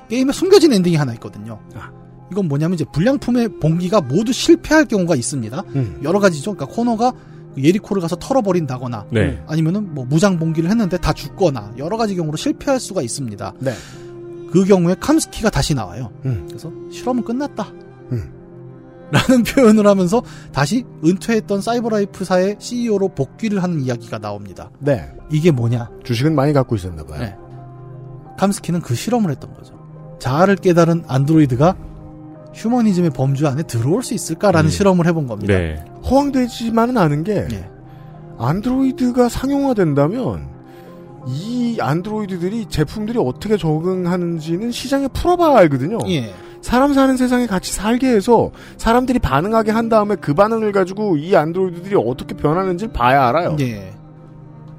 게임에 0.08 0.32
숨겨진 0.32 0.72
엔딩이 0.72 0.96
하나 0.96 1.12
있거든요. 1.14 1.60
아. 1.74 1.90
이건 2.30 2.48
뭐냐면 2.48 2.74
이제 2.74 2.84
불량품의 2.92 3.58
봉기가 3.60 4.02
모두 4.02 4.32
실패할 4.32 4.84
경우가 4.84 5.16
있습니다. 5.16 5.64
음. 5.74 6.00
여러 6.02 6.18
가지죠. 6.20 6.54
그러니까 6.54 6.74
코너가 6.74 7.12
그 7.54 7.62
예리코를 7.62 8.00
가서 8.00 8.16
털어버린다거나 8.16 9.06
네. 9.10 9.42
아니면은 9.46 9.94
뭐 9.94 10.04
무장 10.04 10.38
봉기를 10.38 10.70
했는데 10.70 10.98
다 10.98 11.12
죽거나 11.12 11.72
여러 11.78 11.96
가지 11.96 12.14
경우로 12.14 12.36
실패할 12.36 12.80
수가 12.80 13.02
있습니다. 13.02 13.54
네. 13.60 13.72
그 14.52 14.64
경우에 14.64 14.94
캄스키가 15.00 15.50
다시 15.50 15.74
나와요. 15.74 16.10
음. 16.24 16.44
그래서 16.48 16.70
실험은 16.90 17.24
끝났다. 17.24 17.68
음. 18.12 18.32
라는 19.10 19.42
표현을 19.44 19.86
하면서 19.86 20.22
다시 20.52 20.84
은퇴했던 21.04 21.62
사이버라이프사의 21.62 22.56
CEO로 22.58 23.08
복귀를 23.08 23.62
하는 23.62 23.80
이야기가 23.80 24.18
나옵니다. 24.18 24.70
네. 24.80 25.10
이게 25.30 25.50
뭐냐? 25.50 25.90
주식은 26.04 26.34
많이 26.34 26.52
갖고 26.52 26.76
있었나 26.76 27.04
봐요. 27.04 27.20
네. 27.20 27.36
캄스키는 28.38 28.80
그 28.82 28.94
실험을 28.94 29.30
했던 29.30 29.52
거죠. 29.54 29.77
자아를 30.18 30.56
깨달은 30.56 31.04
안드로이드가 31.06 31.76
휴머니즘의 32.54 33.10
범주 33.10 33.46
안에 33.46 33.62
들어올 33.62 34.02
수 34.02 34.14
있을까라는 34.14 34.68
음. 34.68 34.70
실험을 34.70 35.06
해본 35.06 35.26
겁니다. 35.26 35.54
네. 35.54 35.84
허황되지만은 36.08 36.96
않은 36.96 37.24
게 37.24 37.46
예. 37.52 37.68
안드로이드가 38.38 39.28
상용화된다면 39.28 40.48
이 41.26 41.78
안드로이드들이 41.80 42.66
제품들이 42.66 43.18
어떻게 43.18 43.56
적응하는지는 43.56 44.70
시장에 44.70 45.08
풀어봐야 45.08 45.58
알거든요. 45.58 45.98
예. 46.08 46.32
사람 46.60 46.92
사는 46.92 47.16
세상에 47.16 47.46
같이 47.46 47.72
살게 47.72 48.08
해서 48.08 48.50
사람들이 48.78 49.18
반응하게 49.20 49.70
한 49.70 49.88
다음에 49.88 50.16
그 50.16 50.34
반응을 50.34 50.72
가지고 50.72 51.16
이 51.16 51.36
안드로이드들이 51.36 51.94
어떻게 51.96 52.34
변하는지를 52.34 52.92
봐야 52.92 53.28
알아요. 53.28 53.56
예. 53.60 53.92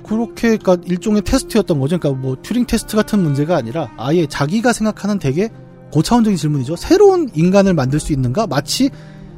그렇게 0.10 0.57
그러니까 0.57 0.78
일종의 0.88 1.22
테스트였던 1.22 1.80
거죠. 1.80 1.99
그러니까 1.99 2.20
뭐 2.20 2.36
튜링 2.41 2.66
테스트 2.66 2.95
같은 2.95 3.22
문제가 3.22 3.55
아니라 3.55 3.91
아예 3.95 4.26
자기가 4.26 4.74
생각하는 4.74 5.20
되게 5.20 5.49
고차원적인 5.91 6.36
질문이죠. 6.36 6.76
새로운 6.78 7.30
인간을 7.36 7.76
만들 7.76 7.99
수 7.99 8.12
있는가? 8.12 8.47
마치 8.47 8.89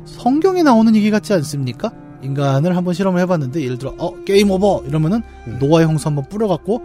성경에 0.05 0.63
나오는 0.63 0.95
얘기 0.95 1.11
같지 1.11 1.33
않습니까? 1.33 1.91
인간을 2.23 2.77
한번 2.77 2.93
실험을 2.93 3.19
해봤는데 3.21 3.61
예를 3.61 3.77
들어 3.77 3.93
어 3.97 4.15
game 4.23 4.49
over 4.49 4.81
이러면은 4.87 5.21
음. 5.47 5.57
노아의 5.59 5.85
홍수 5.87 6.07
한번 6.07 6.23
뿌려갖고 6.29 6.81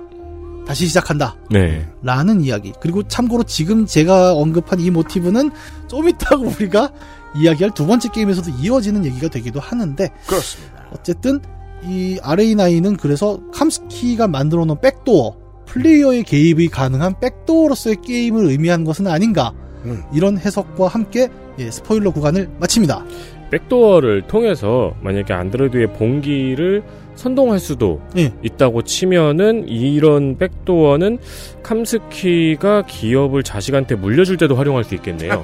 다시 0.66 0.86
시작한다. 0.88 1.36
네. 1.50 1.86
라는 2.02 2.40
이야기. 2.40 2.72
그리고 2.80 3.04
참고로 3.04 3.44
지금 3.44 3.86
제가 3.86 4.34
언급한 4.34 4.80
이 4.80 4.90
모티브는 4.90 5.52
좀 5.86 6.08
이따가 6.08 6.36
우리가 6.36 6.90
이야기할 7.36 7.72
두 7.72 7.86
번째 7.86 8.08
게임에서도 8.08 8.50
이어지는 8.60 9.04
얘기가 9.04 9.28
되기도 9.28 9.60
하는데 9.60 10.08
그렇습니다. 10.26 10.86
어쨌든 10.92 11.40
이 11.84 12.18
RA9은 12.22 12.98
그래서 12.98 13.40
캄스키가 13.52 14.28
만들어 14.28 14.64
놓은 14.64 14.80
백도어 14.80 15.36
플레이어의 15.66 16.24
개입이 16.24 16.68
가능한 16.68 17.20
백도어로서의 17.20 17.96
게임을 18.02 18.46
의미하는 18.46 18.84
것은 18.84 19.06
아닌가 19.06 19.52
음. 19.84 20.02
이런 20.12 20.38
해석과 20.38 20.88
함께 20.88 21.28
예, 21.58 21.70
스포일러 21.70 22.10
구간을 22.10 22.50
마칩니다. 22.58 23.04
백도어를 23.50 24.22
통해서 24.22 24.94
만약에 25.02 25.32
안드로이드의 25.32 25.92
봉기를 25.94 26.82
선동할 27.14 27.58
수도 27.58 28.00
예. 28.16 28.32
있다고 28.42 28.82
치면은 28.82 29.68
이런 29.68 30.36
백도어는 30.36 31.18
캄스키가 31.62 32.82
기업을 32.82 33.42
자식한테 33.42 33.94
물려줄 33.94 34.36
때도 34.36 34.54
활용할 34.54 34.84
수 34.84 34.94
있겠네요. 34.96 35.42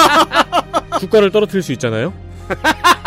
주가를 1.00 1.30
떨어뜨릴 1.30 1.62
수 1.62 1.72
있잖아요. 1.72 2.12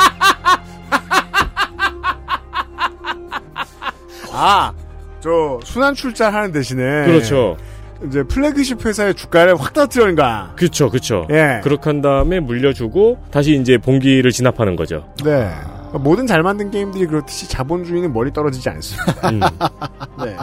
아, 4.37 4.73
저 5.19 5.59
순환 5.63 5.95
출자 5.95 6.31
하는 6.31 6.51
대신에 6.51 7.05
그렇죠. 7.05 7.57
이제 8.05 8.21
플래그십 8.23 8.85
회사의 8.85 9.15
주가를 9.15 9.59
확 9.59 9.73
떨어뜨리는 9.73 10.15
거야. 10.15 10.53
그렇죠. 10.55 10.89
그렇죠. 10.89 11.27
예. 11.31 11.61
그렇게 11.63 11.89
한 11.89 12.01
다음에 12.01 12.39
물려주고 12.39 13.17
다시 13.31 13.55
이제 13.59 13.77
봉기를 13.77 14.29
진압하는 14.31 14.75
거죠. 14.75 15.05
네. 15.23 15.51
모든 15.93 16.27
잘 16.27 16.43
만든 16.43 16.69
게임들이 16.69 17.07
그렇듯이 17.07 17.49
자본주의는 17.49 18.13
멀리 18.13 18.31
떨어지지 18.31 18.69
않습니다. 18.69 19.29
음. 19.29 19.39
네. 20.23 20.35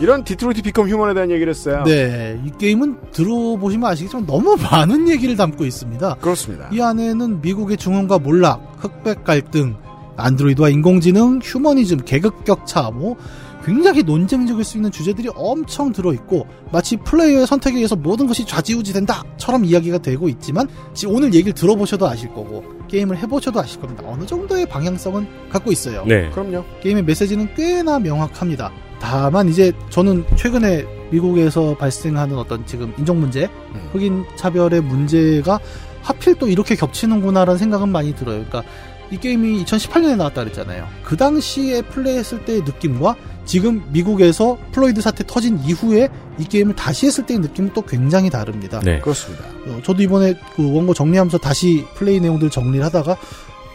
이런 0.00 0.24
디트로이트 0.24 0.62
Become 0.62 0.88
Human에 0.88 1.12
대한 1.12 1.30
얘기를 1.30 1.50
했어요. 1.50 1.82
네, 1.84 2.40
이 2.46 2.50
게임은 2.56 3.12
들어보시면 3.12 3.90
아시겠지만 3.90 4.24
너무 4.24 4.56
많은 4.56 5.10
얘기를 5.10 5.36
담고 5.36 5.66
있습니다. 5.66 6.14
그렇습니다. 6.14 6.70
이 6.72 6.80
안에는 6.80 7.42
미국의 7.42 7.76
중흥과 7.76 8.20
몰락, 8.20 8.76
흑백 8.78 9.24
갈등, 9.24 9.76
안드로이드와 10.20 10.68
인공지능, 10.68 11.40
휴머니즘, 11.42 12.04
계급 12.04 12.44
격차, 12.44 12.90
뭐 12.90 13.16
굉장히 13.64 14.02
논쟁적일 14.02 14.64
수 14.64 14.78
있는 14.78 14.90
주제들이 14.90 15.28
엄청 15.34 15.92
들어있고 15.92 16.46
마치 16.72 16.96
플레이어의 16.96 17.46
선택에 17.46 17.76
의해서 17.76 17.94
모든 17.94 18.26
것이 18.26 18.46
좌지우지 18.46 18.92
된다처럼 18.92 19.64
이야기가 19.64 19.98
되고 19.98 20.28
있지만 20.28 20.66
지금 20.94 21.14
오늘 21.14 21.34
얘기를 21.34 21.52
들어보셔도 21.52 22.08
아실 22.08 22.30
거고 22.30 22.64
게임을 22.88 23.18
해보셔도 23.18 23.60
아실 23.60 23.80
겁니다. 23.80 24.02
어느 24.06 24.24
정도의 24.24 24.66
방향성은 24.66 25.50
갖고 25.50 25.70
있어요. 25.72 26.04
네. 26.06 26.30
그럼요. 26.30 26.64
게임의 26.82 27.04
메시지는 27.04 27.54
꽤나 27.54 27.98
명확합니다. 27.98 28.72
다만 28.98 29.48
이제 29.48 29.72
저는 29.90 30.24
최근에 30.36 30.84
미국에서 31.10 31.76
발생하는 31.76 32.36
어떤 32.36 32.64
지금 32.66 32.92
인종 32.98 33.20
문제, 33.20 33.48
음. 33.74 33.88
흑인 33.92 34.24
차별의 34.36 34.82
문제가 34.82 35.58
하필 36.02 36.34
또 36.34 36.48
이렇게 36.48 36.74
겹치는구나라는 36.74 37.58
생각은 37.58 37.90
많이 37.90 38.14
들어요. 38.14 38.44
그러니까 38.44 38.62
이 39.10 39.16
게임이 39.18 39.64
2018년에 39.64 40.16
나왔다 40.16 40.42
그랬잖아요. 40.44 40.86
그 41.02 41.16
당시에 41.16 41.82
플레이했을 41.82 42.44
때의 42.44 42.62
느낌과 42.62 43.16
지금 43.44 43.82
미국에서 43.90 44.56
플로이드 44.72 45.00
사태 45.00 45.24
터진 45.26 45.58
이후에 45.64 46.08
이 46.38 46.44
게임을 46.44 46.76
다시 46.76 47.06
했을 47.06 47.26
때의 47.26 47.40
느낌은 47.40 47.72
또 47.74 47.82
굉장히 47.82 48.30
다릅니다. 48.30 48.80
네. 48.84 49.00
그렇습니다. 49.00 49.44
어, 49.66 49.80
저도 49.82 50.02
이번에 50.02 50.34
그 50.54 50.72
원고 50.72 50.94
정리하면서 50.94 51.38
다시 51.38 51.84
플레이 51.94 52.20
내용들 52.20 52.50
정리를 52.50 52.84
하다가 52.84 53.16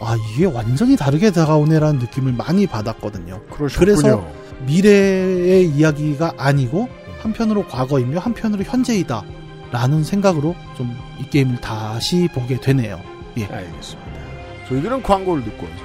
아 0.00 0.16
이게 0.34 0.46
완전히 0.46 0.96
다르게 0.96 1.30
다가오네라는 1.30 1.98
느낌을 2.00 2.32
많이 2.32 2.66
받았거든요. 2.66 3.42
그러셨군요. 3.50 3.74
그래서 3.78 4.26
미래의 4.66 5.68
이야기가 5.70 6.34
아니고 6.38 6.88
한편으로 7.20 7.66
과거이며 7.66 8.20
한편으로 8.20 8.62
현재이다. 8.64 9.22
라는 9.72 10.04
생각으로 10.04 10.54
좀 10.76 10.94
이 11.18 11.28
게임을 11.30 11.60
다시 11.60 12.28
보게 12.32 12.60
되네요. 12.60 13.00
예. 13.38 13.44
알겠습니다. 13.46 14.15
저희들은 14.68 15.02
광고를 15.02 15.44
듣고 15.44 15.66
와서 15.66 15.76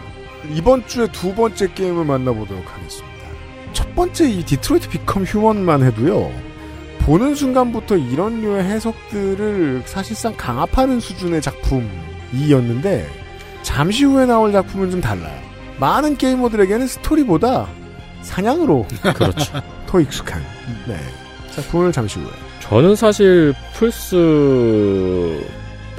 이번 0.53 0.85
주에 0.87 1.07
두 1.11 1.33
번째 1.35 1.71
게임을 1.73 2.05
만나보도록 2.05 2.63
하겠습니다. 2.73 3.11
첫 3.73 3.93
번째 3.95 4.29
이 4.29 4.43
디트로이트 4.43 4.89
Become 4.89 5.23
Human만 5.23 5.83
해도요. 5.83 6.31
보는 7.01 7.35
순간부터 7.35 7.97
이런 7.97 8.41
류의 8.41 8.63
해석들을 8.63 9.83
사실상 9.85 10.33
강압하는 10.37 10.99
수준의 10.99 11.41
작품이었는데 11.41 13.07
잠시 13.63 14.05
후에 14.05 14.25
나올 14.25 14.51
작품은 14.51 14.91
좀 14.91 15.01
달라요. 15.01 15.39
많은 15.79 16.17
게이머들에게는 16.17 16.87
스토리보다 16.87 17.67
사냥으로 18.21 18.85
그렇죠. 19.15 19.61
더 19.87 19.99
익숙한 19.99 20.41
네. 20.87 20.97
작품을 21.51 21.91
잠시 21.91 22.19
후에 22.19 22.29
저는 22.61 22.95
사실 22.95 23.53
플스 23.73 25.43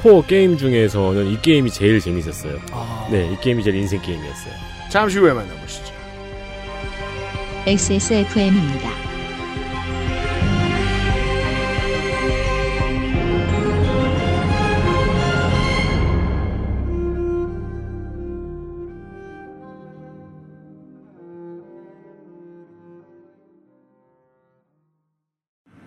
4 0.03 0.21
게임 0.27 0.57
중에서는 0.57 1.27
이 1.27 1.41
게임이 1.41 1.71
제일 1.71 2.01
재밌었어요. 2.01 2.59
아, 2.71 3.07
네, 3.09 3.31
이 3.31 3.37
게임이 3.39 3.63
제일 3.63 3.77
인생 3.77 4.01
게임이었어요. 4.01 4.53
잠시 4.89 5.17
후에 5.17 5.31
만나보시죠. 5.31 5.93
XSFM입니다. 7.65 9.02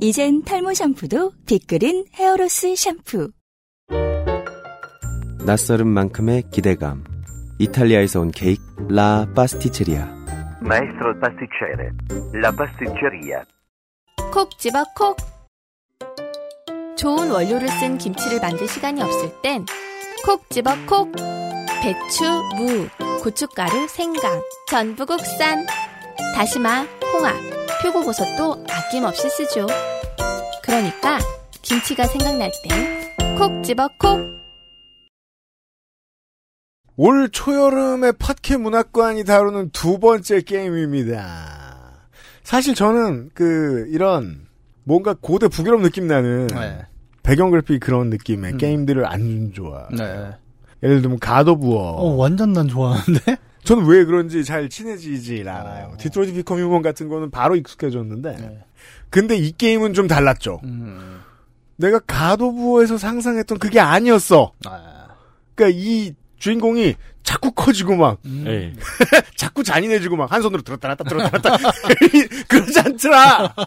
이젠 0.00 0.42
탈모 0.42 0.74
샴푸도 0.74 1.32
빅그린 1.46 2.04
hair 2.14 2.44
loss 2.44 2.74
샴푸. 2.76 3.30
낯설은 5.46 5.86
만큼의 5.86 6.44
기대감. 6.50 7.04
이탈리아에서 7.58 8.20
온 8.20 8.30
케이크 8.30 8.62
라 8.88 9.26
파스티체리아. 9.34 10.12
Maestro 10.62 11.14
pasticcere, 11.20 11.90
la 12.34 12.50
pasticceria. 12.56 13.42
콕 14.32 14.58
집어 14.58 14.84
콕. 14.96 15.16
좋은 16.96 17.30
원료를 17.30 17.68
쓴 17.68 17.98
김치를 17.98 18.40
만들 18.40 18.66
시간이 18.66 19.02
없을 19.02 19.30
땐 19.42 19.64
콕 20.24 20.48
집어 20.50 20.74
콕. 20.86 21.12
배추, 21.82 22.24
무, 22.56 22.88
고춧가루, 23.22 23.86
생강, 23.88 24.40
전부 24.70 25.04
국산. 25.04 25.66
다시마, 26.34 26.86
홍합, 27.12 27.34
표고버섯도 27.82 28.64
아낌없이 28.68 29.28
쓰죠. 29.30 29.66
그러니까 30.62 31.18
김치가 31.62 32.06
생각날 32.06 32.50
땐 32.62 33.04
콕 33.36 33.64
집어 33.64 33.88
콕. 33.98 34.20
올 36.96 37.28
초여름에 37.30 38.12
팟캐 38.12 38.58
문학관이 38.58 39.24
다루는 39.24 39.70
두 39.70 39.98
번째 39.98 40.40
게임입니다. 40.42 42.08
사실 42.44 42.74
저는 42.74 43.30
그 43.34 43.86
이런 43.90 44.46
뭔가 44.84 45.14
고대 45.20 45.48
북유럽 45.48 45.80
느낌 45.80 46.06
나는 46.06 46.46
네. 46.46 46.78
배경 47.24 47.50
그래픽 47.50 47.80
그런 47.80 48.10
느낌의 48.10 48.52
음. 48.52 48.58
게임들을 48.58 49.04
안 49.04 49.52
좋아. 49.52 49.88
네. 49.90 50.30
예를 50.82 51.02
들면 51.02 51.18
God 51.18 51.37
of 51.37 51.50
War. 51.50 51.76
어, 51.96 52.14
완전 52.14 52.52
난 52.52 52.68
좋아하는데? 52.68 53.36
저는 53.64 53.86
왜 53.86 54.04
그런지 54.04 54.44
잘 54.44 54.68
친해지질 54.68 55.48
않아요. 55.48 55.92
어. 55.94 55.96
디트로이트 55.98 56.34
Become 56.34 56.58
Human 56.60 56.82
같은 56.82 57.08
거는 57.08 57.30
바로 57.30 57.56
익숙해졌는데. 57.56 58.36
네. 58.36 58.64
근데 59.10 59.36
이 59.36 59.52
게임은 59.56 59.94
좀 59.94 60.06
달랐죠. 60.06 60.60
음. 60.64 61.20
내가 61.76 61.98
God 62.00 62.24
of 62.24 62.41
War에서 62.41 62.98
상상했던 62.98 63.58
그게 63.58 63.80
아니었어. 63.80 64.52
아. 64.66 65.08
그러니까 65.54 65.78
이 65.80 66.12
주인공이 66.38 66.94
자꾸 67.22 67.52
커지고 67.52 67.96
막 67.96 68.18
음. 68.26 68.44
네. 68.44 68.74
자꾸 69.36 69.64
잔인해지고 69.64 70.16
막 70.16 70.30
한 70.30 70.42
손으로 70.42 70.60
들었다 70.62 70.88
놨다 70.88 71.04
들었다 71.04 71.30
놨다 71.38 71.56
그러지 72.48 72.80
않더라. 72.80 73.54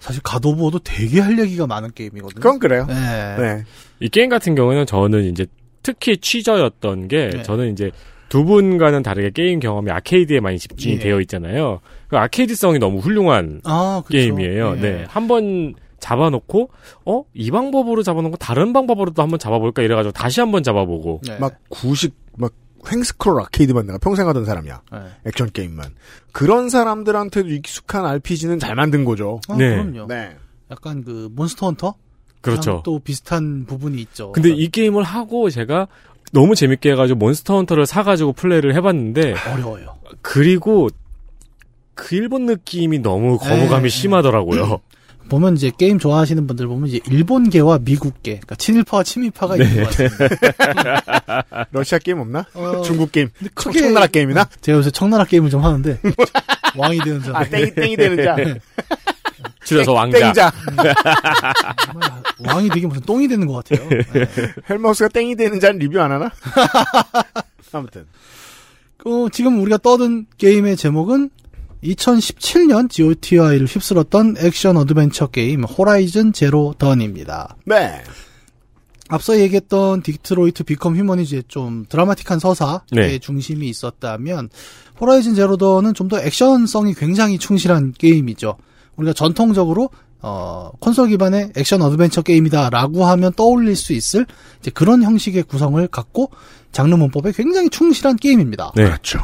사실 0.00 0.20
가도부어도 0.22 0.80
되게 0.80 1.20
할 1.20 1.38
얘기가 1.38 1.66
많은 1.66 1.92
게임이거든요. 1.94 2.34
그건 2.40 2.58
그래요. 2.58 2.84
네. 2.86 3.36
네. 3.38 3.64
이 4.00 4.08
게임 4.10 4.28
같은 4.28 4.54
경우는 4.54 4.84
저는 4.84 5.24
이제 5.24 5.46
특히 5.84 6.16
취저였던 6.16 7.06
게 7.06 7.30
네. 7.30 7.42
저는 7.44 7.70
이제 7.72 7.92
두 8.28 8.44
분과는 8.44 9.04
다르게 9.04 9.30
게임 9.30 9.60
경험이 9.60 9.92
아케이드에 9.92 10.40
많이 10.40 10.58
집중이 10.58 10.94
예. 10.94 10.98
되어 10.98 11.20
있잖아요. 11.20 11.80
그 12.08 12.16
아케이드성이 12.18 12.80
너무 12.80 12.98
훌륭한 12.98 13.60
아. 13.64 14.02
게임이에요. 14.08 14.74
예. 14.78 14.80
네. 14.80 15.04
한 15.06 15.28
번 15.28 15.74
잡아놓고, 16.00 16.68
어? 17.06 17.24
이 17.32 17.50
방법으로 17.50 18.02
잡아놓고 18.02 18.36
다른 18.36 18.72
방법으로도 18.74 19.22
한번 19.22 19.38
잡아볼까 19.38 19.80
이래가지고 19.82 20.12
다시 20.12 20.40
한번 20.40 20.62
잡아보고. 20.62 21.20
네. 21.26 21.38
막 21.38 21.54
구식 21.70 22.14
막 22.36 22.52
횡스크롤 22.90 23.40
아케이드만 23.40 23.86
내가 23.86 23.98
평생 23.98 24.28
하던 24.28 24.44
사람이야. 24.44 24.82
네. 24.92 24.98
액션 25.26 25.50
게임만. 25.50 25.94
그런 26.32 26.68
사람들한테도 26.68 27.48
익숙한 27.48 28.04
RPG는 28.04 28.58
잘 28.58 28.74
만든 28.74 29.04
거죠. 29.06 29.40
아, 29.48 29.56
네. 29.56 29.70
그럼요. 29.70 30.06
네. 30.08 30.36
약간 30.70 31.04
그 31.04 31.30
Monster 31.32 31.66
Hunter? 31.66 31.94
그렇죠. 32.44 32.82
또 32.84 32.98
비슷한 32.98 33.64
부분이 33.66 34.00
있죠. 34.02 34.32
근데 34.32 34.50
이 34.50 34.68
게임을 34.68 35.02
하고 35.02 35.50
제가 35.50 35.88
너무 36.32 36.54
재밌게 36.54 36.90
해가지고 36.92 37.18
Monster 37.18 37.56
Hunter를 37.56 37.86
사가지고 37.86 38.32
플레이를 38.32 38.74
해봤는데, 38.74 39.34
어려워요. 39.52 39.96
그리고 40.20 40.88
그 41.94 42.16
일본 42.16 42.46
느낌이 42.46 42.98
너무 42.98 43.38
거부감이 43.38 43.84
네. 43.84 43.88
심하더라고요. 43.88 44.80
보면 45.30 45.54
이제 45.56 45.70
게임 45.78 45.98
좋아하시는 45.98 46.46
분들 46.46 46.66
보면 46.66 46.88
이제 46.88 47.00
일본계와 47.08 47.78
미국계, 47.78 48.32
그러니까 48.32 48.56
친일파와 48.56 49.04
친미파가 49.04 49.56
네. 49.56 49.64
있는 49.64 49.84
것 49.84 49.90
같습니다. 49.96 51.66
러시아 51.72 51.98
게임 51.98 52.18
없나? 52.18 52.44
어, 52.52 52.82
중국 52.82 53.10
게임. 53.10 53.30
근데 53.38 53.50
크게- 53.54 53.78
청나라 53.78 54.06
게임이나? 54.06 54.46
제가 54.60 54.78
요새 54.78 54.90
청나라 54.90 55.24
게임을 55.24 55.48
좀 55.48 55.64
하는데 55.64 55.98
왕이 56.76 56.98
되는 56.98 57.22
자. 57.22 57.30
아, 57.34 57.44
땡이, 57.44 57.74
땡이 57.74 57.96
되는 57.96 58.22
자. 58.22 58.36
줄여서 59.64 59.92
왕자. 59.94 60.18
땡자. 60.18 60.52
왕이 62.46 62.68
되긴 62.70 62.88
무슨 62.88 63.02
똥이 63.02 63.28
되는 63.28 63.46
것 63.46 63.64
같아요. 63.64 63.88
네. 64.12 64.26
헬마우스가 64.68 65.08
땡이 65.08 65.36
되는 65.36 65.60
자는 65.60 65.78
리뷰 65.78 66.00
안 66.00 66.12
하나? 66.12 66.30
아무튼. 67.72 68.06
어, 69.04 69.28
지금 69.30 69.60
우리가 69.60 69.78
떠든 69.78 70.26
게임의 70.38 70.76
제목은 70.76 71.30
2017년 71.82 72.88
GOTY를 72.88 73.66
휩쓸었던 73.66 74.36
액션 74.38 74.76
adventure 74.78 75.26
게임 75.26 75.64
Horizon 75.64 76.32
Zero 76.32 76.74
Dawn입니다. 76.78 77.56
네. 77.66 78.02
앞서 79.08 79.38
얘기했던 79.38 80.02
디트로이트 80.02 80.64
Become 80.64 81.20
이제 81.20 81.42
좀 81.46 81.84
드라마틱한 81.88 82.38
서사의 82.38 82.80
네. 82.92 83.18
중심이 83.18 83.68
있었다면 83.68 84.48
호라이즌 85.00 85.34
제로 85.34 85.56
던은 85.58 85.92
좀 85.92 86.08
더 86.08 86.18
액션성이 86.20 86.94
굉장히 86.94 87.38
충실한 87.38 87.92
게임이죠. 87.92 88.56
우리가 88.96 89.12
전통적으로 89.12 89.90
어, 90.26 90.70
콘솔 90.80 91.08
기반의 91.08 91.52
액션 91.54 91.82
어드벤처 91.82 92.22
게임이다라고 92.22 93.04
하면 93.04 93.32
떠올릴 93.34 93.76
수 93.76 93.92
있을 93.92 94.24
이제 94.58 94.70
그런 94.70 95.02
형식의 95.02 95.42
구성을 95.42 95.86
갖고 95.88 96.30
장르 96.72 96.94
문법에 96.94 97.32
굉장히 97.32 97.68
충실한 97.68 98.16
게임입니다. 98.16 98.72
네. 98.74 98.84
그렇죠. 98.84 99.20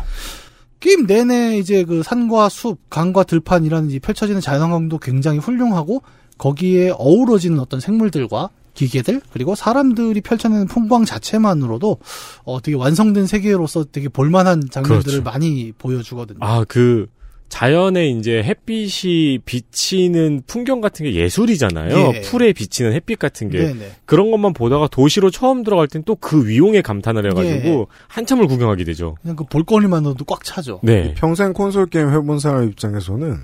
게임 0.79 1.07
내내 1.07 1.57
이제 1.59 1.85
그 1.85 2.03
산과 2.03 2.51
숲, 2.51 2.79
강과 2.91 3.25
들판이라는 3.25 3.91
이 3.91 3.99
펼쳐지는 3.99 4.43
자연환경도 4.43 4.99
굉장히 4.99 5.39
훌륭하고 5.39 6.03
거기에 6.37 6.91
어우러지는 6.91 7.59
어떤 7.61 7.81
생물들과 7.81 8.51
기계들 8.75 9.23
그리고 9.33 9.55
사람들이 9.55 10.21
펼쳐내는 10.21 10.67
풍광 10.67 11.07
자체만으로도 11.07 11.99
어 12.45 12.61
되게 12.61 12.77
완성된 12.77 13.27
세계로서 13.27 13.85
되게 13.85 14.09
볼만한 14.09 14.65
장면들을 14.71 15.23
그렇죠. 15.23 15.23
많이 15.23 15.73
보여주거든요. 15.73 16.39
아, 16.41 16.65
그, 16.69 17.09
자연에 17.51 18.09
이제 18.09 18.43
햇빛이 18.43 19.41
비치는 19.45 20.45
풍경 20.47 20.81
같은 20.81 21.05
게 21.05 21.15
예술이잖아요. 21.15 22.13
예. 22.15 22.21
풀에 22.23 22.53
비치는 22.55 22.95
햇빛 22.95 23.19
같은 23.19 23.51
게. 23.51 23.59
네네. 23.59 23.93
그런 24.07 24.31
것만 24.31 24.55
보다가 24.55 24.89
도시로 24.89 25.31
처음 25.31 25.63
들어갈 25.63 25.87
땐 25.89 26.03
또 26.05 26.15
그 26.15 26.47
위용에 26.49 26.81
감탄을 26.81 27.27
해가지고 27.31 27.69
예. 27.69 27.87
한참을 28.09 28.47
구경하게 28.47 28.85
되죠. 28.85 29.17
그냥 29.21 29.37
그 29.37 29.45
볼거리만으로도 29.45 30.25
꽉 30.25 30.45
차죠. 30.45 30.81
네. 30.83 31.13
평생 31.17 31.53
콘솔 31.53 31.87
게임 31.87 32.09
해본 32.11 32.39
사람 32.39 32.69
입장에서는 32.69 33.37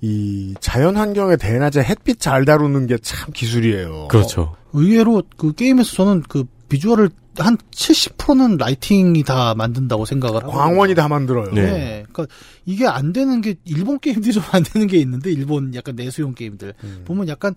이 0.00 0.54
자연 0.60 0.96
환경의 0.96 1.36
대낮에 1.38 1.82
햇빛 1.82 2.18
잘 2.20 2.44
다루는 2.44 2.86
게 2.86 2.96
참 3.02 3.32
기술이에요. 3.32 4.08
그렇죠. 4.08 4.56
의외로 4.72 5.22
그 5.36 5.52
게임에서 5.52 5.92
저는 5.92 6.22
그 6.28 6.44
비주얼을 6.72 7.10
한 7.36 7.58
70%는 7.70 8.56
라이팅이 8.56 9.24
다 9.24 9.54
만든다고 9.54 10.06
생각을 10.06 10.42
하고 10.42 10.52
광원이 10.52 10.94
다 10.94 11.06
만들어요. 11.06 11.52
네. 11.52 12.04
그러니까 12.10 12.34
이게 12.64 12.86
안 12.86 13.12
되는 13.12 13.42
게 13.42 13.56
일본 13.66 13.98
게임들이 14.00 14.32
좀 14.32 14.42
안 14.52 14.62
되는 14.62 14.86
게 14.86 14.96
있는데 14.98 15.30
일본 15.30 15.74
약간 15.74 15.94
내수용 15.96 16.34
게임들 16.34 16.72
음. 16.82 17.02
보면 17.04 17.28
약간 17.28 17.54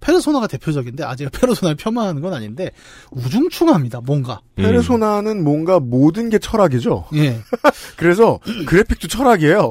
페르소나가 0.00 0.46
대표적인데 0.46 1.04
아 1.04 1.14
제가 1.16 1.30
페르소나를 1.38 1.76
폄하하는 1.76 2.22
건 2.22 2.32
아닌데 2.32 2.70
우중충합니다 3.10 4.00
뭔가 4.00 4.40
페르소나는 4.54 5.44
뭔가 5.44 5.78
모든 5.80 6.30
게 6.30 6.38
철학이죠. 6.38 7.06
예 7.14 7.40
그래서 7.96 8.40
그래픽도 8.66 9.08
철학이에요. 9.08 9.70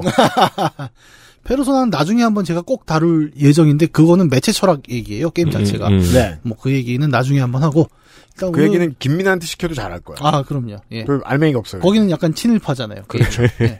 페르소나는 1.44 1.90
나중에 1.90 2.22
한번 2.22 2.44
제가 2.44 2.60
꼭 2.62 2.86
다룰 2.86 3.32
예정인데 3.36 3.86
그거는 3.86 4.28
매체 4.28 4.50
철학 4.52 4.88
얘기예요 4.90 5.30
게임 5.30 5.50
자체가 5.50 5.88
음, 5.88 5.94
음. 5.94 6.12
네. 6.12 6.38
뭐 6.42 6.56
그 6.60 6.72
얘기는 6.72 7.08
나중에 7.08 7.40
한번 7.40 7.62
하고 7.62 7.88
일단 8.36 8.52
그 8.52 8.60
오늘- 8.60 8.64
얘기는 8.68 8.94
김민아한테 8.98 9.46
시켜도 9.46 9.74
잘할 9.74 10.00
거야. 10.00 10.16
아 10.20 10.42
그럼요 10.42 10.76
예 10.92 11.04
별 11.04 11.22
알맹이가 11.24 11.58
없어요. 11.58 11.80
거기는 11.80 12.10
약간 12.10 12.34
친일파잖아요 12.34 13.04
그렇죠. 13.08 13.42
예. 13.62 13.78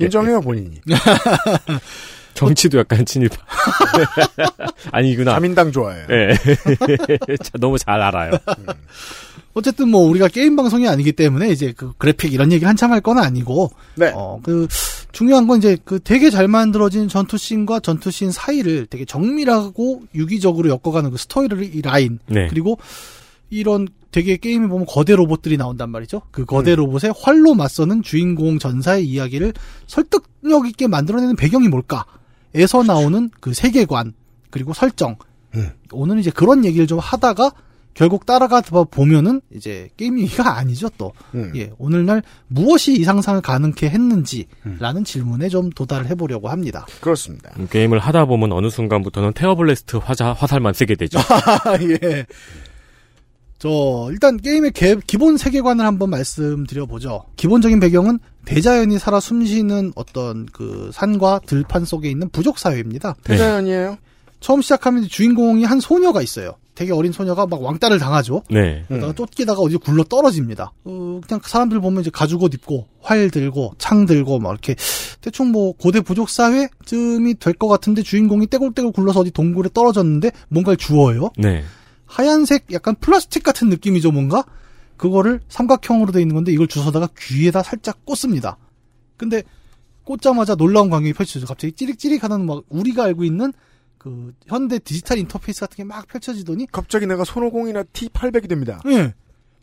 인정해요 0.00 0.40
본인이. 0.40 0.80
정치도 2.34 2.78
약간 2.78 3.04
친일파. 3.04 3.36
아니구나. 4.92 5.32
자민당 5.34 5.72
좋아해요. 5.72 6.06
예. 6.10 6.34
자, 7.42 7.50
너무 7.58 7.78
잘 7.78 8.00
알아요. 8.00 8.32
어쨌든 9.54 9.88
뭐 9.88 10.02
우리가 10.08 10.28
게임 10.28 10.54
방송이 10.54 10.86
아니기 10.86 11.10
때문에 11.12 11.48
이제 11.50 11.72
그 11.76 11.92
그래픽 11.98 12.32
이런 12.32 12.52
얘기 12.52 12.64
한참 12.64 12.92
할 12.92 13.00
건 13.00 13.18
아니고 13.18 13.70
네. 13.96 14.12
어 14.14 14.38
그 14.42 14.68
중요한 15.10 15.48
건 15.48 15.58
이제 15.58 15.76
그 15.84 15.98
되게 15.98 16.30
잘 16.30 16.46
만들어진 16.46 17.08
전투 17.08 17.36
씬과 17.38 17.80
전투 17.80 18.10
씬 18.12 18.30
사이를 18.30 18.86
되게 18.86 19.04
정밀하고 19.04 20.02
유기적으로 20.14 20.68
엮어가는 20.68 21.10
그 21.10 21.16
스토리 21.16 21.80
라인 21.82 22.20
네. 22.26 22.46
그리고 22.48 22.78
이런 23.50 23.88
되게 24.10 24.36
게임에 24.36 24.68
보면 24.68 24.86
거대 24.86 25.14
로봇들이 25.14 25.56
나온단 25.56 25.90
말이죠. 25.90 26.22
그 26.30 26.44
거대 26.44 26.74
로봇의 26.74 27.14
활로 27.20 27.54
맞서는 27.54 28.02
주인공 28.02 28.58
전사의 28.58 29.06
이야기를 29.06 29.52
설득력 29.86 30.66
있게 30.66 30.86
만들어내는 30.86 31.36
배경이 31.36 31.68
뭘까?에서 31.68 32.82
나오는 32.82 33.30
그 33.40 33.52
세계관 33.52 34.14
그리고 34.50 34.72
설정. 34.72 35.16
오늘 35.92 36.18
이제 36.18 36.30
그런 36.30 36.64
얘기를 36.64 36.86
좀 36.86 36.98
하다가 36.98 37.52
결국 37.94 38.26
따라가 38.26 38.60
보면은 38.60 39.40
이제 39.52 39.88
게임 39.96 40.20
얘기가 40.20 40.56
아니죠 40.56 40.88
또. 40.98 41.12
음. 41.34 41.52
예, 41.56 41.72
오늘날 41.78 42.22
무엇이 42.46 42.92
이 42.92 43.02
상상을 43.02 43.40
가능케 43.40 43.88
했는지라는 43.88 45.02
질문에 45.04 45.48
좀 45.48 45.70
도달을 45.70 46.06
해보려고 46.06 46.48
합니다. 46.48 46.86
그렇습니다. 47.00 47.50
음, 47.58 47.66
게임을 47.68 47.98
하다 47.98 48.26
보면 48.26 48.52
어느 48.52 48.70
순간부터는 48.70 49.32
테어블레스트 49.34 49.96
화자, 49.96 50.32
화살만 50.32 50.74
쓰게 50.74 50.94
되죠. 50.94 51.18
예. 52.04 52.24
저 53.58 54.08
일단 54.12 54.36
게임의 54.36 54.70
개- 54.72 54.96
기본 55.06 55.36
세계관을 55.36 55.84
한번 55.84 56.10
말씀드려 56.10 56.86
보죠. 56.86 57.24
기본적인 57.36 57.80
배경은 57.80 58.18
대자연이 58.44 58.98
살아 58.98 59.18
숨쉬는 59.20 59.92
어떤 59.96 60.46
그 60.46 60.90
산과 60.92 61.40
들판 61.46 61.84
속에 61.84 62.08
있는 62.10 62.28
부족 62.30 62.58
사회입니다. 62.58 63.16
대자연이에요. 63.24 63.98
처음 64.40 64.62
시작하면 64.62 65.08
주인공이 65.08 65.64
한 65.64 65.80
소녀가 65.80 66.22
있어요. 66.22 66.52
되게 66.76 66.92
어린 66.92 67.10
소녀가 67.10 67.44
막 67.44 67.60
왕따를 67.60 67.98
당하죠. 67.98 68.44
네. 68.48 68.84
그러다가 68.86 69.12
쫓기다가 69.12 69.60
어디 69.60 69.76
굴러 69.78 70.04
떨어집니다. 70.04 70.72
어, 70.84 71.20
그냥 71.26 71.40
사람들 71.44 71.80
보면 71.80 72.02
이제 72.02 72.10
가죽 72.14 72.44
옷 72.44 72.54
입고 72.54 72.86
활 73.00 73.28
들고 73.32 73.72
창 73.78 74.06
들고 74.06 74.38
막 74.38 74.50
이렇게 74.50 74.76
대충 75.20 75.50
뭐 75.50 75.72
고대 75.72 76.00
부족 76.00 76.30
사회쯤이 76.30 77.34
될 77.40 77.54
것 77.54 77.66
같은데 77.66 78.02
주인공이 78.04 78.46
떼굴떼굴 78.46 78.92
굴러서 78.92 79.18
어디 79.20 79.32
동굴에 79.32 79.70
떨어졌는데 79.74 80.30
뭔가를 80.50 80.76
주워요. 80.76 81.30
네. 81.36 81.64
하얀색 82.08 82.66
약간 82.72 82.94
플라스틱 82.96 83.42
같은 83.44 83.68
느낌이죠 83.68 84.10
뭔가 84.10 84.44
그거를 84.96 85.40
삼각형으로 85.48 86.10
돼 86.12 86.20
있는 86.20 86.34
건데 86.34 86.50
이걸 86.52 86.66
주워다가 86.66 87.08
귀에다 87.18 87.62
살짝 87.62 88.04
꽂습니다. 88.04 88.56
근데 89.16 89.42
꽂자마자 90.04 90.54
놀라운 90.56 90.90
광경이 90.90 91.12
펼쳐져 91.12 91.46
갑자기 91.46 91.72
찌릭찌릭하는 91.72 92.46
막 92.46 92.64
우리가 92.68 93.04
알고 93.04 93.24
있는 93.24 93.52
그 93.98 94.32
현대 94.46 94.78
디지털 94.78 95.18
인터페이스 95.18 95.60
같은 95.60 95.76
게 95.76 95.84
막 95.84 96.08
펼쳐지더니 96.08 96.66
갑자기 96.72 97.06
내가 97.06 97.24
손오공이나 97.24 97.82
T800이 97.84 98.48
됩니다. 98.48 98.80
예. 98.86 99.14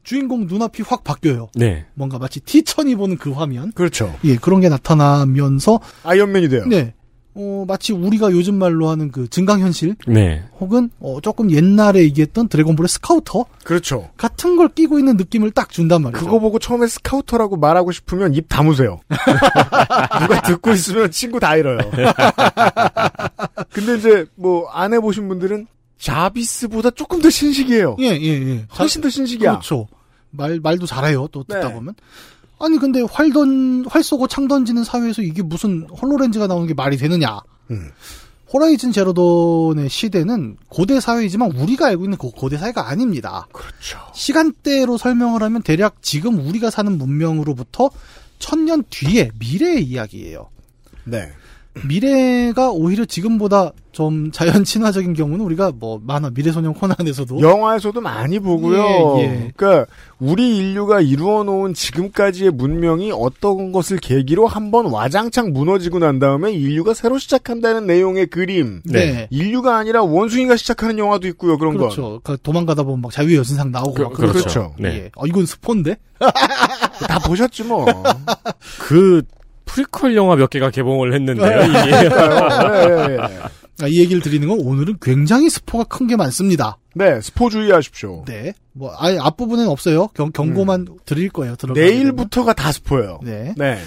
주인공 0.04 0.46
눈앞이 0.46 0.84
확 0.84 1.04
바뀌어요. 1.04 1.50
네. 1.56 1.88
뭔가 1.96 2.20
마치 2.20 2.40
T1000이 2.42 2.96
보는 2.96 3.18
그 3.18 3.32
화면. 3.32 3.72
그렇죠. 3.72 4.16
예, 4.24 4.36
그런 4.36 4.60
게 4.62 4.70
나타나면서 4.70 5.80
아이언맨이 6.04 6.50
돼요. 6.50 6.66
네. 6.68 6.94
어, 7.38 7.66
마치 7.68 7.92
우리가 7.92 8.32
요즘 8.32 8.56
말로 8.56 8.88
하는 8.90 9.12
그 9.12 9.28
증강현실 9.30 9.96
네. 10.08 10.44
혹은 10.60 10.90
어, 11.00 11.20
조금 11.22 11.52
옛날에 11.52 12.02
얘기했던 12.04 12.48
드래곤볼의 12.48 12.88
스카우터 12.88 13.46
그렇죠. 13.64 14.10
같은 14.16 14.56
걸 14.56 14.70
끼고 14.70 15.00
있는 15.00 15.18
느낌을 15.18 15.52
딱 15.52 15.70
준단 15.70 16.02
말이죠. 16.04 16.24
그거 16.24 16.40
보고 16.40 16.60
처음에 16.60 16.88
스카우터라고 16.88 17.58
말하고 17.58 17.92
싶으면 17.92 18.34
입 18.36 18.48
다무세요. 18.48 19.02
누가 20.22 20.42
듣고 20.44 20.72
있으면 20.72 21.12
친구 21.12 21.40
다 21.40 21.56
잃어요. 21.58 21.80
근데 23.72 23.96
이제 23.98 24.26
뭐 24.36 24.66
안 24.74 24.94
해보신 24.94 25.28
분들은 25.28 25.68
자비스보다 25.98 26.92
조금 26.92 27.22
더 27.22 27.30
신식이에요. 27.30 27.96
예, 28.00 28.08
예, 28.10 28.28
예. 28.50 28.66
훨씬 28.78 29.02
더 29.02 29.10
신식이야. 29.10 29.52
그렇죠. 29.52 29.88
말, 30.32 30.60
말도 30.62 30.86
잘해요. 30.86 31.28
또 31.32 31.44
듣다 31.44 31.70
네. 31.70 31.74
보면. 31.74 31.96
아니, 32.60 32.78
근데 32.78 33.02
활 33.02 33.32
던, 33.32 33.86
활 33.88 34.04
쏘고 34.04 34.28
창 34.28 34.48
던지는 34.48 34.84
사회에서 34.84 35.22
이게 35.22 35.42
무슨 35.42 35.88
홀로렌즈가 35.90 36.48
나오는 36.48 36.68
게 36.68 36.74
말이 36.74 36.98
되느냐. 36.98 37.40
음. 37.72 37.92
호라이즌 38.54 38.92
제로돈의 38.92 39.90
시대는 39.90 40.58
고대 40.70 41.00
사회이지만 41.00 41.52
우리가 41.52 41.88
알고 41.88 42.06
있는 42.06 42.18
그 42.18 42.30
고대 42.30 42.58
사회가 42.58 42.88
아닙니다. 42.88 43.48
그렇죠. 43.52 44.00
시간대로 44.14 44.98
설명을 44.98 45.44
하면 45.44 45.62
대략 45.62 46.02
지금 46.02 46.40
우리가 46.40 46.70
사는 46.70 46.98
문명으로부터 46.98 47.90
천년 48.40 48.84
뒤의 48.90 49.32
미래의 49.40 49.84
이야기예요. 49.84 50.50
네. 51.06 51.28
미래가 51.84 52.72
오히려 52.72 53.04
지금보다 53.06 53.72
좀 53.92 54.32
자연 54.32 54.64
친화적인 54.64 55.14
경우는 55.14 55.44
우리가 55.46 55.72
뭐 55.78 56.00
만화 56.04 56.30
미래소년 56.30 56.74
코난에서도 56.74 57.40
영화에서도 57.42 58.00
많이 58.02 58.40
보고요. 58.40 59.18
예, 59.20 59.24
예. 59.24 59.52
그러니까 59.56 59.86
우리 60.20 60.58
인류가 60.58 61.02
이루어 61.02 61.44
놓은 61.44 61.74
지금까지의 61.74 62.52
문명이 62.52 63.12
어떤 63.14 63.72
것을 63.72 63.98
계기로 63.98 64.48
한번 64.48 64.88
와장창 64.88 65.52
무너지고 65.54 66.00
난 66.00 66.20
다음에 66.20 66.52
인류가 66.54 66.94
새로 66.94 67.18
시작한다는 67.18 67.86
내용의 67.88 68.28
그림. 68.28 68.82
네. 68.86 69.28
인류가 69.30 69.78
아니라 69.78 70.04
원숭이가 70.04 70.56
시작하는 70.58 70.98
영화도 70.98 71.28
있고요. 71.30 71.58
그런 71.58 71.74
건. 71.78 71.90
그렇죠. 71.90 72.20
그 72.24 72.38
도망가다 72.42 72.84
보면 72.84 73.02
막 73.02 73.12
자유의 73.12 73.36
여신상 73.38 73.72
나오고 73.72 73.94
그- 73.94 74.02
막 74.04 74.14
그러죠. 74.14 74.34
그렇죠. 74.40 74.74
네. 74.80 74.90
예. 74.96 75.12
어, 75.16 75.26
이건 75.28 75.46
스폰데? 75.46 75.98
다 77.08 77.20
보셨지 77.20 77.64
뭐. 77.64 77.86
그 78.80 79.22
프리퀄 79.66 80.14
영화 80.16 80.36
몇 80.36 80.50
개가 80.50 80.70
개봉을 80.72 81.14
했는데요. 81.14 81.62
이미. 81.64 81.74
네, 81.92 83.08
네, 83.08 83.18
네. 83.18 83.40
아, 83.82 83.88
이 83.88 84.00
얘기를 84.00 84.22
드리는 84.22 84.48
건 84.48 84.60
오늘은 84.62 84.98
굉장히 85.02 85.50
스포가 85.50 85.84
큰 85.86 86.08
게 86.08 86.16
많습니다. 86.16 86.78
네, 86.94 87.20
스포 87.22 87.50
주의하십시오. 87.50 88.24
네. 88.28 88.54
뭐 88.72 88.94
아예 88.98 89.18
앞부분엔 89.20 89.68
없어요. 89.68 90.08
경, 90.14 90.32
경고만 90.32 90.88
드릴 91.06 91.30
거예요. 91.30 91.56
내일부터가 91.74 92.54
다 92.54 92.72
스포예요. 92.72 93.20
네. 93.24 93.54
네. 93.58 93.80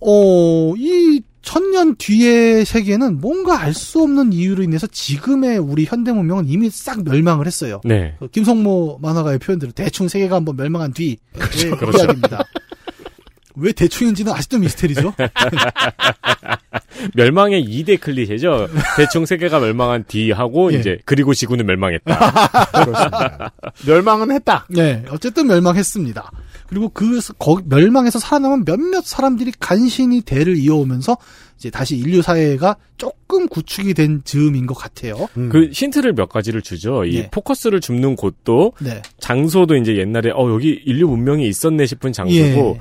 어, 0.00 0.74
이 0.76 1.22
천년 1.42 1.96
뒤의 1.96 2.64
세계는 2.66 3.20
뭔가 3.20 3.62
알 3.62 3.72
수 3.72 4.02
없는 4.02 4.32
이유로 4.34 4.62
인해서 4.62 4.86
지금의 4.86 5.58
우리 5.58 5.84
현대 5.86 6.12
문명은 6.12 6.48
이미 6.48 6.68
싹 6.70 7.02
멸망을 7.02 7.46
했어요. 7.46 7.80
네. 7.84 8.14
그 8.18 8.28
김성모 8.28 8.98
만화가의 9.00 9.38
표현대로 9.38 9.72
대충 9.72 10.08
세계가 10.08 10.36
한번 10.36 10.56
멸망한 10.56 10.92
뒤의 10.92 11.16
그렇죠. 11.32 11.98
이야기입니다. 11.98 12.44
왜 13.60 13.72
대충인지는 13.72 14.32
아직도 14.32 14.58
미스테리죠. 14.58 15.14
멸망의 17.14 17.64
2대 17.64 18.00
클리셰죠. 18.00 18.68
대충 18.96 19.24
세계가 19.26 19.60
멸망한 19.60 20.04
뒤하고 20.06 20.72
예. 20.74 20.78
이제 20.78 20.98
그리고 21.04 21.32
지구는 21.34 21.66
멸망했다. 21.66 22.14
그렇습니다. 22.84 23.52
멸망은 23.86 24.30
했다. 24.32 24.66
네, 24.68 25.04
어쨌든 25.10 25.46
멸망했습니다. 25.46 26.30
그리고 26.68 26.88
그 26.90 27.20
스- 27.20 27.32
거기 27.38 27.62
멸망에서 27.66 28.18
살아남은 28.18 28.64
몇몇 28.64 29.04
사람들이 29.04 29.52
간신히 29.58 30.20
대를 30.22 30.56
이어오면서 30.56 31.16
이제 31.58 31.68
다시 31.70 31.96
인류 31.96 32.22
사회가 32.22 32.76
조금 32.96 33.48
구축이 33.48 33.94
된 33.94 34.22
즈음인 34.24 34.66
것 34.66 34.74
같아요. 34.74 35.28
그 35.34 35.68
힌트를 35.72 36.14
몇 36.14 36.28
가지를 36.28 36.62
주죠. 36.62 37.04
이 37.04 37.16
네. 37.22 37.30
포커스를 37.30 37.80
줍는 37.80 38.16
곳도 38.16 38.72
네. 38.80 39.02
장소도 39.20 39.76
이제 39.76 39.96
옛날에 39.96 40.30
어 40.30 40.50
여기 40.52 40.80
인류 40.86 41.08
문명이 41.08 41.46
있었네 41.48 41.86
싶은 41.86 42.12
장소고 42.12 42.36
예. 42.76 42.80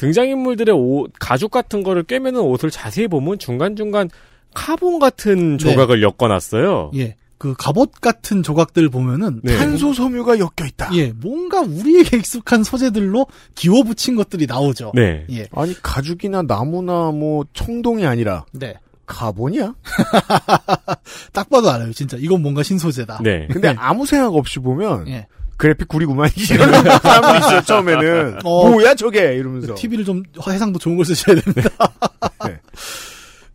등장인물들의 0.00 0.74
옷 0.74 1.12
가죽 1.18 1.50
같은 1.50 1.82
거를 1.82 2.02
꿰매는 2.02 2.40
옷을 2.40 2.70
자세히 2.70 3.06
보면 3.06 3.38
중간 3.38 3.76
중간 3.76 4.08
카본 4.54 4.98
같은 4.98 5.58
네. 5.58 5.58
조각을 5.58 6.02
엮어놨어요. 6.02 6.92
예. 6.96 7.16
그 7.36 7.54
갑옷 7.56 7.92
같은 8.00 8.42
조각들 8.42 8.88
보면은 8.88 9.40
네. 9.42 9.56
탄소 9.56 9.92
섬유가 9.92 10.38
엮여 10.38 10.66
있다. 10.66 10.90
예, 10.94 11.12
뭔가 11.12 11.60
우리에게 11.60 12.18
익숙한 12.18 12.64
소재들로 12.64 13.26
기워 13.54 13.82
붙인 13.82 14.14
것들이 14.16 14.46
나오죠. 14.46 14.92
네. 14.94 15.24
예. 15.30 15.46
아니 15.52 15.74
가죽이나 15.82 16.42
나무나 16.42 17.10
뭐 17.12 17.44
청동이 17.52 18.06
아니라 18.06 18.44
네. 18.52 18.74
카본이야? 19.06 19.74
딱 21.32 21.50
봐도 21.50 21.70
알아요, 21.70 21.92
진짜. 21.92 22.16
이건 22.18 22.42
뭔가 22.42 22.62
신소재다. 22.62 23.20
네. 23.22 23.48
근데 23.50 23.68
아무 23.78 24.06
생각 24.06 24.34
없이 24.34 24.58
보면 24.60 25.08
예. 25.08 25.26
그래픽 25.60 25.88
구리구만 25.88 26.30
이러는 26.50 26.82
사람들이 26.82 27.38
있어요 27.38 27.60
처음에는 27.60 28.38
어. 28.44 28.70
뭐야 28.70 28.94
저게 28.94 29.34
이러면서 29.34 29.74
TV를 29.74 30.06
좀 30.06 30.22
해상도 30.48 30.78
좋은 30.78 30.96
걸 30.96 31.04
쓰셔야 31.04 31.38
됩니다. 31.38 31.68
네. 32.48 32.58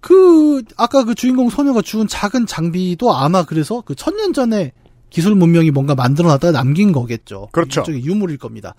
그 0.01 0.61
아까 0.77 1.03
그 1.03 1.15
주인공 1.15 1.49
소녀가 1.49 1.81
주운 1.81 2.07
작은 2.07 2.45
장비도 2.45 3.11
아마 3.11 3.43
그래서 3.43 3.81
그 3.81 3.95
천년 3.95 4.33
전에 4.33 4.71
기술 5.09 5.33
문명이 5.33 5.71
뭔가 5.71 5.95
만들어놨다가 5.95 6.51
남긴 6.51 6.91
거겠죠. 6.91 7.49
그렇죠. 7.51 7.81
일종의 7.81 8.05
유물일 8.05 8.37
겁니다. 8.37 8.75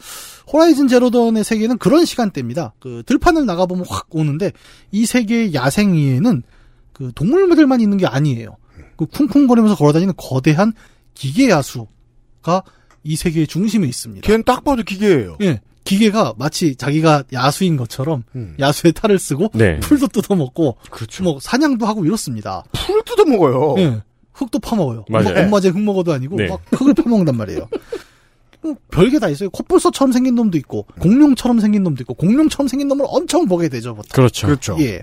호라이즌 0.52 0.86
제로던의 0.86 1.42
세계는 1.42 1.78
그런 1.78 2.04
시간대입니다. 2.04 2.74
그 2.78 3.02
들판을 3.06 3.44
나가보면 3.44 3.86
확 3.88 4.06
오는데 4.10 4.52
이 4.92 5.04
세계의 5.04 5.52
야생위에는 5.52 6.44
그 6.92 7.10
동물들만 7.12 7.80
있는 7.80 7.96
게 7.96 8.06
아니에요. 8.06 8.56
그 8.96 9.06
쿵쿵거리면서 9.06 9.74
걸어다니는 9.74 10.14
거대한 10.16 10.72
기계 11.14 11.50
야수가 11.50 12.62
이 13.06 13.16
세계의 13.16 13.46
중심에 13.46 13.86
있습니다. 13.86 14.26
걔는 14.26 14.42
딱 14.44 14.64
봐도 14.64 14.82
기계예요. 14.82 15.38
예. 15.42 15.60
기계가 15.84 16.34
마치 16.36 16.74
자기가 16.74 17.24
야수인 17.32 17.76
것처럼 17.76 18.24
음. 18.34 18.56
야수의 18.58 18.92
탈을 18.92 19.18
쓰고 19.18 19.50
네. 19.54 19.78
풀도 19.78 20.08
뜯어먹고 20.08 20.78
그렇죠. 20.90 21.22
뭐 21.22 21.38
사냥도 21.40 21.86
하고 21.86 22.04
이렇습니다. 22.04 22.64
풀을 22.72 23.02
뜯어 23.04 23.24
먹어요. 23.24 23.76
예. 23.78 24.02
흙도 24.32 24.58
파먹어요. 24.58 25.04
맞아요. 25.08 25.32
뭐 25.32 25.42
엄마제 25.44 25.68
흙 25.68 25.80
먹어도 25.80 26.12
아니고 26.12 26.36
네. 26.36 26.48
막 26.48 26.60
흙을 26.72 26.92
파먹는단 26.92 27.36
말이에요. 27.36 27.68
뭐 28.60 28.76
별게 28.90 29.18
다 29.18 29.28
있어요. 29.28 29.48
콧불소처럼 29.50 30.12
생긴 30.12 30.34
놈도 30.34 30.58
있고 30.58 30.86
공룡처럼 31.00 31.60
생긴 31.60 31.84
놈도 31.84 32.02
있고 32.02 32.14
공룡처럼 32.14 32.68
생긴 32.68 32.88
놈을 32.88 33.06
엄청 33.08 33.46
보게 33.46 33.68
되죠. 33.68 33.94
보통. 33.94 34.08
그렇죠. 34.12 34.46
그렇죠. 34.46 34.76
예. 34.80 35.02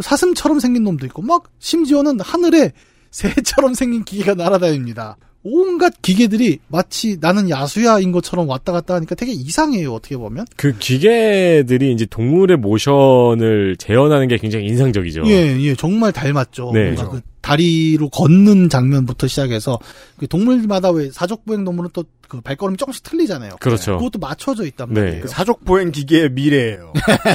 사슴처럼 0.00 0.60
생긴 0.60 0.82
놈도 0.84 1.06
있고 1.06 1.22
막 1.22 1.44
심지어는 1.58 2.20
하늘에 2.20 2.72
새처럼 3.10 3.74
생긴 3.74 4.04
기계가 4.04 4.34
날아다닙니다. 4.34 5.16
온갖 5.48 5.94
기계들이 6.02 6.58
마치 6.68 7.18
나는 7.20 7.48
야수야인 7.48 8.12
것처럼 8.12 8.48
왔다 8.48 8.72
갔다 8.72 8.94
하니까 8.94 9.14
되게 9.14 9.32
이상해요. 9.32 9.92
어떻게 9.92 10.16
보면. 10.16 10.46
그 10.56 10.76
기계들이 10.78 11.92
이제 11.92 12.06
동물의 12.06 12.56
모션을 12.58 13.76
재현하는 13.78 14.28
게 14.28 14.38
굉장히 14.38 14.66
인상적이죠. 14.66 15.22
예, 15.26 15.56
예, 15.60 15.74
정말 15.74 16.12
닮았죠. 16.12 16.72
네. 16.74 16.92
뭔가 16.92 17.10
그 17.10 17.20
다리로 17.40 18.08
걷는 18.08 18.68
장면부터 18.68 19.28
시작해서 19.28 19.78
그 20.16 20.26
동물마다 20.26 20.90
왜 20.90 21.10
사족보행 21.10 21.64
동물은 21.64 21.90
또 21.92 22.04
그 22.28 22.40
발걸음이 22.40 22.76
조금씩 22.76 23.02
틀리잖아요. 23.04 23.56
그렇죠. 23.60 23.96
그것도 23.98 24.18
맞춰져 24.18 24.64
있단 24.66 24.92
네. 24.92 25.00
말이에요. 25.00 25.22
그 25.22 25.28
사족 25.28 25.64
보행 25.64 25.92
기계의 25.92 26.30
미래예요. 26.32 26.92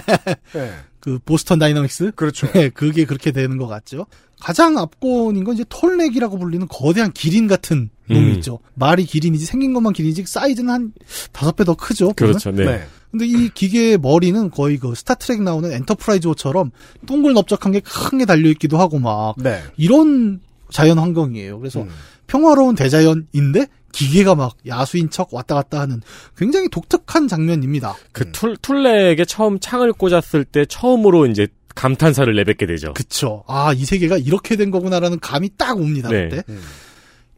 네. 0.54 0.72
그 1.00 1.18
보스턴 1.26 1.58
다이나믹스 1.60 2.12
그렇죠. 2.16 2.52
네, 2.52 2.70
그게 2.70 3.06
그렇게 3.06 3.32
되는 3.32 3.58
것 3.58 3.68
같죠. 3.68 4.06
가장 4.42 4.78
압권인 4.78 5.44
건 5.44 5.54
이제 5.54 5.64
톨넥이라고 5.70 6.38
불리는 6.40 6.68
거대한 6.68 7.12
기린 7.14 7.48
같은 7.48 7.90
놈이 8.10 8.20
음. 8.20 8.34
있죠. 8.36 8.60
말이 8.74 9.06
기린이지 9.06 9.46
생긴 9.46 9.74
것만 9.74 9.94
기린이지 9.94 10.26
사이즈는 10.28 10.74
한 10.74 10.94
다섯 11.32 11.56
배 11.56 11.64
더 11.64 11.76
크죠. 11.76 12.06
보면. 12.14 12.16
그렇죠. 12.16 12.52
네. 12.52 12.66
네. 12.66 12.84
근데 13.12 13.26
이 13.28 13.50
기계의 13.54 13.98
머리는 14.00 14.50
거의 14.50 14.78
그 14.78 14.96
스타트렉 14.96 15.42
나오는 15.44 15.72
엔터프라이즈호처럼 15.72 16.72
둥글 17.06 17.34
넓적한 17.34 17.72
게 17.74 17.82
큰 17.82 18.18
게 18.20 18.26
달려 18.26 18.50
있기도 18.50 18.78
하고 18.78 19.00
막 19.00 19.36
네. 19.38 19.62
이런 19.78 20.40
자연 20.72 20.98
환경이에요. 20.98 21.60
그래서 21.60 21.82
음. 21.82 21.90
평화로운 22.28 22.76
대자연인데 22.76 23.68
기계가 23.92 24.36
막 24.36 24.56
야수인 24.66 25.10
척 25.10 25.34
왔다 25.34 25.56
갔다 25.56 25.82
하는 25.82 26.02
굉장히 26.38 26.70
독특한 26.70 27.28
장면입니다. 27.28 27.96
그 28.14 28.32
툴, 28.32 28.56
톨넥에 28.56 29.26
처음 29.26 29.60
창을 29.60 29.92
꽂았을 29.92 30.46
때 30.46 30.66
처음으로 30.66 31.26
이제 31.26 31.48
감탄사를 31.76 32.34
내뱉게 32.36 32.66
되죠. 32.66 32.94
그쵸. 32.94 33.44
아, 33.48 33.74
이 33.74 33.86
세계가 33.86 34.18
이렇게 34.18 34.56
된 34.56 34.72
거구나라는 34.72 35.20
감이 35.20 35.52
딱 35.58 35.78
옵니다, 35.78 36.10
네. 36.10 36.30
그때. 36.30 36.44
음. 36.50 36.62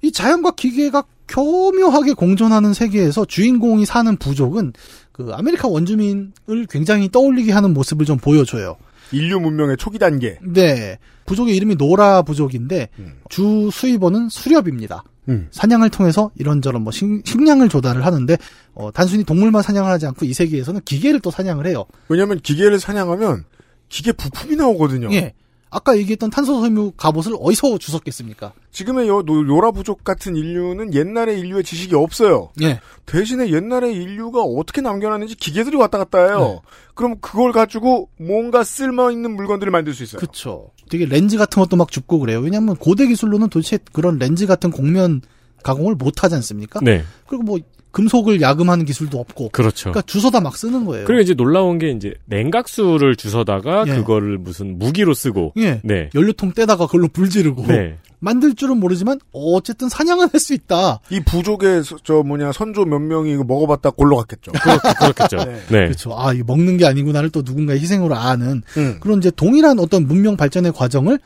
이 0.02 0.12
자연과 0.12 0.52
기계가 0.52 1.04
교묘하게 1.28 2.14
공존하는 2.14 2.74
세계에서 2.74 3.26
주인공이 3.26 3.86
사는 3.86 4.16
부족은 4.18 4.74
그 5.12 5.32
아메리카 5.32 5.68
원주민을 5.68 6.68
굉장히 6.70 7.10
떠올리게 7.10 7.52
하는 7.52 7.74
모습을 7.74 8.06
좀 8.06 8.18
보여줘요. 8.18 8.76
인류 9.12 9.40
문명의 9.40 9.78
초기 9.78 9.98
단계. 10.00 10.38
네. 10.44 10.98
부족의 11.26 11.56
이름이 11.56 11.76
노라 11.76 12.24
부족인데 12.24 12.90
음. 13.00 13.14
주 13.30 13.70
수입원은 13.72 14.30
수렵입니다. 14.30 15.04
음. 15.30 15.48
사냥을 15.52 15.90
통해서 15.90 16.32
이런저런 16.36 16.82
뭐 16.82 16.92
식, 16.92 17.06
식량을 17.24 17.70
조달을 17.70 18.06
하는데 18.06 18.38
어, 18.74 18.92
단순히 18.92 19.24
동물만 19.24 19.62
사냥을 19.62 19.90
하지 19.90 20.06
않고 20.08 20.26
이 20.26 20.34
세계에서는 20.34 20.82
기계를 20.84 21.22
또 21.22 21.32
사냥을 21.32 21.68
해요. 21.68 21.86
왜냐하면 22.10 22.40
기계를 22.42 22.80
사냥하면 22.80 23.46
기계 23.94 24.12
부품이 24.12 24.56
나오거든요. 24.56 25.14
예. 25.14 25.34
아까 25.70 25.96
얘기했던 25.98 26.30
탄소섬유 26.32 26.94
갑옷을 26.98 27.34
어디서 27.40 27.78
주웠겠습니까? 27.78 28.54
지금의 28.72 29.08
요, 29.08 29.22
노- 29.24 29.46
노라 29.48 29.72
부족 29.72 30.04
같은 30.04 30.36
인류는 30.36 30.94
옛날의 30.94 31.40
인류의 31.40 31.64
지식이 31.64 31.96
없어요. 31.96 32.50
예. 32.62 32.80
대신에 33.06 33.50
옛날의 33.52 33.94
인류가 33.96 34.42
어떻게 34.42 34.82
남겨놨는지 34.82 35.36
기계들이 35.36 35.76
왔다 35.78 35.98
갔다 36.00 36.26
해요. 36.26 36.40
네. 36.40 36.70
그럼 36.96 37.16
그걸 37.22 37.52
가지고 37.52 38.10
뭔가 38.18 38.64
쓸모있는 38.64 39.36
물건들을 39.36 39.72
만들 39.72 39.94
수 39.94 40.04
있어요. 40.04 40.20
그쵸. 40.20 40.72
되게 40.90 41.06
렌즈 41.06 41.38
같은 41.38 41.60
것도 41.62 41.76
막 41.76 41.92
줍고 41.92 42.20
그래요. 42.20 42.40
왜냐면 42.40 42.76
고대 42.76 43.06
기술로는 43.08 43.50
도대체 43.50 43.78
그런 43.94 44.18
렌즈 44.20 44.46
같은 44.48 44.70
곡면 44.72 45.22
가공을 45.64 45.96
못 45.96 46.24
하지 46.24 46.36
않습니까? 46.36 46.80
네. 46.84 47.04
그리고 47.28 47.44
뭐 47.44 47.60
금속을 47.94 48.42
야금하는 48.42 48.84
기술도 48.86 49.20
없고. 49.20 49.50
그렇죠. 49.52 49.92
그러니까 49.92 50.02
주워다 50.02 50.42
막 50.42 50.58
쓰는 50.58 50.84
거예요. 50.84 51.06
그리고 51.06 51.22
이제 51.22 51.34
놀라운 51.36 51.78
게 51.78 51.92
이제 51.92 52.14
냉각수를 52.26 53.16
주워다가 53.16 53.86
예. 53.88 53.96
그거를 53.96 54.38
무슨 54.40 54.78
무기로 54.80 55.14
쓰고 55.14 55.54
예. 55.58 55.80
네. 55.84 56.10
연료통 56.16 56.54
떼다가 56.54 56.88
그걸로 56.88 57.08
불 57.08 57.30
지르고 57.30 57.66
네. 57.68 57.98
만들 58.20 58.56
줄은 58.56 58.78
모르지만 58.80 59.20
어쨌든 59.32 59.90
사냥은 59.90 60.30
할 60.34 60.40
수 60.40 60.54
있다. 60.54 61.00
이 61.12 61.20
부족의 61.22 61.84
서- 61.84 61.98
저 62.04 62.24
뭐냐 62.24 62.52
선조 62.52 62.84
몇 62.84 62.98
명이 63.00 63.32
이거 63.34 63.44
먹어봤다 63.44 63.92
골로 63.92 64.18
갔겠죠. 64.18 64.52
그렇 64.98 65.12
겠죠. 65.14 65.38
네. 65.46 65.54
네. 65.70 65.86
그렇죠. 65.86 66.18
아, 66.20 66.34
이거 66.34 66.44
먹는 66.48 66.78
게 66.78 66.86
아니구나를 66.86 67.30
또 67.30 67.44
누군가의 67.46 67.80
희생으로 67.80 68.16
아는 68.16 68.64
음. 68.78 68.98
그런 69.02 69.20
이제 69.20 69.30
동일한 69.30 69.78
어떤 69.80 70.08
문명 70.08 70.36
발전의 70.36 70.72
과정을 70.74 71.20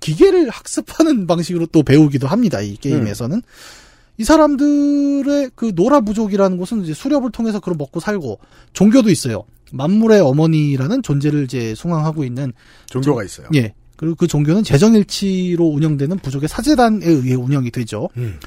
기계를 0.00 0.48
학습하는 0.50 1.26
방식으로 1.26 1.66
또 1.66 1.82
배우기도 1.82 2.26
합니다. 2.28 2.60
이 2.60 2.76
게임에서는. 2.76 3.36
음. 3.36 3.42
이 4.18 4.24
사람들의 4.24 5.50
그 5.54 5.72
노라 5.74 6.00
부족이라는 6.02 6.56
곳은 6.58 6.82
이제 6.84 6.94
수렵을 6.94 7.30
통해서 7.30 7.60
그걸 7.60 7.74
먹고 7.76 8.00
살고 8.00 8.38
종교도 8.72 9.10
있어요. 9.10 9.44
만물의 9.72 10.20
어머니라는 10.20 11.02
존재를 11.02 11.44
이제 11.44 11.74
숭앙하고 11.74 12.24
있는 12.24 12.52
종교가 12.86 13.24
있어요. 13.24 13.48
예. 13.54 13.72
그리고 13.96 14.16
그 14.16 14.26
종교는 14.26 14.64
재정일치로 14.64 15.64
운영되는 15.64 16.18
부족의 16.18 16.48
사제단에 16.48 17.06
의해 17.06 17.34
운영이 17.34 17.70
되죠. 17.70 18.08
음. 18.16 18.38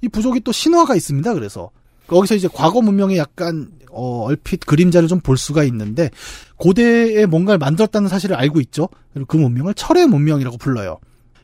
이 0.00 0.08
부족이 0.08 0.40
또 0.40 0.50
신화가 0.50 0.96
있습니다. 0.96 1.32
그래서 1.34 1.70
거기서 2.06 2.34
이제 2.34 2.48
과거 2.52 2.80
문명의 2.82 3.18
약간 3.18 3.70
어, 3.90 4.24
얼핏 4.24 4.66
그림자를 4.66 5.08
좀 5.08 5.20
볼 5.20 5.36
수가 5.38 5.62
있는데 5.64 6.10
고대에 6.56 7.26
뭔가를 7.26 7.58
만들었다는 7.58 8.08
사실을 8.08 8.34
알고 8.36 8.60
있죠. 8.62 8.88
그리고 9.12 9.26
그 9.26 9.36
문명을 9.36 9.74
철의 9.74 10.06
문명이라고 10.08 10.56
불러요. 10.58 10.98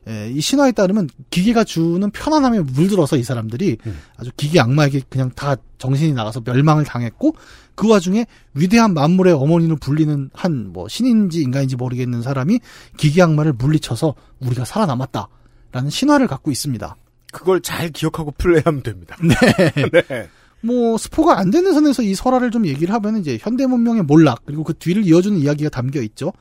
예, 0.08 0.30
이 0.30 0.40
신화에 0.40 0.72
따르면 0.72 1.08
기계가 1.30 1.64
주는 1.64 2.10
편안함에 2.10 2.60
물들어서 2.60 3.16
이 3.16 3.22
사람들이 3.22 3.76
아주 4.16 4.30
기계 4.36 4.58
악마에게 4.60 5.02
그냥 5.08 5.30
다 5.34 5.56
정신이 5.78 6.12
나가서 6.14 6.40
멸망을 6.44 6.84
당했고 6.84 7.34
그 7.74 7.88
와중에 7.88 8.26
위대한 8.54 8.94
만물의 8.94 9.34
어머니로 9.34 9.76
불리는 9.76 10.30
한 10.32 10.70
뭐 10.72 10.88
신인지 10.88 11.42
인간인지 11.42 11.76
모르겠는 11.76 12.22
사람이 12.22 12.60
기계 12.96 13.22
악마를 13.22 13.52
물리쳐서 13.54 14.14
우리가 14.40 14.64
살아남았다라는 14.64 15.90
신화를 15.90 16.26
갖고 16.26 16.50
있습니다. 16.50 16.96
그걸 17.32 17.60
잘 17.60 17.90
기억하고 17.90 18.32
플레이하면 18.32 18.82
됩니다. 18.82 19.16
네. 19.22 19.90
네. 20.08 20.28
뭐 20.62 20.98
스포가 20.98 21.38
안 21.38 21.50
되는 21.50 21.72
선에서 21.72 22.02
이 22.02 22.14
설화를 22.14 22.50
좀 22.50 22.66
얘기를 22.66 22.92
하면 22.94 23.16
이제 23.18 23.38
현대 23.40 23.66
문명의 23.66 24.02
몰락 24.02 24.42
그리고 24.44 24.62
그 24.62 24.74
뒤를 24.74 25.06
이어주는 25.06 25.38
이야기가 25.38 25.70
담겨 25.70 26.02
있죠. 26.02 26.32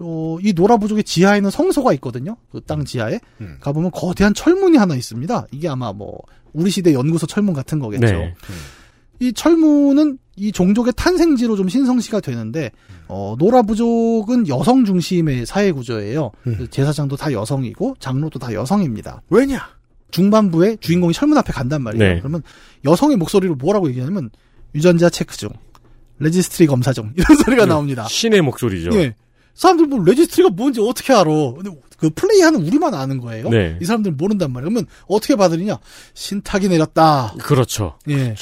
어, 0.00 0.38
이 0.42 0.52
노라 0.54 0.76
부족의 0.78 1.04
지하에는 1.04 1.50
성소가 1.50 1.92
있거든요. 1.94 2.36
그 2.50 2.60
땅 2.60 2.84
지하에 2.84 3.20
음. 3.40 3.56
가보면 3.60 3.90
거대한 3.92 4.32
철문이 4.34 4.76
하나 4.76 4.94
있습니다. 4.94 5.46
이게 5.52 5.68
아마 5.68 5.92
뭐 5.92 6.18
우리 6.52 6.70
시대 6.70 6.92
연구소 6.94 7.26
철문 7.26 7.54
같은 7.54 7.78
거겠죠. 7.78 8.06
네. 8.06 8.34
이 9.20 9.32
철무는 9.32 10.18
이 10.36 10.50
종족의 10.52 10.94
탄생지로 10.96 11.54
좀 11.56 11.68
신성시가 11.68 12.20
되는데 12.20 12.70
어, 13.08 13.34
노라 13.38 13.62
부족은 13.62 14.48
여성 14.48 14.84
중심의 14.86 15.44
사회 15.44 15.70
구조예요. 15.72 16.30
제사장도 16.70 17.16
다 17.16 17.30
여성이고 17.32 17.96
장로도 17.98 18.38
다 18.38 18.52
여성입니다. 18.54 19.20
왜냐? 19.28 19.68
중반부에 20.12 20.76
주인공이 20.80 21.12
철문 21.12 21.36
앞에 21.38 21.52
간단 21.52 21.82
말이에요. 21.82 22.14
네. 22.14 22.18
그러면 22.20 22.42
여성의 22.84 23.16
목소리로 23.18 23.56
뭐라고 23.56 23.88
얘기하냐면 23.90 24.30
유전자 24.74 25.10
체크 25.10 25.36
중, 25.36 25.50
레지스트리 26.20 26.66
검사 26.66 26.92
중 26.92 27.12
이런 27.16 27.36
소리가 27.44 27.66
나옵니다. 27.66 28.04
신의 28.08 28.40
목소리죠. 28.42 28.90
예. 28.94 29.14
사람들 29.54 29.86
뭐 29.86 30.02
레지스트리가 30.04 30.50
뭔지 30.54 30.80
어떻게 30.80 31.12
알아? 31.12 31.24
근데 31.56 31.70
그 31.98 32.08
플레이하는 32.10 32.62
우리만 32.66 32.94
아는 32.94 33.18
거예요. 33.20 33.48
네. 33.50 33.76
이 33.80 33.84
사람들 33.84 34.12
은 34.12 34.16
모른단 34.16 34.52
말이에요. 34.52 34.70
그러면 34.70 34.86
어떻게 35.06 35.36
받으느냐? 35.36 35.78
신탁이 36.14 36.68
내렸다. 36.68 37.34
그렇죠. 37.42 37.98
예. 38.08 38.34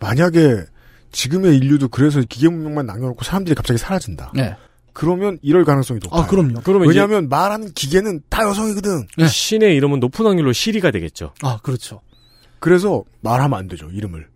만약에 0.00 0.64
지금의 1.12 1.56
인류도 1.56 1.88
그래서 1.88 2.20
기계 2.28 2.48
문명만 2.48 2.86
남겨놓고 2.86 3.24
사람들이 3.24 3.54
갑자기 3.54 3.78
사라진다. 3.78 4.32
네. 4.34 4.54
그러면 4.92 5.38
이럴 5.42 5.64
가능성이 5.64 6.00
높아요. 6.02 6.22
아, 6.22 6.26
그럼요. 6.26 6.60
그러면 6.64 6.88
왜냐하면 6.88 7.28
말하는 7.28 7.72
기계는 7.72 8.22
다 8.30 8.42
여성이거든. 8.48 9.06
신의 9.28 9.74
이름은 9.76 10.00
높은 10.00 10.24
확률로 10.24 10.52
시리가 10.52 10.90
되겠죠. 10.90 11.32
아, 11.42 11.58
그렇죠. 11.62 12.00
그래서 12.58 13.04
말하면 13.20 13.58
안 13.58 13.68
되죠. 13.68 13.88
이름을. 13.90 14.26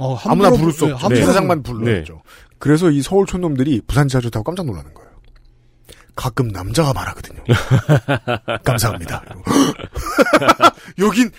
어, 0.00 0.16
아무나 0.24 0.50
부를 0.50 0.72
수 0.72 0.86
부- 0.86 0.92
없죠. 0.92 0.96
네, 0.96 1.02
함부로 1.02 1.26
사장만 1.26 1.62
부르- 1.62 1.78
불러야죠. 1.80 2.22
그래서 2.58 2.90
이 2.90 3.02
서울 3.02 3.26
촌놈들이 3.26 3.82
부산 3.86 4.08
지하철 4.08 4.30
타고 4.32 4.42
깜짝 4.44 4.66
놀라는 4.66 4.92
거예요. 4.94 5.01
가끔 6.14 6.48
남자가 6.48 6.92
말하거든요. 6.92 7.42
감사합니다. 8.64 9.24
여긴 10.98 11.30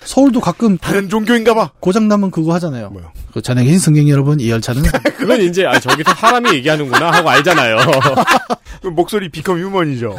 서울도 0.00 0.40
가끔 0.40 0.78
다른 0.78 1.08
종교인가봐. 1.08 1.72
고장 1.80 2.08
나면 2.08 2.30
그거 2.30 2.52
하잖아요. 2.54 2.92
그 3.32 3.42
전에 3.42 3.64
계신 3.64 3.78
승객 3.78 4.08
여러분 4.08 4.38
이 4.38 4.50
열차는 4.50 4.82
그건 5.16 5.40
이제 5.40 5.66
아 5.66 5.78
저기서 5.80 6.14
사람이 6.14 6.54
얘기하는구나 6.54 7.10
하고 7.10 7.30
알잖아요. 7.30 7.78
목소리 8.92 9.28
비컴 9.28 9.58
휴먼이죠. 9.60 10.16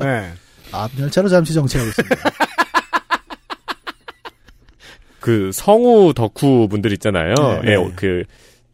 네. 0.00 0.32
앞 0.72 0.90
열차로 0.98 1.28
잠시 1.28 1.54
정체하고 1.54 1.88
있습니다. 1.90 2.16
그 5.20 5.50
성우 5.52 6.14
덕후 6.14 6.68
분들 6.68 6.92
있잖아요. 6.94 7.34
네. 7.62 7.72
예, 7.72 7.92
그 7.94 8.24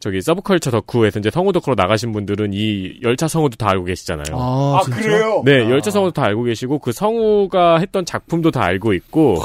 저기 0.01 0.20
서브컬처 0.20 0.70
덕후에서 0.70 1.18
이제 1.18 1.30
성우 1.30 1.53
덕후로 1.53 1.74
나가신 1.74 2.12
분들은 2.12 2.53
이 2.53 3.01
열차 3.03 3.26
성우도 3.26 3.57
다 3.57 3.70
알고 3.70 3.84
계시잖아요. 3.84 4.36
아, 4.36 4.80
진짜? 4.84 5.01
그래요? 5.01 5.42
네, 5.44 5.68
열차 5.68 5.90
성우도 5.90 6.12
다 6.12 6.24
알고 6.24 6.44
계시고 6.44 6.78
그 6.78 6.92
성우가 6.92 7.78
했던 7.78 8.05
작품도 8.05 8.51
다 8.53 8.62
알고 8.62 8.92
있고. 8.94 9.40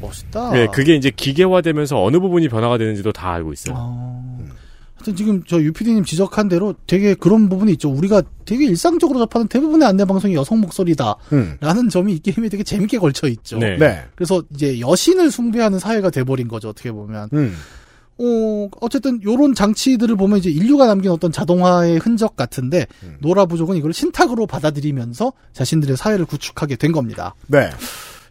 멋있다. 0.00 0.52
네, 0.52 0.66
그게 0.72 0.94
이제 0.94 1.10
기계화되면서 1.10 2.02
어느 2.02 2.18
부분이 2.18 2.48
변화가 2.48 2.78
되는지도 2.78 3.12
다 3.12 3.32
알고 3.32 3.52
있어요. 3.52 3.76
하여튼 4.94 5.16
지금 5.16 5.42
저 5.46 5.60
유피디님 5.60 6.04
지적한 6.04 6.48
대로 6.48 6.74
되게 6.86 7.14
그런 7.14 7.48
부분이 7.48 7.72
있죠. 7.72 7.90
우리가 7.90 8.22
되게 8.44 8.66
일상적으로 8.66 9.18
접하는 9.20 9.48
대부분의 9.48 9.88
안내 9.88 10.04
방송이 10.04 10.34
여성 10.34 10.60
목소리다. 10.60 11.16
음. 11.32 11.56
라는 11.60 11.88
점이 11.88 12.14
이 12.14 12.18
게임에 12.18 12.50
되게 12.50 12.62
재밌게 12.62 12.98
걸쳐 12.98 13.26
있죠. 13.28 13.58
네. 13.58 13.76
네. 13.78 14.02
그래서 14.14 14.42
이제 14.54 14.78
여신을 14.78 15.30
숭배하는 15.30 15.78
사회가 15.78 16.10
돼버린 16.10 16.48
거죠. 16.48 16.68
어떻게 16.68 16.92
보면. 16.92 17.30
음. 17.32 17.56
어, 18.20 18.68
어쨌든 18.80 19.22
요런 19.24 19.54
장치들을 19.54 20.14
보면 20.16 20.38
이제 20.38 20.50
인류가 20.50 20.86
남긴 20.86 21.10
어떤 21.10 21.32
자동화의 21.32 21.98
흔적 21.98 22.36
같은데 22.36 22.86
음. 23.02 23.16
노라 23.20 23.46
부족은 23.46 23.76
이걸 23.76 23.94
신탁으로 23.94 24.46
받아들이면서 24.46 25.32
자신들의 25.54 25.96
사회를 25.96 26.26
구축하게 26.26 26.76
된 26.76 26.92
겁니다. 26.92 27.34
네. 27.46 27.70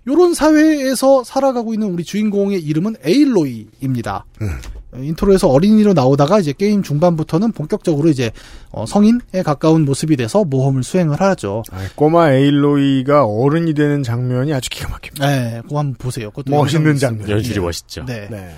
요런 0.07 0.33
사회에서 0.33 1.23
살아가고 1.23 1.73
있는 1.73 1.91
우리 1.91 2.03
주인공의 2.03 2.61
이름은 2.61 2.95
에일로이입니다. 3.03 4.25
음. 4.41 4.47
어, 4.91 4.97
인트로에서 4.97 5.47
어린이로 5.49 5.93
나오다가 5.93 6.39
이제 6.39 6.53
게임 6.53 6.81
중반부터는 6.83 7.51
본격적으로 7.51 8.09
이제 8.09 8.31
어, 8.71 8.85
성인에 8.85 9.43
가까운 9.43 9.85
모습이 9.85 10.17
돼서 10.17 10.43
모험을 10.43 10.83
수행을 10.83 11.19
하죠. 11.19 11.63
아, 11.71 11.87
꼬마 11.95 12.31
에일로이가 12.31 13.25
어른이 13.25 13.73
되는 13.73 14.03
장면이 14.03 14.53
아주 14.53 14.69
기가 14.69 14.89
막힙니다. 14.89 15.27
네, 15.27 15.61
그거 15.63 15.79
한번 15.79 15.95
보세요. 15.95 16.29
그것도 16.29 16.51
멋있는 16.51 16.97
장면. 16.97 17.29
연출이 17.29 17.55
네. 17.55 17.59
멋있죠. 17.59 18.05
네. 18.05 18.27
네. 18.29 18.55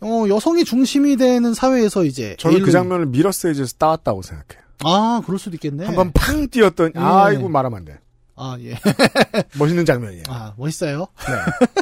어, 0.00 0.24
여성이 0.28 0.64
중심이 0.64 1.16
되는 1.16 1.54
사회에서 1.54 2.04
이제 2.04 2.36
저는 2.38 2.60
그 2.62 2.68
에일로이- 2.68 2.72
장면을 2.72 3.06
미러스 3.06 3.40
엣지에서 3.40 3.74
따왔다고 3.78 4.22
생각해요. 4.22 4.64
아, 4.84 5.22
그럴 5.24 5.38
수도 5.38 5.56
있겠네. 5.56 5.86
한번 5.86 6.12
팡 6.12 6.48
뛰었더니 6.48 6.92
네. 6.94 7.00
아이고 7.00 7.48
말하면 7.48 7.78
안 7.78 7.84
돼. 7.86 7.98
아, 8.36 8.56
예. 8.60 8.76
멋있는 9.58 9.86
장면이에요. 9.86 10.24
아, 10.28 10.52
멋있어요. 10.58 11.06
네. 11.26 11.76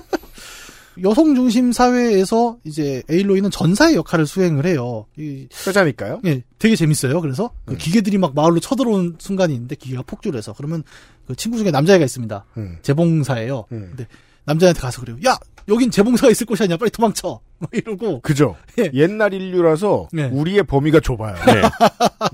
여성 1.02 1.34
중심 1.34 1.72
사회에서 1.72 2.58
이제 2.62 3.02
에일로이는 3.10 3.50
전사의 3.50 3.96
역할을 3.96 4.26
수행을 4.28 4.64
해요. 4.64 5.06
이, 5.18 5.48
여자니까요. 5.66 6.20
예, 6.24 6.44
되게 6.60 6.76
재밌어요. 6.76 7.20
그래서 7.20 7.46
음. 7.64 7.72
그 7.72 7.76
기계들이 7.76 8.16
막 8.18 8.32
마을로 8.36 8.60
쳐들어온 8.60 9.16
순간이 9.18 9.52
있는데 9.54 9.74
기계가 9.74 10.02
폭주를 10.06 10.38
해서 10.38 10.54
그러면 10.56 10.84
그 11.26 11.34
친구 11.34 11.58
중에 11.58 11.72
남자애가 11.72 12.04
있습니다. 12.04 12.44
음. 12.58 12.78
재봉사예요. 12.82 13.64
음. 13.72 13.86
근데 13.96 14.06
남자한테 14.44 14.80
가서 14.80 15.00
그래요. 15.00 15.16
야, 15.26 15.36
여긴 15.68 15.90
재봉사가 15.90 16.30
있을 16.30 16.46
곳이 16.46 16.62
아니야. 16.62 16.76
빨리 16.76 16.90
도망쳐. 16.92 17.40
막 17.58 17.70
이러고 17.72 18.20
그죠. 18.20 18.56
예. 18.78 18.90
옛날 18.94 19.32
인류라서 19.32 20.08
네. 20.12 20.24
우리의 20.32 20.64
범위가 20.64 21.00
좁아요. 21.00 21.34
네. 21.46 21.62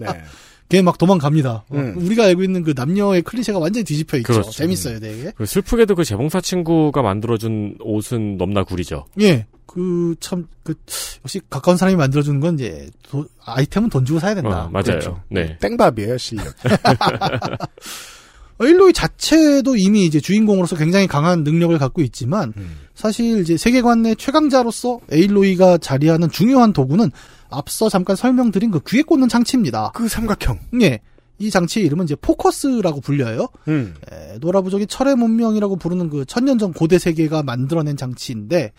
네. 0.06 0.22
걔막 0.68 0.98
도망갑니다. 0.98 1.50
어, 1.50 1.64
음. 1.72 1.94
우리가 1.98 2.24
알고 2.26 2.42
있는 2.44 2.62
그 2.62 2.72
남녀의 2.76 3.22
클리셰가 3.22 3.58
완전히 3.58 3.82
뒤집혀 3.84 4.18
있죠. 4.18 4.32
그렇죠. 4.32 4.50
재밌어요, 4.52 5.00
되게. 5.00 5.32
그 5.36 5.44
슬프게도 5.44 5.96
그 5.96 6.04
재봉사 6.04 6.40
친구가 6.40 7.02
만들어준 7.02 7.78
옷은 7.80 8.36
넘나 8.36 8.62
구리죠. 8.64 9.06
예. 9.20 9.46
그, 9.66 10.14
참, 10.20 10.46
그, 10.64 10.74
역시 11.24 11.40
가까운 11.50 11.76
사람이 11.76 11.96
만들어주는 11.96 12.40
건 12.40 12.54
이제, 12.54 12.88
도- 13.08 13.26
아이템은 13.44 13.88
돈 13.88 14.04
주고 14.04 14.18
사야 14.18 14.34
된다. 14.34 14.64
어, 14.64 14.68
맞아요. 14.70 14.82
그렇죠. 14.84 15.22
네. 15.28 15.56
땡밥이에요, 15.60 16.18
실력. 16.18 16.54
에일로이 18.60 18.92
자체도 18.92 19.76
이미 19.76 20.04
이제 20.04 20.20
주인공으로서 20.20 20.76
굉장히 20.76 21.06
강한 21.06 21.44
능력을 21.44 21.76
갖고 21.78 22.02
있지만, 22.02 22.52
음. 22.56 22.76
사실 22.94 23.40
이제 23.40 23.56
세계관 23.56 24.02
내 24.02 24.14
최강자로서 24.14 25.00
에일로이가 25.10 25.78
자리하는 25.78 26.30
중요한 26.30 26.72
도구는 26.72 27.10
앞서 27.48 27.88
잠깐 27.88 28.16
설명드린 28.16 28.70
그 28.70 28.80
귀에 28.86 29.02
꽂는 29.02 29.28
장치입니다. 29.28 29.92
그 29.94 30.08
삼각형. 30.08 30.58
예. 30.82 31.00
이 31.38 31.48
장치의 31.48 31.86
이름은 31.86 32.04
이제 32.04 32.14
포커스라고 32.16 33.00
불려요. 33.00 33.48
음. 33.68 33.94
에, 34.12 34.38
노라 34.40 34.60
부족이 34.60 34.86
철의 34.86 35.16
문명이라고 35.16 35.76
부르는 35.76 36.10
그 36.10 36.26
천년 36.26 36.58
전 36.58 36.74
고대 36.74 36.98
세계가 36.98 37.42
만들어낸 37.42 37.96
장치인데, 37.96 38.72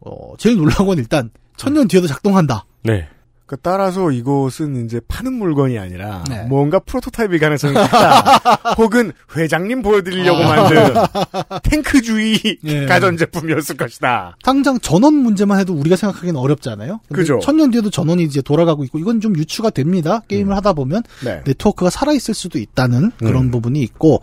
어, 0.00 0.34
제일 0.36 0.56
놀라운 0.56 0.88
건 0.88 0.98
일단, 0.98 1.30
천년 1.56 1.86
뒤에도 1.86 2.08
작동한다. 2.08 2.66
네. 2.82 3.06
그 3.52 3.58
따라서 3.60 4.10
이것은 4.10 4.86
이제 4.86 4.98
파는 5.08 5.34
물건이 5.34 5.78
아니라 5.78 6.24
네. 6.26 6.42
뭔가 6.44 6.78
프로토타입일 6.78 7.38
가능성이 7.38 7.74
있다. 7.74 8.38
혹은 8.80 9.12
회장님 9.36 9.82
보여드리려고 9.82 10.42
아. 10.42 10.56
만든 10.56 10.94
탱크주의 11.62 12.40
예. 12.64 12.86
가전제품이었을 12.86 13.76
것이다. 13.76 14.38
당장 14.42 14.80
전원 14.80 15.12
문제만 15.12 15.60
해도 15.60 15.74
우리가 15.74 15.96
생각하기는 15.96 16.34
어렵잖아요. 16.34 17.00
그죠. 17.12 17.40
천년 17.40 17.70
뒤에도 17.70 17.90
전원이 17.90 18.22
이제 18.22 18.40
돌아가고 18.40 18.84
있고 18.84 18.98
이건 18.98 19.20
좀 19.20 19.36
유추가 19.36 19.68
됩니다. 19.68 20.22
게임을 20.28 20.56
하다 20.56 20.72
보면 20.72 21.02
네. 21.22 21.42
네트워크가 21.44 21.90
살아 21.90 22.14
있을 22.14 22.32
수도 22.32 22.58
있다는 22.58 23.10
그런 23.18 23.44
음. 23.44 23.50
부분이 23.50 23.82
있고 23.82 24.22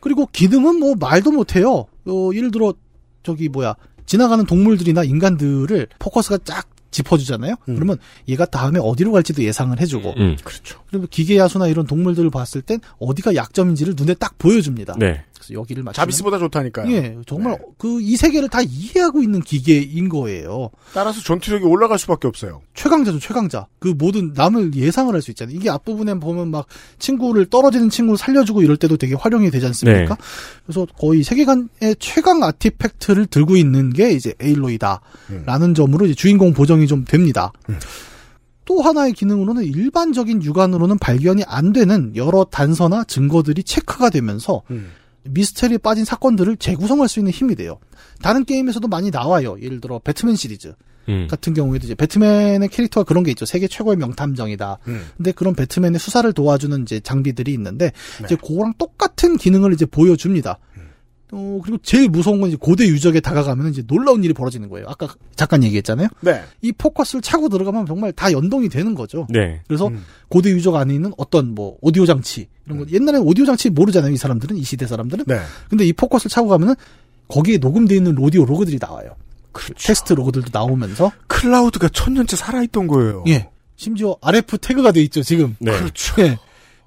그리고 0.00 0.26
기능은 0.32 0.80
뭐 0.80 0.96
말도 0.98 1.30
못해요. 1.30 1.86
어, 2.04 2.30
예를 2.34 2.50
들어 2.50 2.74
저기 3.22 3.48
뭐야 3.48 3.76
지나가는 4.06 4.44
동물들이나 4.44 5.04
인간들을 5.04 5.86
포커스가 6.00 6.38
쫙 6.42 6.66
짚어주잖아요. 6.90 7.54
음. 7.68 7.74
그러면 7.74 7.98
얘가 8.28 8.46
다음에 8.46 8.78
어디로 8.80 9.12
갈지도 9.12 9.42
예상을 9.42 9.78
해주고 9.80 10.14
음. 10.16 10.36
그렇죠. 10.42 10.80
그리고 10.88 11.06
기계 11.10 11.36
야수나 11.36 11.68
이런 11.68 11.86
동물들을 11.86 12.30
봤을 12.30 12.62
땐 12.62 12.80
어디가 12.98 13.34
약점인지를 13.34 13.94
눈에 13.96 14.14
딱 14.14 14.38
보여줍니다. 14.38 14.96
네. 14.98 15.24
그래서 15.38 15.54
여기를 15.54 15.82
맞추면 15.82 15.94
자비스보다 16.02 16.38
좋다니까요. 16.38 16.90
예, 16.92 17.16
정말 17.26 17.58
네. 17.58 17.64
그이 17.78 18.16
세계를 18.16 18.48
다 18.48 18.60
이해하고 18.62 19.22
있는 19.22 19.40
기계인 19.40 20.08
거예요. 20.08 20.70
따라서 20.94 21.20
전투력이 21.20 21.64
올라갈 21.64 21.98
수밖에 21.98 22.26
없어요. 22.28 22.62
최강자죠, 22.74 23.18
최강자. 23.18 23.66
그 23.78 23.94
모든 23.96 24.32
남을 24.34 24.74
예상을 24.74 25.12
할 25.12 25.22
수 25.22 25.30
있잖아요. 25.30 25.56
이게 25.56 25.70
앞부분에 25.70 26.14
보면 26.14 26.50
막 26.50 26.66
친구를 26.98 27.46
떨어지는 27.46 27.90
친구를 27.90 28.18
살려주고 28.18 28.62
이럴 28.62 28.76
때도 28.76 28.96
되게 28.96 29.14
활용이 29.14 29.50
되지 29.50 29.66
않습니까? 29.66 30.14
네. 30.14 30.20
그래서 30.64 30.86
거의 30.98 31.22
세계관의 31.22 31.96
최강 31.98 32.42
아티팩트를 32.42 33.26
들고 33.26 33.56
있는 33.56 33.90
게 33.92 34.12
이제 34.12 34.34
에일로이다. 34.40 35.00
음. 35.30 35.42
라는 35.46 35.74
점으로 35.74 36.06
이제 36.06 36.14
주인공 36.14 36.52
보정이 36.52 36.86
좀 36.86 37.04
됩니다. 37.04 37.52
또 38.64 38.82
하나의 38.82 39.12
기능으로는 39.12 39.62
일반적인 39.64 40.42
육안으로는 40.42 40.98
발견이 40.98 41.44
안 41.46 41.72
되는 41.72 42.14
여러 42.16 42.44
단서나 42.44 43.04
증거들이 43.04 43.62
체크가 43.62 44.10
되면서 44.10 44.62
음. 44.70 44.90
미스터리에 45.28 45.78
빠진 45.78 46.04
사건들을 46.04 46.56
재구성할 46.56 47.08
수 47.08 47.20
있는 47.20 47.32
힘이 47.32 47.54
돼요. 47.54 47.78
다른 48.22 48.44
게임에서도 48.44 48.86
많이 48.88 49.10
나와요. 49.10 49.56
예를 49.60 49.80
들어 49.80 49.98
배트맨 49.98 50.36
시리즈 50.36 50.74
음. 51.08 51.28
같은 51.30 51.54
경우에도 51.54 51.86
이제 51.86 51.94
배트맨의 51.94 52.68
캐릭터가 52.68 53.04
그런 53.04 53.24
게 53.24 53.30
있죠. 53.30 53.46
세계 53.46 53.68
최고의 53.68 53.96
명탐정이다. 53.96 54.78
음. 54.88 55.06
근데 55.16 55.32
그런 55.32 55.54
배트맨의 55.54 55.98
수사를 55.98 56.30
도와주는 56.32 56.82
이제 56.82 57.00
장비들이 57.00 57.52
있는데 57.54 57.92
네. 58.18 58.24
이제 58.24 58.36
그거랑 58.36 58.74
똑같은 58.78 59.36
기능을 59.36 59.72
이제 59.72 59.86
보여줍니다. 59.86 60.58
음. 61.32 61.36
어, 61.38 61.60
그리고 61.62 61.78
제일 61.82 62.08
무서운 62.08 62.40
건 62.40 62.48
이제 62.48 62.56
고대 62.58 62.86
유적에 62.86 63.20
다가가면 63.20 63.70
이제 63.70 63.82
놀라운 63.86 64.22
일이 64.24 64.32
벌어지는 64.32 64.68
거예요. 64.68 64.86
아까 64.88 65.08
잠깐 65.34 65.62
얘기했잖아요. 65.64 66.08
네. 66.20 66.42
이 66.62 66.72
포커스를 66.72 67.22
차고 67.22 67.48
들어가면 67.48 67.86
정말 67.86 68.12
다 68.12 68.32
연동이 68.32 68.68
되는 68.68 68.94
거죠. 68.94 69.26
네. 69.30 69.60
그래서 69.66 69.88
음. 69.88 70.04
고대 70.28 70.50
유적 70.50 70.74
안에 70.74 70.94
있는 70.94 71.12
어떤 71.16 71.54
뭐 71.54 71.76
오디오 71.80 72.06
장치 72.06 72.48
이런 72.66 72.78
거 72.78 72.86
옛날에 72.92 73.18
오디오 73.18 73.44
장치 73.44 73.70
모르잖아요. 73.70 74.12
이 74.12 74.16
사람들은 74.16 74.56
이 74.56 74.62
시대 74.62 74.86
사람들은. 74.86 75.24
네. 75.26 75.40
근데 75.68 75.84
이 75.84 75.92
포커스를 75.92 76.30
차고 76.30 76.48
가면은 76.48 76.74
거기에 77.28 77.58
녹음되어 77.58 77.96
있는 77.96 78.18
오디오 78.18 78.44
로그들이 78.44 78.78
나와요. 78.80 79.10
텍스트 79.78 80.12
로그들도 80.12 80.50
나오면서 80.52 81.12
클라우드가 81.28 81.88
천 81.88 82.14
년째 82.14 82.36
살아있던 82.36 82.86
거예요. 82.86 83.24
예. 83.28 83.48
심지어 83.76 84.16
RF 84.20 84.58
태그가 84.58 84.92
돼 84.92 85.02
있죠, 85.02 85.22
지금. 85.22 85.56
네. 85.58 85.72
그렇죠. 85.72 86.22
예. 86.22 86.38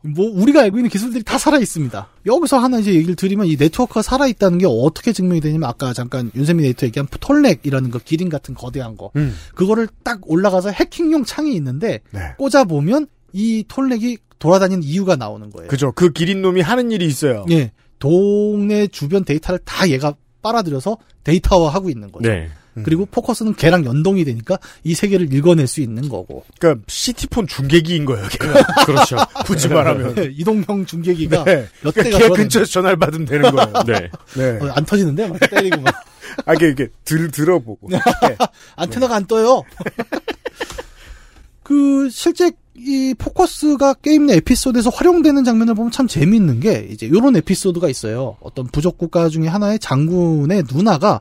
뭐 0.01 0.29
우리가 0.31 0.61
알고 0.61 0.77
있는 0.77 0.89
기술들이 0.89 1.23
다 1.23 1.37
살아 1.37 1.57
있습니다. 1.57 2.07
여기서 2.25 2.57
하나 2.59 2.79
이제 2.79 2.93
얘기를 2.93 3.15
드리면 3.15 3.47
이 3.47 3.55
네트워크가 3.57 4.01
살아 4.01 4.27
있다는 4.27 4.57
게 4.57 4.65
어떻게 4.67 5.11
증명이 5.11 5.41
되냐면 5.41 5.69
아까 5.69 5.93
잠깐 5.93 6.31
윤세민 6.35 6.65
에이터 6.65 6.85
얘기한 6.87 7.07
톨렉이라는 7.19 7.89
그 7.89 7.99
기린 7.99 8.29
같은 8.29 8.53
거대한 8.55 8.95
거. 8.95 9.11
음. 9.15 9.35
그거를 9.55 9.87
딱 10.03 10.19
올라가서 10.23 10.71
해킹용 10.71 11.25
창이 11.25 11.53
있는데 11.55 11.99
네. 12.11 12.33
꽂아 12.37 12.63
보면 12.63 13.07
이 13.33 13.65
톨렉이 13.67 14.17
돌아다니는 14.39 14.83
이유가 14.83 15.15
나오는 15.15 15.49
거예요. 15.49 15.67
그죠. 15.67 15.91
그 15.91 16.11
기린 16.11 16.41
놈이 16.41 16.61
하는 16.61 16.91
일이 16.91 17.05
있어요. 17.05 17.45
예. 17.51 17.71
동네 17.99 18.87
주변 18.87 19.25
데이터를 19.25 19.59
다 19.65 19.89
얘가 19.89 20.13
빨아들여서 20.41 20.97
데이터화하고 21.25 21.89
있는 21.89 22.11
거죠. 22.11 22.29
네. 22.29 22.49
그리고 22.84 23.05
포커스는 23.05 23.55
걔랑 23.55 23.86
연동이 23.86 24.24
되니까 24.24 24.57
이 24.84 24.93
세계를 24.93 25.34
읽어낼 25.34 25.67
수 25.67 25.82
있는 25.82 26.07
거고. 26.09 26.45
그러니까 26.59 26.84
시티폰 26.88 27.47
중계기인 27.47 28.05
거예요. 28.05 28.28
걔가. 28.30 28.63
그렇죠. 28.86 29.17
굳이 29.45 29.67
말하면. 29.67 30.15
네, 30.15 30.30
이동형 30.32 30.86
중계기가 30.86 31.43
네. 31.43 31.67
몇 31.82 31.93
그러니까 31.93 32.03
대가 32.03 32.03
걔 32.03 32.09
돌아다니는 32.11 32.36
근처에서 32.36 32.72
전화를 32.72 32.97
받으면 32.97 33.26
되는 33.28 33.51
거예요. 33.51 33.74
네. 33.86 34.09
네. 34.36 34.65
어, 34.65 34.72
안 34.74 34.86
터지는데 34.86 35.28
막 35.28 35.39
때리고 35.39 35.82
막 35.82 35.93
아, 36.45 36.53
이게, 36.53 36.70
이게 36.70 36.88
들, 37.05 37.32
들어보고. 37.32 37.89
네. 37.89 37.99
안테나가 38.76 39.15
안 39.15 39.26
떠요. 39.26 39.63
그 41.63 42.09
실제 42.11 42.51
이 42.76 43.13
포커스가 43.17 43.95
게임 43.95 44.28
내 44.28 44.36
에피소드에서 44.38 44.89
활용되는 44.89 45.43
장면을 45.43 45.76
보면 45.76 45.91
참 45.91 46.07
재미있는 46.07 46.61
게 46.61 46.88
이제 46.89 47.05
이런 47.07 47.36
에피소드가 47.36 47.89
있어요. 47.89 48.38
어떤 48.41 48.67
부족 48.67 48.97
국가 48.97 49.28
중에 49.28 49.47
하나의 49.47 49.80
장군의 49.80 50.63
누나가 50.72 51.20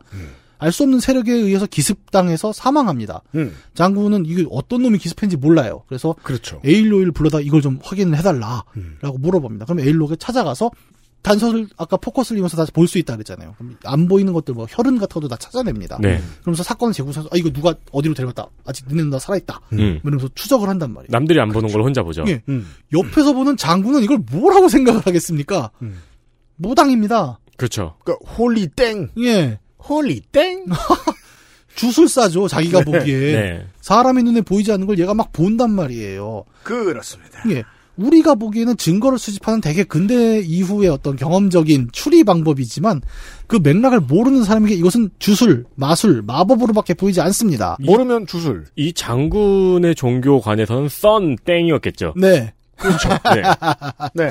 알 0.59 0.73
수 0.73 0.83
없는 0.83 1.01
세력에 1.01 1.33
의해서 1.33 1.67
기습당해서 1.67 2.53
사망합니다. 2.53 3.23
음. 3.37 3.55
장군은 3.75 4.27
이게 4.27 4.45
어떤 4.51 4.83
놈이 4.83 4.99
기습했는지 4.99 5.37
몰라요. 5.37 5.85
그래서 5.89 6.15
그렇죠. 6.23 6.61
에일로이를 6.65 7.13
불러다 7.13 7.41
이걸 7.41 7.63
좀 7.63 7.79
확인을 7.83 8.19
해달라라고 8.19 8.67
음. 8.77 8.97
물어봅니다. 9.19 9.65
그럼 9.67 9.81
에일로이가 9.81 10.17
찾아가서 10.17 10.71
단서를 11.23 11.67
아까 11.77 11.97
포커스를 11.97 12.39
이용해서 12.39 12.57
다볼수 12.65 12.99
있다 12.99 13.15
그랬잖아요. 13.15 13.55
그럼 13.59 13.77
안 13.85 14.07
보이는 14.07 14.33
것들 14.33 14.55
뭐 14.55 14.67
혈흔 14.71 14.99
같은 14.99 15.15
것도 15.15 15.29
다 15.29 15.37
찾아냅니다. 15.37 15.99
네. 16.01 16.21
그러면서 16.43 16.63
사건을 16.63 16.93
재구성해서 16.95 17.29
아 17.33 17.37
이거 17.37 17.51
누가 17.51 17.75
어디로 17.91 18.15
데려갔다. 18.15 18.49
아직 18.65 18.87
너네 18.89 19.03
누나 19.03 19.19
살아있다. 19.19 19.61
음. 19.73 20.01
이러면서 20.03 20.29
추적을 20.35 20.69
한단 20.69 20.93
말이에요. 20.93 21.09
남들이 21.11 21.41
안 21.41 21.49
보는 21.51 21.71
걸 21.73 21.83
혼자 21.83 22.03
보죠. 22.03 22.25
예. 22.29 22.41
음. 22.49 22.69
옆에서 22.93 23.33
보는 23.33 23.57
장군은 23.57 24.03
이걸 24.05 24.19
뭐라고 24.31 24.69
생각을 24.69 25.01
하겠습니까? 25.07 25.71
음. 25.83 26.01
무당입니다. 26.57 27.41
그렇죠. 27.57 27.97
그러니까 28.05 28.25
홀리 28.35 28.69
땡. 28.69 29.09
예. 29.19 29.59
홀리 29.79 30.21
땡. 30.33 30.65
주술사죠. 31.75 32.49
자기가 32.49 32.81
네. 32.85 32.85
보기에 32.85 33.33
네. 33.33 33.67
사람의 33.81 34.25
눈에 34.25 34.41
보이지 34.41 34.73
않는 34.73 34.87
걸 34.87 34.99
얘가 34.99 35.15
막 35.15 35.33
본단 35.33 35.71
말이에요. 35.71 36.45
그렇습니다. 36.65 37.43
예. 37.51 37.63
우리가 37.97 38.37
보기에는 38.37 38.77
증거를 38.77 39.19
수집하는 39.19 39.61
되게 39.61 39.83
근대 39.83 40.39
이후의 40.41 40.89
어떤 40.89 41.17
경험적인 41.17 41.89
추리 41.93 42.23
방법이지만 42.23 43.01
그 43.49 43.59
맥락을 43.61 43.99
모르는 44.01 44.45
사람에게 44.45 44.75
이것은 44.77 45.11
주술, 45.19 45.65
마술, 45.75 46.23
마법으로밖에 46.23 46.95
보이지 46.95 47.21
않습니다. 47.21 47.77
모르면 47.81 48.27
주술. 48.29 48.67
이 48.77 48.93
장군의 48.93 49.97
종교관에서는 49.97 50.89
썬 50.89 51.37
땡이었겠죠. 51.45 52.15
네. 52.17 52.53
그렇죠. 52.77 53.09
네. 53.35 53.43
네. 54.15 54.31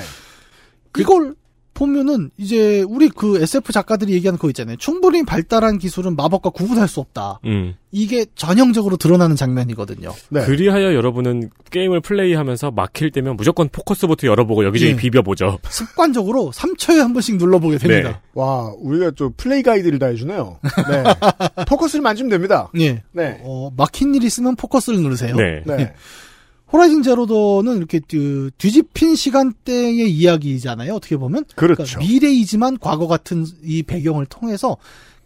이걸 0.97 1.35
보면은 1.77 2.31
이제 2.37 2.83
우리 2.89 3.07
그 3.07 3.39
SF 3.39 3.71
작가들이 3.71 4.11
얘기하는 4.13 4.39
거 4.39 4.49
있잖아요. 4.49 4.77
충분히 4.77 5.23
발달한 5.23 5.77
기술은 5.77 6.15
마법과 6.15 6.49
구분할 6.49 6.87
수 6.87 6.99
없다. 6.99 7.39
음. 7.45 7.75
이게 7.91 8.25
전형적으로 8.33 8.97
드러나는 8.97 9.35
장면이거든요. 9.35 10.11
네. 10.29 10.43
그리하여 10.43 10.95
여러분은 10.95 11.51
게임을 11.69 12.01
플레이하면서 12.01 12.71
막힐 12.71 13.11
때면 13.11 13.37
무조건 13.37 13.69
포커스 13.69 14.07
버튼 14.07 14.27
열어보고 14.27 14.65
여기저기 14.65 14.93
예. 14.93 14.95
비벼보죠. 14.95 15.59
습관적으로 15.69 16.51
3초에 16.51 16.97
한 16.97 17.13
번씩 17.13 17.37
눌러보게 17.37 17.77
됩니다. 17.77 18.09
네. 18.09 18.15
와, 18.33 18.73
우리가 18.79 19.11
좀 19.11 19.31
플레이 19.37 19.61
가이드를 19.61 19.99
다 19.99 20.07
해주네요. 20.07 20.59
네. 20.89 21.03
포커스를 21.69 22.01
만지면 22.01 22.31
됩니다. 22.31 22.71
예. 22.79 23.03
네. 23.11 23.39
어, 23.43 23.69
막힌 23.77 24.15
일 24.15 24.23
있으면 24.23 24.55
포커스를 24.55 24.99
누르세요. 24.99 25.35
네. 25.35 25.61
네. 25.65 25.93
호라이즌 26.71 27.03
제로더는 27.03 27.77
이렇게 27.77 28.01
그 28.07 28.51
뒤집힌 28.57 29.15
시간대의 29.15 30.11
이야기잖아요. 30.11 30.93
어떻게 30.93 31.17
보면 31.17 31.45
그렇죠. 31.55 31.83
그러니까 31.83 31.99
미래이지만 31.99 32.77
과거 32.79 33.07
같은 33.07 33.45
이 33.63 33.83
배경을 33.83 34.25
통해서 34.25 34.77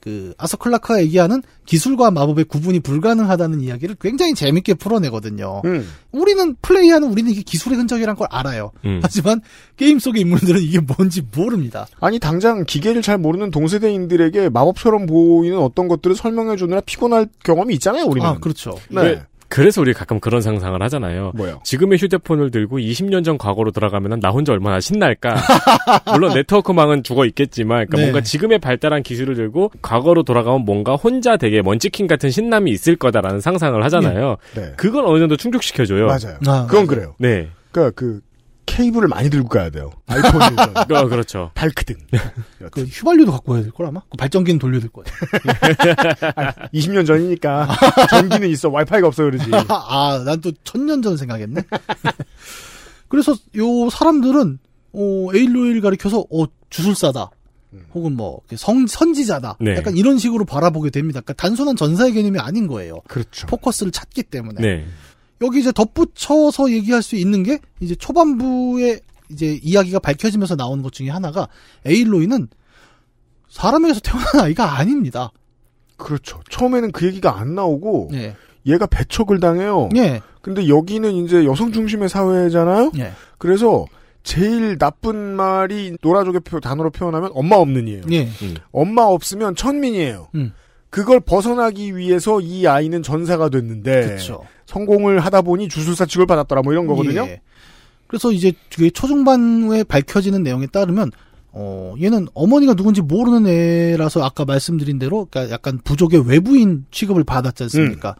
그 0.02 0.34
아서 0.38 0.58
클라크가 0.58 1.02
얘기하는 1.04 1.44
기술과 1.66 2.12
마법의 2.12 2.46
구분이 2.46 2.80
불가능하다는 2.80 3.62
이야기를 3.62 3.98
굉장히 4.02 4.34
재밌게 4.34 4.74
풀어내거든요. 4.74 5.62
음. 5.64 5.88
우리는 6.12 6.56
플레이하는 6.62 7.08
우리는 7.10 7.32
이게 7.32 7.44
기술의 7.44 7.78
흔적이란 7.78 8.16
걸 8.16 8.28
알아요. 8.32 8.72
음. 8.84 9.00
하지만 9.04 9.42
게임 9.78 10.00
속의 10.00 10.22
인물들은 10.22 10.60
이게 10.62 10.80
뭔지 10.80 11.22
모릅니다. 11.36 11.88
아니, 12.00 12.18
당장 12.20 12.66
기계를 12.66 13.04
잘 13.04 13.20
모르는 13.20 13.52
동세대인들에게 13.52 14.50
마법처럼 14.50 15.06
보이는 15.06 15.58
어떤 15.60 15.88
것들을 15.88 16.16
설명해 16.16 16.56
주느라 16.58 16.82
피곤할 16.82 17.28
경험이 17.44 17.76
있잖아요, 17.76 18.06
우리는. 18.06 18.28
아 18.28 18.40
그렇죠. 18.40 18.78
네. 18.90 19.22
왜- 19.52 19.62
그래서 19.62 19.82
우리 19.82 19.94
가끔 19.94 20.20
그런 20.20 20.42
상상을 20.42 20.82
하잖아요. 20.82 21.32
뭐요? 21.36 21.60
지금의 21.64 21.98
휴대폰을 22.00 22.52
들고 22.52 22.80
20년 22.80 23.24
전 23.24 23.38
과거로 23.38 23.72
돌아가면 23.72 24.20
나 24.20 24.30
혼자 24.30 24.54
얼마나 24.54 24.80
신날까. 24.80 25.36
물론 26.14 26.34
네트워크망은 26.34 27.04
죽어 27.04 27.26
있겠지만, 27.26 27.86
그러니까 27.88 27.98
네. 27.98 28.04
뭔가 28.04 28.22
지금의 28.22 28.60
발달한 28.60 29.04
기술을 29.04 29.36
들고 29.36 29.72
과거로 29.82 30.24
돌아가면 30.24 30.66
뭔가 30.66 30.96
혼자 30.96 31.38
되게 31.38 31.62
먼치킨 31.62 32.08
같은 32.08 32.30
신남이 32.30 32.72
있을 32.72 32.96
거다라는 32.96 33.40
상상을 33.42 33.84
하잖아요. 33.86 34.38
네. 34.56 34.74
그걸 34.78 35.06
어느 35.06 35.20
정도 35.20 35.36
충족시켜줘요. 35.38 36.06
맞아요. 36.08 36.38
아, 36.48 36.66
그건 36.68 36.88
그래요. 36.88 37.16
네. 37.18 37.50
그러니까 37.72 37.94
그 37.96 38.22
케이블을 38.66 39.08
많이 39.08 39.30
들고 39.30 39.50
가야 39.50 39.70
돼요. 39.70 39.92
아이폰이 40.08 40.56
어, 40.96 41.08
그렇죠. 41.08 41.52
발크등. 41.56 41.96
그 42.72 42.84
휘발유도 42.84 43.32
갖고 43.32 43.54
와야 43.54 43.62
될 43.64 43.72
걸 43.72 43.88
아마. 43.88 44.02
그 44.10 44.18
발전기는 44.18 44.60
돌려야 44.60 44.80
될 44.82 44.90
거예요. 44.92 45.06
20년 46.74 47.06
전이니까 47.08 47.68
전기는 48.10 48.48
있어 48.50 48.70
와이파이가 48.70 49.08
없어 49.08 49.24
그러지. 49.24 49.50
아, 49.70 50.22
난 50.26 50.42
또 50.42 50.52
천년 50.64 51.02
전 51.02 51.18
생각했네. 51.18 51.62
그래서 53.08 53.36
요 53.58 53.90
사람들은 53.90 54.60
어, 54.94 55.28
에일로이를 55.34 55.82
가리켜서 55.82 56.20
어 56.32 56.46
주술사다. 56.70 57.30
혹은 57.94 58.14
뭐 58.18 58.42
성, 58.56 58.86
선지자다. 58.88 59.58
네. 59.62 59.76
약간 59.78 59.96
이런 59.96 60.18
식으로 60.18 60.44
바라보게 60.46 60.90
됩니다. 60.90 61.22
그러니까 61.22 61.34
단순한 61.42 61.76
전사의 61.78 62.12
개념이 62.14 62.38
아닌 62.40 62.68
거예요. 62.68 63.00
그렇죠. 63.08 63.48
포커스를 63.48 63.92
찾기 63.94 64.24
때문에. 64.24 64.62
네. 64.62 64.86
여기 65.42 65.60
이제 65.60 65.72
덧붙여서 65.72 66.72
얘기할 66.72 67.02
수 67.02 67.16
있는 67.16 67.44
게 67.44 67.60
이제 67.80 67.96
초반부에 67.96 69.00
이제 69.30 69.60
이야기가 69.64 70.00
밝혀지면서 70.00 70.56
나오는 70.56 70.84
것 70.84 70.92
중에 70.92 71.10
하나가 71.10 71.48
에일로이는 71.86 72.48
사람에게서 73.50 74.00
태어난 74.02 74.28
아이가 74.46 74.78
아닙니다. 74.78 75.32
그렇죠. 75.98 76.42
처음에는 76.50 76.92
그 76.92 77.06
얘기가 77.06 77.38
안 77.40 77.56
나오고 77.56 78.10
예. 78.14 78.36
얘가 78.66 78.86
배척을 78.86 79.40
당해요. 79.40 79.90
예. 79.96 80.22
근데 80.42 80.68
여기는 80.68 81.12
이제 81.14 81.46
여성 81.46 81.72
중심의 81.72 82.10
사회잖아요. 82.10 82.92
예. 82.98 83.12
그래서 83.38 83.86
제일 84.24 84.78
나쁜 84.78 85.16
말이 85.36 85.96
노라족의 86.02 86.42
표- 86.42 86.60
단어로 86.60 86.92
표현하면 86.92 87.32
엄마 87.34 87.56
없는이에요. 87.58 88.04
예. 88.12 88.30
엄마 88.72 89.04
없으면 89.04 89.56
천민이에요. 89.56 90.30
음. 90.36 90.54
그걸 90.92 91.20
벗어나기 91.22 91.96
위해서 91.96 92.40
이 92.42 92.68
아이는 92.68 93.02
전사가 93.02 93.50
됐는데 93.50 94.06
그렇죠. 94.08 94.44
성공을 94.68 95.20
하다 95.22 95.42
보니 95.42 95.68
주술사 95.70 96.06
취급을 96.06 96.28
받았더라 96.28 96.62
뭐 96.62 96.74
이런 96.74 96.86
거거든요. 96.86 97.24
예. 97.24 97.42
그래서 98.08 98.32
이제 98.32 98.52
그게 98.70 98.90
초중반에 98.90 99.84
밝혀지는 99.86 100.44
내용에 100.44 100.68
따르면 100.68 101.12
어 101.54 101.96
얘는 102.02 102.28
어머니가 102.34 102.74
누군지 102.76 103.02
모르는 103.02 103.48
애라서 103.48 104.24
아까 104.24 104.46
말씀드린 104.46 105.00
대로 105.00 105.28
그러니까 105.32 105.54
약간 105.54 105.80
부족의 105.84 106.28
외부인 106.28 106.86
취급을 106.92 107.24
받았지 107.24 107.64
않습니까? 107.64 108.16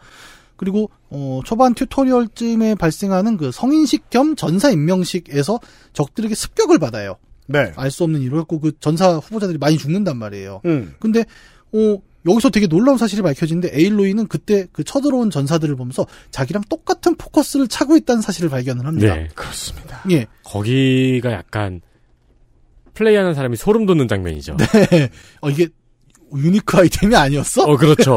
그리고 0.56 0.90
어 1.10 1.40
초반 1.44 1.74
튜토리얼쯤에 1.74 2.74
발생하는 2.76 3.36
그 3.36 3.50
성인식 3.52 4.08
겸 4.10 4.34
전사 4.34 4.70
임명식에서 4.70 5.60
적들에게 5.92 6.34
습격을 6.34 6.78
받아요. 6.78 7.16
네. 7.46 7.72
알 7.76 7.90
수 7.90 8.04
없는 8.04 8.20
이유로 8.22 8.38
갖고 8.38 8.60
그 8.60 8.72
전사 8.80 9.16
후보자들이 9.16 9.58
많이 9.58 9.76
죽는단 9.76 10.16
말이에요. 10.16 10.62
음. 10.64 10.94
근데 10.98 11.24
어 11.74 11.98
여기서 12.26 12.50
되게 12.50 12.66
놀라운 12.66 12.98
사실이 12.98 13.22
밝혀지는데 13.22 13.70
에일로이는 13.72 14.28
그때 14.28 14.66
그 14.72 14.84
쳐들어온 14.84 15.30
전사들을 15.30 15.74
보면서 15.76 16.06
자기랑 16.30 16.62
똑같은 16.68 17.16
포커스를 17.16 17.68
차고 17.68 17.96
있다는 17.96 18.22
사실을 18.22 18.48
발견을 18.48 18.86
합니다. 18.86 19.14
네. 19.14 19.28
그렇습니다. 19.34 20.02
예. 20.10 20.26
거기가 20.44 21.32
약간 21.32 21.80
플레이하는 22.94 23.34
사람이 23.34 23.56
소름 23.56 23.86
돋는 23.86 24.06
장면이죠. 24.08 24.56
네. 24.56 25.10
어, 25.40 25.50
이게 25.50 25.68
유니크 26.34 26.76
아이템이 26.76 27.14
아니었어? 27.14 27.64
어, 27.64 27.76
그렇죠. 27.76 28.16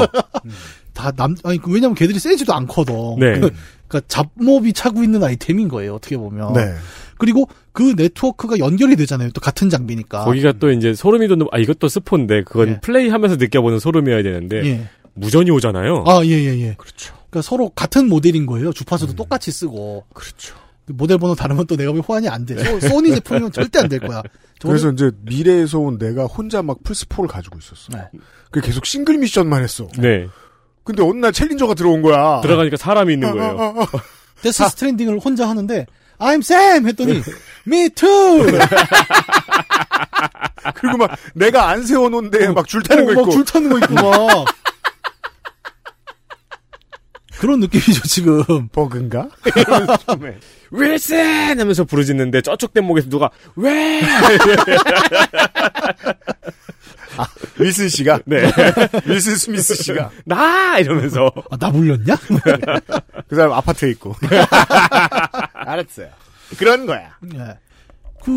다 0.94 1.12
남, 1.12 1.36
아니, 1.44 1.58
그 1.58 1.72
왜냐면 1.72 1.96
걔들이 1.96 2.20
세지도 2.20 2.54
않거든. 2.54 2.94
네. 3.20 3.40
그, 3.40 3.52
그니까 3.88 4.08
잡몹이 4.08 4.74
차고 4.74 5.04
있는 5.04 5.24
아이템인 5.24 5.68
거예요, 5.68 5.96
어떻게 5.96 6.18
보면. 6.18 6.54
네. 6.54 6.74
그리고 7.18 7.48
그 7.72 7.94
네트워크가 7.96 8.60
연결이 8.60 8.96
되잖아요. 8.96 9.30
또 9.32 9.42
같은 9.42 9.70
장비니까. 9.70 10.26
거기가 10.26 10.54
또 10.54 10.72
이제 10.72 10.94
소름이 10.94 11.28
돋는, 11.28 11.48
아, 11.52 11.58
이것도 11.60 11.88
스폰인데, 11.88 12.44
그건 12.44 12.70
예. 12.70 12.80
플레이하면서 12.82 13.38
느껴보는 13.38 13.80
소름이어야 13.80 14.24
되는데, 14.24 14.66
예. 14.66 14.90
무전이 15.14 15.50
오잖아요. 15.52 16.04
아, 16.08 16.22
예, 16.26 16.30
예, 16.32 16.60
예. 16.60 16.76
그렇죠. 16.78 17.14
그러니까 17.30 17.42
서로 17.42 17.70
같은 17.70 18.10
모델인 18.10 18.46
거예요. 18.46 18.74
주파수도 18.74 19.14
음. 19.14 19.16
똑같이 19.16 19.52
쓰고. 19.52 20.06
그렇죠. 20.14 20.56
모델 20.88 21.18
번호 21.18 21.34
다르면 21.36 21.66
또 21.68 21.76
내가 21.76 21.92
보면 21.92 22.04
호환이 22.04 22.28
안 22.30 22.46
돼. 22.46 22.62
소, 22.64 22.80
소니 22.80 23.14
제품이면 23.16 23.52
절대 23.52 23.80
안 23.80 23.90
될 23.90 24.00
거야. 24.02 24.22
그래서 24.62 24.92
이제 24.92 25.12
미래에서 25.22 25.80
온 25.80 25.98
내가 25.98 26.26
혼자 26.26 26.62
막 26.62 26.84
플스4를 26.84 27.28
가지고 27.28 27.58
있었어. 27.60 27.98
네. 27.98 28.04
그 28.52 28.62
계속 28.62 28.86
싱글 28.86 29.18
미션만 29.18 29.64
했어. 29.64 29.88
네. 29.98 30.28
근데 30.84 31.02
어느 31.02 31.18
날 31.18 31.34
챌린저가 31.34 31.74
들어온 31.74 32.02
거야. 32.04 32.40
들어가니까 32.42 32.78
사람이 32.78 33.14
있는 33.14 33.30
아, 33.30 33.34
거예요. 33.34 33.60
아, 33.60 33.64
아, 33.64 33.82
아. 33.82 33.88
데스 34.44 34.68
스트랜딩을 34.70 35.18
혼자 35.20 35.50
하는데 35.50 35.88
I'm 36.20 36.40
Sam 36.40 36.88
했더니 36.88 37.22
Me 37.68 37.90
too. 37.90 38.46
그리고 40.76 40.98
막 40.98 41.18
내가 41.34 41.70
안 41.70 41.84
세워놓은 41.84 42.32
데 42.32 42.48
막줄 42.50 42.84
타는 42.84 43.06
거 43.06 43.12
있고. 43.14 43.30
줄 43.32 43.46
타는 43.46 43.70
거 43.70 43.78
있고 43.80 43.94
막. 43.96 44.46
그런 47.40 47.60
느낌이죠 47.60 48.02
지금. 48.08 48.68
버그인가? 48.70 49.28
윌슨! 50.72 51.60
하면서 51.60 51.84
부르짖는데, 51.84 52.42
저쪽 52.42 52.74
뗏목에서 52.74 53.10
누가, 53.10 53.30
왜! 53.56 54.02
윌슨 57.60 57.90
씨가? 57.90 58.20
네. 58.26 58.44
윌슨 59.08 59.36
스미스 59.36 59.76
씨가. 59.76 60.12
나! 60.26 60.80
이러면서. 60.80 61.32
아, 61.50 61.58
나 61.58 61.72
불렸냐? 61.72 62.16
그 63.28 63.36
사람 63.36 63.54
아파트에 63.54 63.90
있고. 63.92 64.16
알았어요. 65.54 66.10
그런 66.58 66.86
거야. 66.86 67.18
예. 67.36 67.58
그, 68.24 68.32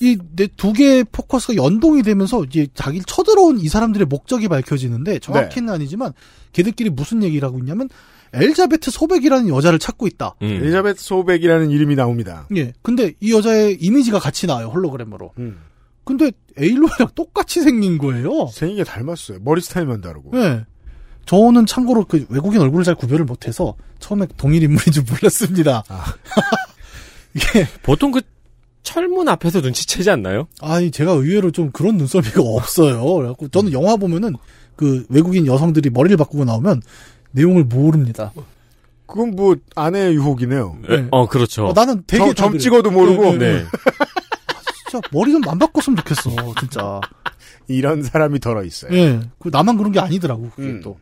이, 0.00 0.16
내 0.34 0.46
두 0.56 0.72
개의 0.72 1.04
포커스가 1.12 1.56
연동이 1.56 2.02
되면서, 2.02 2.42
이제 2.44 2.66
자기를 2.74 3.04
쳐들어온 3.06 3.58
이 3.60 3.68
사람들의 3.68 4.06
목적이 4.06 4.48
밝혀지는데, 4.48 5.18
정확히는 5.18 5.72
아니지만, 5.74 6.12
걔들끼리 6.52 6.88
무슨 6.90 7.22
얘기를 7.22 7.46
하고 7.46 7.58
있냐면, 7.58 7.88
엘자베트 8.32 8.90
소백이라는 8.90 9.48
여자를 9.48 9.78
찾고 9.78 10.06
있다. 10.06 10.34
음. 10.42 10.46
엘리자베트 10.46 11.02
소백이라는 11.02 11.70
이름이 11.70 11.96
나옵니다. 11.96 12.46
예. 12.56 12.72
근데 12.82 13.12
이 13.20 13.32
여자의 13.32 13.76
이미지가 13.80 14.18
같이 14.18 14.46
나와요, 14.46 14.66
홀로그램으로. 14.68 15.32
음. 15.38 15.58
근데 16.06 16.30
에일로이랑 16.56 17.08
똑같이 17.16 17.60
생긴 17.60 17.98
거예요. 17.98 18.46
생긴 18.46 18.78
게 18.78 18.84
닮았어요. 18.84 19.40
머리 19.42 19.60
스타일만 19.60 20.00
다르고. 20.00 20.30
예. 20.38 20.64
저는 21.26 21.66
참고로 21.66 22.04
그 22.04 22.24
외국인 22.28 22.60
얼굴을 22.60 22.84
잘 22.84 22.94
구별을 22.94 23.24
못해서 23.24 23.74
처음에 23.98 24.28
동일 24.36 24.62
인물인 24.62 24.92
줄 24.92 25.02
몰랐습니다. 25.02 25.82
이게 27.34 27.66
보통 27.82 28.12
그 28.12 28.22
철문 28.84 29.28
앞에서 29.28 29.60
눈치채지 29.60 30.08
않나요? 30.08 30.46
아니 30.60 30.92
제가 30.92 31.10
의외로 31.10 31.50
좀 31.50 31.72
그런 31.72 31.96
눈썰미가 31.96 32.40
없어요. 32.40 33.04
그래갖고 33.14 33.48
저는 33.48 33.72
영화 33.72 33.96
보면은 33.96 34.36
그 34.76 35.04
외국인 35.08 35.48
여성들이 35.48 35.90
머리를 35.90 36.16
바꾸고 36.16 36.44
나오면 36.44 36.82
내용을 37.32 37.64
모릅니다. 37.64 38.32
그건 39.06 39.32
뭐 39.34 39.56
아내의 39.74 40.14
유혹이네요. 40.14 40.78
네. 40.88 41.08
어, 41.10 41.26
그렇죠. 41.26 41.66
어, 41.66 41.72
나는 41.72 42.04
되게 42.06 42.26
점, 42.26 42.34
점 42.34 42.58
찍어도 42.58 42.92
모르고 42.92 43.32
네, 43.32 43.38
네, 43.38 43.38
네. 43.38 43.52
네. 43.58 43.64
진짜 45.00 45.08
머리 45.12 45.32
좀 45.32 45.42
안 45.48 45.58
바꿨으면 45.58 45.96
좋겠어, 45.98 46.30
진짜. 46.60 47.00
이런 47.68 48.02
사람이 48.02 48.38
덜어 48.40 48.64
있어요. 48.64 48.92
예, 48.94 49.20
그 49.38 49.48
나만 49.52 49.76
그런 49.76 49.92
게 49.92 50.00
아니더라고 50.00 50.50
그게 50.50 50.68
음. 50.68 50.80
또. 50.82 50.98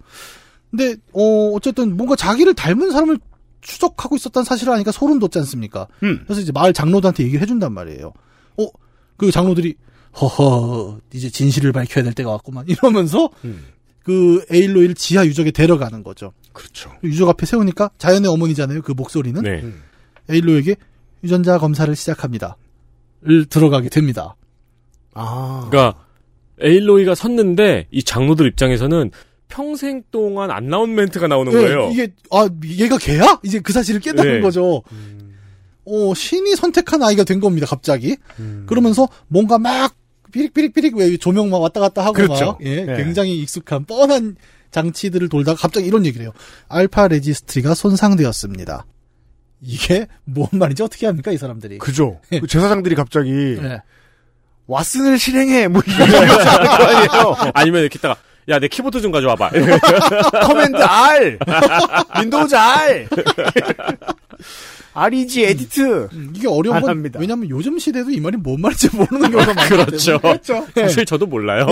근데 0.70 0.96
어 1.12 1.50
어쨌든 1.54 1.96
뭔가 1.96 2.16
자기를 2.16 2.54
닮은 2.54 2.90
사람을 2.90 3.18
추적하고 3.60 4.16
있었다는 4.16 4.44
사실을 4.44 4.72
아니까 4.72 4.90
소름 4.92 5.18
돋지 5.18 5.38
않습니까? 5.40 5.86
음. 6.02 6.20
그래서 6.24 6.40
이제 6.40 6.52
마을 6.52 6.72
장로들한테 6.72 7.22
얘기를 7.24 7.40
해준단 7.42 7.72
말이에요. 7.72 8.12
어, 8.58 8.66
그 9.16 9.30
장로들이 9.30 9.74
허허 10.20 10.98
이제 11.12 11.28
진실을 11.30 11.72
밝혀야 11.72 12.04
될 12.04 12.12
때가 12.12 12.30
왔구만 12.30 12.64
이러면서 12.68 13.30
음. 13.44 13.64
그 14.02 14.44
에일로이를 14.50 14.94
지하 14.94 15.24
유적에 15.26 15.50
데려가는 15.50 16.02
거죠. 16.02 16.32
그렇죠. 16.52 16.92
유적 17.02 17.28
앞에 17.28 17.46
세우니까 17.46 17.90
자연의 17.98 18.30
어머니잖아요. 18.30 18.82
그 18.82 18.92
목소리는 18.92 19.40
네. 19.42 19.60
음. 19.62 19.82
에일로에게 20.28 20.76
유전자 21.22 21.58
검사를 21.58 21.94
시작합니다. 21.96 22.56
를 23.24 23.46
들어가게 23.46 23.88
됩니다. 23.88 24.36
아. 25.14 25.66
그러니까 25.70 25.98
에일로이가 26.60 27.14
섰는데 27.14 27.88
이 27.90 28.02
장로들 28.02 28.46
입장에서는 28.48 29.10
평생 29.48 30.02
동안 30.10 30.50
안 30.50 30.68
나온 30.68 30.94
멘트가 30.94 31.26
나오는 31.26 31.50
예, 31.52 31.56
거예요. 31.56 31.90
이게 31.90 32.12
아 32.30 32.48
얘가 32.78 32.98
걔야? 32.98 33.40
이제 33.42 33.60
그 33.60 33.72
사실을 33.72 34.00
깨달은 34.00 34.34
네. 34.34 34.40
거죠. 34.40 34.82
어 35.86 36.14
신이 36.14 36.54
선택한 36.56 37.02
아이가 37.02 37.24
된 37.24 37.40
겁니다. 37.40 37.66
갑자기 37.66 38.16
음. 38.38 38.64
그러면서 38.68 39.08
뭔가 39.28 39.58
막 39.58 39.94
삐릭삐릭삐릭 40.32 40.96
왜 40.96 41.16
조명 41.16 41.48
막 41.50 41.62
왔다 41.62 41.80
갔다 41.80 42.02
하고 42.02 42.12
그렇죠. 42.12 42.44
막 42.44 42.58
예, 42.62 42.84
네. 42.84 42.96
굉장히 42.96 43.38
익숙한 43.38 43.84
뻔한 43.84 44.36
장치들을 44.70 45.28
돌다가 45.28 45.56
갑자기 45.58 45.86
이런 45.86 46.04
얘기를 46.04 46.24
해요. 46.24 46.32
알파 46.68 47.08
레지스트리가 47.08 47.74
손상되었습니다. 47.74 48.84
이게 49.64 50.06
뭔 50.24 50.48
말인지 50.52 50.82
어떻게 50.82 51.06
합니까 51.06 51.32
이 51.32 51.38
사람들이? 51.38 51.78
그죠. 51.78 52.20
그 52.30 52.46
제사장들이 52.46 52.94
갑자기 52.94 53.30
예. 53.62 53.82
왓슨을 54.68 55.18
실행해 55.18 55.68
뭐 55.68 55.82
이런 55.86 56.08
거 56.10 56.16
하는 56.16 56.66
거 56.66 56.84
아니에요. 56.84 57.36
아니면 57.54 57.80
이렇게 57.82 57.98
있다가 57.98 58.16
야 58.48 58.58
내 58.58 58.68
키보드 58.68 59.00
좀 59.00 59.10
가져와봐. 59.10 59.50
command 60.44 60.76
R, 60.76 61.38
Windows 62.20 62.54
R, 62.54 63.06
reg 64.92 65.44
edit. 65.44 66.08
음, 66.12 66.32
이게 66.36 66.46
어려운 66.46 66.76
안건 66.76 66.90
합니다. 66.90 67.18
왜냐면 67.20 67.48
요즘 67.48 67.78
시대도 67.78 68.10
이 68.10 68.20
말이 68.20 68.36
뭔 68.36 68.60
말인지 68.60 68.94
모르는 68.94 69.30
경우가 69.30 69.68
그렇죠. 69.68 70.18
때문에. 70.20 70.38
예. 70.76 70.82
사실 70.82 71.04
저도 71.06 71.26
몰라요. 71.26 71.66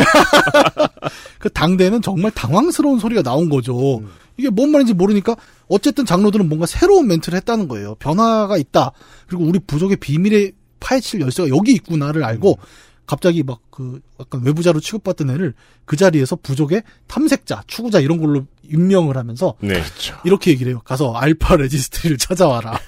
그 1.38 1.50
당대는 1.50 2.00
정말 2.02 2.30
당황스러운 2.32 2.98
소리가 2.98 3.22
나온 3.22 3.48
거죠. 3.48 3.98
음. 3.98 4.10
이게 4.36 4.50
뭔 4.50 4.70
말인지 4.70 4.94
모르니까 4.94 5.36
어쨌든 5.68 6.04
장로들은 6.04 6.48
뭔가 6.48 6.66
새로운 6.66 7.06
멘트를 7.08 7.36
했다는 7.38 7.68
거예요. 7.68 7.94
변화가 7.96 8.56
있다. 8.56 8.92
그리고 9.26 9.44
우리 9.44 9.58
부족의 9.58 9.96
비밀의 9.96 10.52
파헤칠 10.80 11.20
열쇠가 11.20 11.48
여기 11.48 11.72
있구나를 11.72 12.24
알고 12.24 12.58
음. 12.58 12.64
갑자기 13.06 13.42
막 13.42 13.60
그 13.72 14.00
약간 14.20 14.42
외부자로 14.44 14.80
취급받던 14.80 15.30
애를 15.30 15.54
그 15.86 15.96
자리에서 15.96 16.36
부족의 16.36 16.82
탐색자, 17.08 17.64
추구자 17.66 18.00
이런 18.00 18.20
걸로 18.20 18.44
임명을 18.64 19.16
하면서 19.16 19.54
네. 19.60 19.82
이렇게 20.24 20.50
얘기를 20.50 20.70
해요. 20.72 20.82
가서 20.84 21.14
알파 21.14 21.56
레지스트리를 21.56 22.18
찾아와라. 22.18 22.78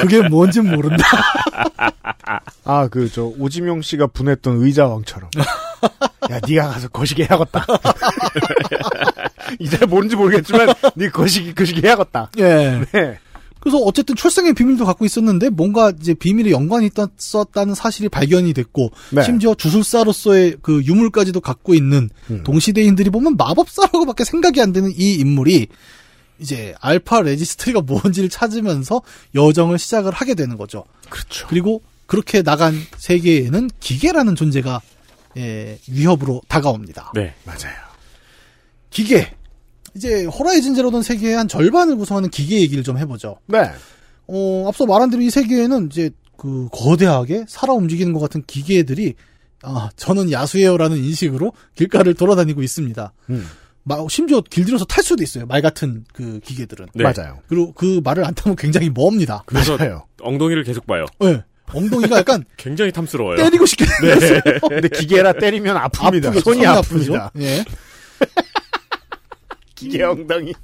그게 0.00 0.26
뭔지 0.26 0.62
모른다. 0.62 1.04
아, 2.64 2.88
그, 2.88 3.10
저, 3.12 3.24
오지명 3.24 3.82
씨가 3.82 4.06
분했던 4.06 4.62
의자 4.62 4.86
왕처럼. 4.86 5.28
야, 6.30 6.40
니가 6.46 6.68
가서 6.68 6.88
거시기 6.88 7.22
해야겠다. 7.22 7.66
이제 9.60 9.84
뭔지 9.86 10.16
모르겠지만, 10.16 10.68
니 10.96 11.08
거시기, 11.12 11.54
거시기 11.54 11.80
해야겠다. 11.82 12.30
예. 12.38 12.82
네. 12.92 13.18
그래서 13.64 13.78
어쨌든 13.78 14.14
출생의 14.14 14.52
비밀도 14.52 14.84
갖고 14.84 15.06
있었는데 15.06 15.48
뭔가 15.48 15.90
이제 15.98 16.12
비밀에 16.12 16.50
연관이 16.50 16.90
있었다는 17.18 17.74
사실이 17.74 18.10
발견이 18.10 18.52
됐고 18.52 18.90
네. 19.10 19.22
심지어 19.22 19.54
주술사로서의 19.54 20.56
그 20.60 20.82
유물까지도 20.84 21.40
갖고 21.40 21.72
있는 21.72 22.10
음. 22.30 22.42
동시대인들이 22.44 23.08
보면 23.08 23.38
마법사라고밖에 23.38 24.24
생각이 24.24 24.60
안 24.60 24.74
되는 24.74 24.92
이 24.94 25.14
인물이 25.14 25.68
이제 26.40 26.74
알파 26.78 27.22
레지스트리가 27.22 27.80
뭔지를 27.88 28.28
찾으면서 28.28 29.00
여정을 29.34 29.78
시작을 29.78 30.12
하게 30.12 30.34
되는 30.34 30.58
거죠. 30.58 30.84
그렇죠. 31.08 31.46
그리고 31.48 31.82
그렇게 32.04 32.42
나간 32.42 32.74
세계에는 32.98 33.70
기계라는 33.80 34.36
존재가 34.36 34.82
예, 35.36 35.78
위협으로 35.88 36.40
다가옵니다. 36.48 37.12
네. 37.14 37.34
맞아요. 37.44 37.74
기계. 38.90 39.32
이제 39.96 40.24
Horizon 40.24 40.74
Zero 40.74 40.88
Dawn 40.88 41.02
세계의 41.02 41.36
한 41.36 41.48
절반을 41.48 41.96
구성하는 41.96 42.28
기계 42.30 42.60
얘기를 42.60 42.82
좀 42.82 42.98
해보죠. 42.98 43.38
네. 43.46 43.70
어, 44.26 44.64
앞서 44.68 44.86
말한 44.86 45.10
대로 45.10 45.22
이 45.22 45.30
세계에는 45.30 45.86
이제 45.90 46.10
그 46.36 46.68
거대하게 46.72 47.44
살아 47.48 47.72
움직이는 47.74 48.12
것 48.12 48.18
같은 48.20 48.42
기계들이 48.46 49.14
아, 49.62 49.88
저는 49.96 50.30
야수예요라는 50.32 50.98
인식으로 50.98 51.52
길가를 51.74 52.14
돌아다니고 52.14 52.62
있습니다. 52.62 53.12
음. 53.30 53.46
마- 53.84 53.96
심지어 54.10 54.40
길들여서 54.40 54.84
탈 54.86 55.04
수도 55.04 55.22
있어요. 55.22 55.46
말 55.46 55.62
같은 55.62 56.04
그 56.12 56.40
기계들은. 56.40 56.88
네. 56.94 57.04
맞아요. 57.04 57.38
그리고 57.48 57.72
그 57.72 58.00
말을 58.02 58.24
안 58.24 58.34
타면 58.34 58.56
굉장히 58.56 58.90
멉니다. 58.90 59.42
그래서 59.46 59.76
맞아요. 59.76 60.06
엉덩이를 60.22 60.64
계속 60.64 60.86
봐요. 60.86 61.04
네. 61.20 61.42
엉덩이가 61.72 62.18
약간 62.18 62.44
굉장히 62.56 62.92
탐스러워요. 62.92 63.36
때리고 63.36 63.66
싶게 63.66 63.84
생겼어요. 63.86 64.40
근데 64.68 64.88
기계라 64.88 65.32
때리면 65.34 65.76
아픕니다. 65.76 66.26
아프겠죠. 66.26 66.40
손이 66.40 66.66
아프죠. 66.66 67.12
아픕니다. 67.14 67.30
예. 67.40 67.64
기계 69.74 70.02
엉덩이. 70.04 70.52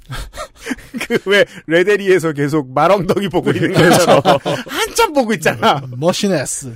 그 1.07 1.17
왜 1.25 1.45
레데리에서 1.67 2.31
계속 2.31 2.71
말 2.73 2.91
엉덩이 2.91 3.27
보고 3.27 3.51
있는 3.51 3.73
것처럼 3.73 4.21
한참 4.67 5.13
보고 5.13 5.33
있잖아. 5.33 5.81
머신에스. 5.97 6.73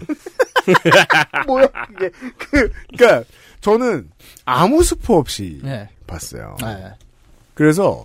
뭐야 1.47 1.67
이게 1.95 2.09
그 2.37 2.69
그러니까 2.97 3.23
저는 3.61 4.09
아무 4.43 4.83
스포 4.83 5.17
없이 5.17 5.59
네. 5.63 5.87
봤어요. 6.07 6.57
네. 6.61 6.91
그래서 7.53 8.03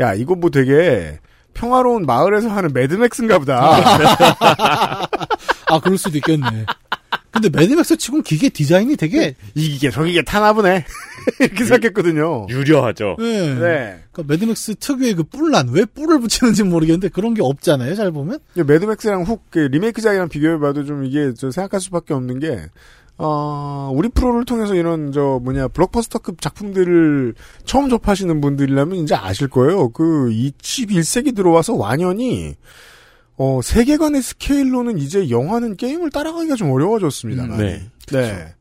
야 0.00 0.14
이거 0.14 0.34
뭐 0.34 0.50
되게 0.50 1.18
평화로운 1.54 2.06
마을에서 2.06 2.48
하는 2.48 2.72
매드맥스인가 2.72 3.38
보다. 3.38 5.06
아, 5.66 5.80
그럴 5.80 5.98
수도 5.98 6.16
있겠네. 6.18 6.66
근데 7.30 7.48
매드맥스 7.48 7.96
치곤 7.96 8.22
기계 8.22 8.50
디자인이 8.50 8.94
되게 8.96 9.34
이게 9.54 9.90
저기게 9.90 10.22
타나 10.22 10.52
보네 10.52 10.84
이렇게 11.40 11.64
생각했거든요. 11.64 12.46
유려하죠. 12.50 13.16
네. 13.18 13.54
네. 13.54 14.02
그러니까 14.12 14.22
매드맥스 14.26 14.74
특유의 14.74 15.14
그 15.14 15.22
뿔난 15.22 15.68
왜 15.70 15.86
뿔을 15.86 16.20
붙이는지 16.20 16.62
모르겠는데 16.64 17.08
그런 17.08 17.32
게 17.32 17.40
없잖아요. 17.42 17.94
잘 17.94 18.10
보면. 18.12 18.38
매드맥스랑 18.54 19.22
훅 19.22 19.42
그 19.50 19.60
리메이크작이랑 19.60 20.28
비교해봐도 20.28 20.84
좀 20.84 21.04
이게 21.06 21.32
저 21.34 21.50
생각할 21.50 21.80
수밖에 21.80 22.12
없는 22.12 22.38
게, 22.38 22.66
어, 23.24 23.92
우리 23.94 24.08
프로를 24.08 24.44
통해서 24.44 24.74
이런 24.74 25.12
저 25.12 25.38
뭐냐 25.42 25.68
블록버스터급 25.68 26.40
작품들을 26.40 27.34
처음 27.64 27.88
접하시는 27.88 28.40
분들이라면 28.40 28.96
이제 28.96 29.14
아실 29.14 29.48
거예요. 29.48 29.90
그 29.90 30.28
21세기 30.30 31.34
들어와서 31.36 31.74
완연히 31.74 32.56
어, 33.36 33.60
세계관의 33.62 34.22
스케일로는 34.22 34.98
이제 34.98 35.30
영화는 35.30 35.76
게임을 35.76 36.10
따라가기가 36.10 36.56
좀 36.56 36.72
어려워졌습니다. 36.72 37.46
많이. 37.46 37.62
네. 37.62 37.90
네. 38.10 38.54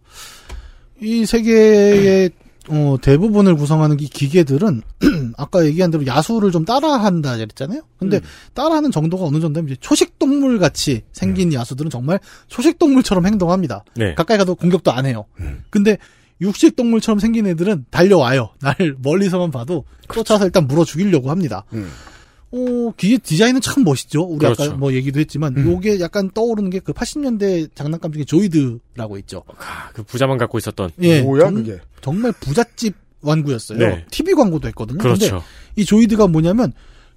이 1.02 1.26
세계의 1.26 2.30
어, 2.70 2.98
대부분을 3.02 3.56
구성하는 3.56 4.00
이 4.00 4.06
기계들은 4.08 4.82
아까 5.38 5.66
얘기한 5.66 5.92
대로 5.92 6.06
야수를 6.06 6.52
좀 6.52 6.64
따라한다 6.64 7.38
그랬잖아요. 7.38 7.82
근데 7.98 8.18
음. 8.18 8.22
따라하는 8.54 8.92
정도가 8.92 9.26
어느 9.26 9.40
정도면 9.40 9.76
초식 9.80 10.20
동물 10.20 10.60
같이 10.60 11.02
생긴 11.12 11.54
야수들은 11.54 11.90
정말 11.90 12.20
초식 12.48 12.78
동물처럼 12.78 13.26
행동합니다. 13.26 13.84
네. 13.96 14.14
가까이 14.16 14.38
가도 14.38 14.56
공격도 14.56 14.92
안 14.92 15.06
해요. 15.06 15.26
근데 15.70 15.98
육식 16.42 16.76
동물처럼 16.76 17.20
생긴 17.20 17.48
애들은 17.48 17.86
달려와요. 17.92 18.50
날 18.62 18.76
멀리서만 19.00 19.52
봐도 19.52 19.86
쫓아서 20.12 20.46
일단 20.46 20.68
물어 20.68 20.84
죽이려고 20.84 21.30
합니다. 21.30 21.66
음. 22.54 22.88
어, 22.88 22.94
기계 22.98 23.18
디자인은 23.18 23.62
참 23.62 23.84
멋있죠. 23.84 24.24
우리 24.24 24.46
아까 24.46 24.56
그렇죠. 24.56 24.76
뭐 24.78 24.94
얘기도 24.94 25.20
했지만 25.20 25.56
요게 25.66 26.00
약간 26.00 26.30
떠오르는 26.34 26.70
게 26.70 26.80
그 26.82 26.94
80년대 26.94 27.70
장난감 27.76 28.12
중에 28.12 28.24
조이드라고 28.26 29.18
있죠. 29.20 29.44
아, 29.58 29.90
그 29.94 30.04
부자만 30.04 30.38
갖고 30.38 30.58
있었던. 30.58 30.90
예, 31.02 31.22
뭐야 31.22 31.46
정- 31.46 31.54
그게? 31.56 31.80
정말 32.02 32.32
부잣집 32.34 32.96
완구였어요. 33.22 33.78
네. 33.78 34.06
TV 34.10 34.34
광고도 34.34 34.68
했거든요. 34.70 34.98
그렇죠. 34.98 35.30
근데 35.30 35.46
이 35.76 35.86
조이드가 35.86 36.28
뭐냐면 36.28 36.74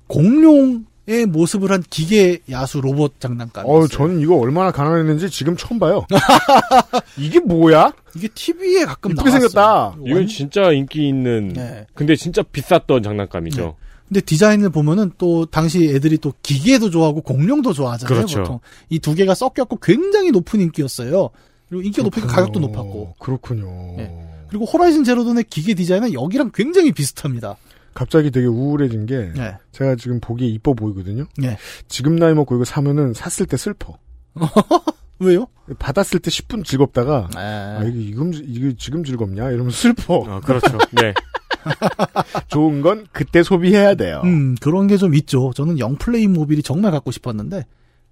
공룡의 0.06 1.27
모습을 1.28 1.70
한 1.73 1.82
기계 1.89 2.40
야수 2.51 2.81
로봇 2.81 3.20
장난감이었어요. 3.20 3.85
어, 3.85 3.86
저는 3.86 4.20
이거 4.20 4.36
얼마나 4.36 4.70
가난했는지 4.70 5.31
지금 5.31 5.56
처음 5.56 5.78
봐요. 5.78 6.06
이게 7.19 7.40
뭐야? 7.40 7.93
이게 8.16 8.28
TV에 8.28 8.85
가끔 8.85 9.12
이쁘게 9.12 9.31
나왔어요. 9.31 9.48
생겼다. 9.48 9.97
이건 10.06 10.27
진짜 10.27 10.70
인기 10.73 11.09
있는. 11.09 11.48
네. 11.48 11.86
근데 11.94 12.15
진짜 12.16 12.43
비쌌던 12.43 13.02
장난감이죠. 13.02 13.77
근데 14.15 14.24
디자인을 14.24 14.70
보면은 14.70 15.11
또 15.19 15.45
당시 15.47 15.89
애들이 15.89 16.19
또 16.19 16.32
기계도 16.41 16.89
좋아하고 16.91 17.20
공룡도 17.23 17.73
좋아하잖아요. 17.73 18.15
그렇죠. 18.16 18.39
보통 18.43 18.61
이 18.91 19.01
두 19.01 19.12
개가 19.16 19.35
섞였고 19.35 19.78
굉장히 19.82 20.31
높은 20.31 20.61
인기였어요. 20.61 21.31
그리고 21.69 21.82
인기가 21.82 22.05
높으니까 22.05 22.32
가격도 22.32 22.61
높았고. 22.61 23.16
그렇군요. 23.19 23.65
네. 23.97 24.16
그리고 24.49 24.66
호라이즌 24.66 25.03
제로돈의 25.03 25.45
기계 25.51 25.74
디자인은 25.74 26.12
여기랑 26.12 26.53
굉장히 26.55 26.93
비슷합니다. 26.93 27.57
갑자기 27.93 28.31
되게 28.31 28.47
우울해진 28.47 29.07
게 29.07 29.32
네. 29.35 29.57
제가 29.73 29.97
지금 29.97 30.20
보기에 30.20 30.47
이뻐 30.49 30.74
보이거든요. 30.74 31.24
네. 31.36 31.59
지금 31.89 32.15
나이 32.15 32.35
먹고 32.35 32.55
이거 32.55 32.65
사면은 32.65 33.15
샀을 33.15 33.49
때 33.49 33.57
슬퍼. 33.57 33.99
왜요? 35.19 35.47
받았을 35.81 36.20
때 36.20 36.31
10분 36.31 36.65
즐겁다가 36.65 37.28
아, 37.35 37.78
아 37.81 37.85
이게 37.85 38.11
지금 38.11 38.32
이게 38.32 38.74
지금 38.78 39.03
즐겁냐 39.03 39.51
이러면서 39.51 39.77
슬퍼. 39.77 40.15
어, 40.19 40.41
그렇죠. 40.41 40.78
네. 40.93 41.12
좋은 42.49 42.81
건 42.82 43.07
그때 43.12 43.43
소비해야 43.43 43.95
돼요. 43.95 44.20
음, 44.24 44.55
그런 44.61 44.86
게 44.86 44.97
좀 44.97 45.15
있죠. 45.15 45.53
저는 45.55 45.78
영플레이 45.78 46.28
모빌이 46.28 46.62
정말 46.62 46.93
갖고 46.93 47.11
싶었는데, 47.11 47.65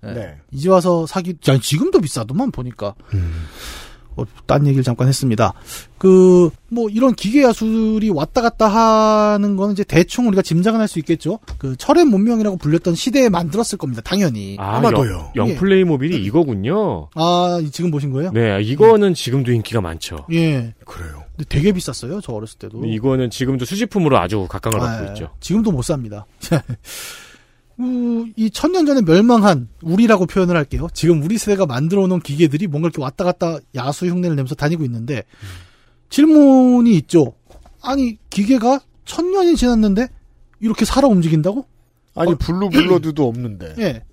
예. 0.04 0.12
네. 0.12 0.34
이제 0.50 0.68
와서 0.68 1.06
사기, 1.06 1.34
아니, 1.48 1.60
지금도 1.60 2.00
비싸더만 2.00 2.50
보니까. 2.50 2.94
어, 4.14 4.24
딴 4.46 4.66
얘기를 4.66 4.84
잠깐 4.84 5.08
했습니다. 5.08 5.54
그, 5.96 6.50
뭐, 6.68 6.90
이런 6.90 7.14
기계 7.14 7.44
야술이 7.44 8.10
왔다 8.10 8.42
갔다 8.42 8.66
하는 8.68 9.56
거는 9.56 9.72
이제 9.72 9.84
대충 9.84 10.26
우리가 10.28 10.42
짐작은 10.42 10.80
할 10.80 10.86
수 10.88 10.98
있겠죠. 10.98 11.38
그, 11.56 11.76
철의 11.76 12.04
문명이라고 12.04 12.58
불렸던 12.58 12.94
시대에 12.94 13.30
만들었을 13.30 13.78
겁니다. 13.78 14.02
당연히. 14.04 14.56
아, 14.58 14.76
아마도요. 14.76 15.32
영, 15.36 15.48
영플레이 15.48 15.84
모빌이 15.84 16.22
이거군요. 16.24 17.08
아, 17.14 17.62
지금 17.72 17.90
보신 17.90 18.10
거예요? 18.12 18.32
네, 18.32 18.60
이거는 18.60 19.14
지금도 19.14 19.50
인기가 19.52 19.80
많죠. 19.80 20.26
예. 20.32 20.74
그래요. 20.84 21.21
근데 21.36 21.48
되게 21.48 21.72
비쌌어요. 21.72 22.20
저 22.20 22.32
어렸을 22.32 22.58
때도. 22.58 22.84
이거는 22.84 23.30
지금도 23.30 23.64
수집품으로 23.64 24.18
아주 24.18 24.46
각광을 24.48 24.80
아, 24.80 24.84
받고 24.84 25.12
있죠. 25.12 25.34
지금도 25.40 25.72
못 25.72 25.82
삽니다. 25.82 26.26
우, 27.78 28.26
이 28.36 28.50
천년 28.50 28.84
전에 28.84 29.00
멸망한 29.00 29.68
우리라고 29.82 30.26
표현을 30.26 30.56
할게요. 30.56 30.88
지금 30.92 31.22
우리 31.22 31.38
세대가 31.38 31.66
만들어 31.66 32.06
놓은 32.06 32.20
기계들이 32.20 32.66
뭔가 32.66 32.86
이렇게 32.88 33.02
왔다 33.02 33.24
갔다 33.24 33.58
야수 33.74 34.06
흉내를 34.06 34.36
내면서 34.36 34.54
다니고 34.54 34.84
있는데 34.84 35.22
질문이 36.10 36.94
있죠. 36.98 37.32
아니 37.82 38.18
기계가 38.30 38.80
천년이 39.04 39.56
지났는데 39.56 40.08
이렇게 40.60 40.84
살아 40.84 41.08
움직인다고? 41.08 41.66
아니 42.14 42.34
blue 42.36 42.68
blood도 42.70 43.26
없는데. 43.26 43.74
예. 43.78 44.04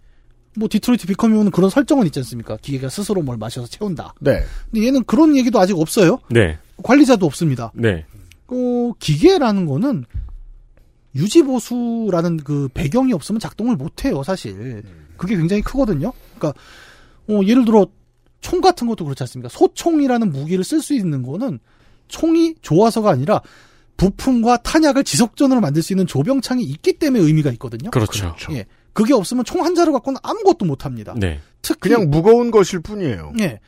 뭐 0.57 0.67
Detroit 0.69 1.05
Become이면 1.07 1.51
그런 1.51 1.69
설정은 1.69 2.05
있지 2.07 2.19
않습니까? 2.19 2.57
기계가 2.57 2.89
스스로 2.89 3.21
뭘 3.21 3.37
마셔서 3.37 3.67
채운다. 3.67 4.15
네. 4.19 4.43
근데 4.71 4.87
얘는 4.87 5.03
그런 5.03 5.37
얘기도 5.37 5.59
아직 5.59 5.77
없어요. 5.77 6.19
네, 6.29 6.57
관리자도 6.83 7.25
없습니다. 7.25 7.71
네. 7.75 8.05
어, 8.47 8.91
기계라는 8.99 9.65
거는 9.65 10.05
유지보수라는 11.15 12.37
그 12.37 12.69
배경이 12.73 13.13
없으면 13.13 13.39
작동을 13.39 13.75
못 13.75 14.05
해요, 14.05 14.23
사실. 14.23 14.83
그게 15.17 15.35
굉장히 15.35 15.61
크거든요. 15.61 16.13
그러니까, 16.37 16.59
어, 17.27 17.41
예를 17.45 17.65
들어, 17.65 17.87
총 18.41 18.61
같은 18.61 18.87
것도 18.87 19.03
그렇지 19.03 19.23
않습니까? 19.23 19.49
소총이라는 19.49 20.31
무기를 20.31 20.63
쓸 20.63 20.81
수 20.81 20.93
있는 20.93 21.23
거는 21.23 21.59
총이 22.07 22.55
좋아서가 22.61 23.09
아니라 23.11 23.41
부품과 23.97 24.57
탄약을 24.57 25.03
지속전으로 25.03 25.59
만들 25.59 25.81
수 25.83 25.91
있는 25.91 26.07
조병창이 26.07 26.63
있기 26.63 26.93
때문에 26.93 27.21
의미가 27.21 27.51
있거든요. 27.53 27.91
그렇죠. 27.91 28.33
예. 28.51 28.65
그게 28.93 29.13
없으면 29.13 29.43
총 29.43 29.61
한 29.65 29.75
자루 29.75 29.91
갖고는 29.91 30.19
아무것도 30.23 30.65
못 30.65 30.85
합니다. 30.85 31.13
네. 31.17 31.39
특히 31.61 31.89
그냥 31.89 32.09
무거운 32.09 32.49
것일 32.49 32.79
뿐이에요. 32.79 33.33
예. 33.41 33.59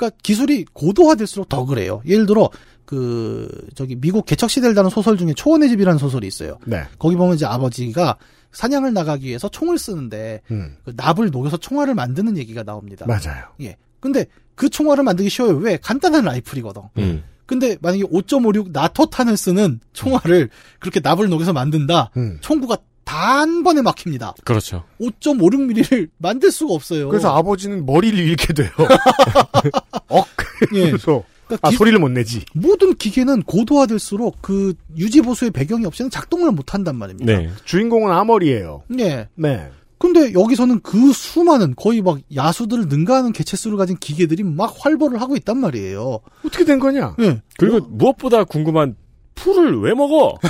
그러니까 0.00 0.16
기술이 0.22 0.64
고도화될수록 0.72 1.48
더 1.50 1.66
그래요. 1.66 2.00
예를 2.06 2.24
들어 2.24 2.48
그 2.86 3.48
저기 3.74 3.94
미국 3.94 4.24
개척 4.24 4.48
시대를 4.50 4.74
다룬 4.74 4.90
소설 4.90 5.18
중에 5.18 5.34
초원의 5.34 5.68
집이라는 5.68 5.98
소설이 5.98 6.26
있어요. 6.26 6.58
네. 6.64 6.84
거기 6.98 7.16
보면 7.16 7.34
이제 7.34 7.44
아버지가 7.44 8.16
사냥을 8.50 8.94
나가기 8.94 9.26
위해서 9.26 9.48
총을 9.48 9.78
쓰는데 9.78 10.40
음. 10.50 10.76
그 10.84 10.94
납을 10.96 11.30
녹여서 11.30 11.58
총알을 11.58 11.94
만드는 11.94 12.38
얘기가 12.38 12.62
나옵니다. 12.62 13.06
맞아요. 13.06 13.44
예. 13.60 13.76
근데 14.00 14.24
그 14.54 14.70
총알을 14.70 15.04
만들기 15.04 15.28
쉬워요. 15.28 15.56
왜? 15.58 15.76
간단한 15.76 16.24
라이플이거든. 16.24 16.82
음. 16.98 17.22
근데 17.46 17.76
만약에 17.80 18.04
5.56 18.04 18.70
나토탄을 18.72 19.36
쓰는 19.36 19.80
총알을 19.92 20.48
그렇게 20.78 21.00
납을 21.00 21.28
녹여서 21.28 21.52
만든다. 21.52 22.10
음. 22.16 22.38
총구가 22.40 22.78
단번에 23.04 23.82
막힙니다. 23.82 24.34
그렇죠. 24.44 24.84
5.56mm를 25.00 26.08
만들 26.18 26.50
수가 26.50 26.74
없어요. 26.74 27.08
그래서 27.08 27.34
아버지는 27.34 27.84
머리를 27.86 28.18
잃게 28.18 28.52
돼요. 28.52 28.70
억. 30.08 30.26
예. 30.74 30.90
그래서 30.90 31.22
그러니까 31.46 31.68
아 31.68 31.70
기- 31.70 31.76
소리를 31.76 31.98
못 31.98 32.08
내지. 32.10 32.44
모든 32.54 32.94
기계는 32.94 33.42
고도화될수록 33.42 34.38
그 34.40 34.74
유지 34.96 35.20
보수의 35.22 35.50
배경이 35.50 35.84
없이는 35.86 36.10
작동을 36.10 36.52
못 36.52 36.74
한단 36.74 36.96
말입니다. 36.96 37.32
네. 37.36 37.50
주인공은 37.64 38.12
아머리예요. 38.12 38.84
예. 39.00 39.28
네. 39.34 39.70
근데 39.98 40.32
여기서는 40.32 40.80
그 40.82 41.12
수많은 41.12 41.74
거의 41.76 42.00
막 42.00 42.18
야수들을 42.34 42.86
능가하는 42.88 43.32
개체수를 43.32 43.76
가진 43.76 43.96
기계들이 43.98 44.44
막 44.44 44.74
활보를 44.78 45.20
하고 45.20 45.36
있단 45.36 45.58
말이에요. 45.58 46.20
어떻게 46.46 46.64
된 46.64 46.78
거냐? 46.78 47.16
예. 47.20 47.42
그리고 47.58 47.80
무엇보다 47.80 48.44
궁금한 48.44 48.96
풀을 49.34 49.78
왜 49.80 49.92
먹어? 49.92 50.36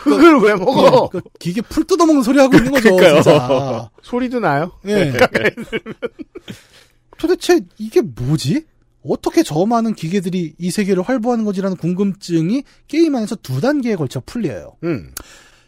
흙을 0.00 0.40
왜 0.40 0.54
먹어? 0.54 1.08
그 1.08 1.20
기계 1.38 1.60
풀 1.60 1.84
뜯어먹는 1.84 2.22
소리 2.22 2.38
하고 2.38 2.56
있는 2.56 2.72
거죠. 2.72 2.96
그러니까요. 2.96 3.22
진짜. 3.22 3.90
소리도 4.02 4.40
나요? 4.40 4.72
예. 4.86 5.12
도대체 7.18 7.60
이게 7.78 8.00
뭐지? 8.00 8.64
어떻게 9.02 9.42
저 9.42 9.66
많은 9.66 9.94
기계들이 9.94 10.54
이 10.58 10.70
세계를 10.70 11.02
활보하는 11.02 11.44
거지라는 11.44 11.76
궁금증이 11.76 12.64
게임 12.88 13.14
안에서 13.14 13.36
두 13.36 13.60
단계에 13.60 13.96
걸쳐 13.96 14.22
풀려요. 14.24 14.76
음. 14.84 15.12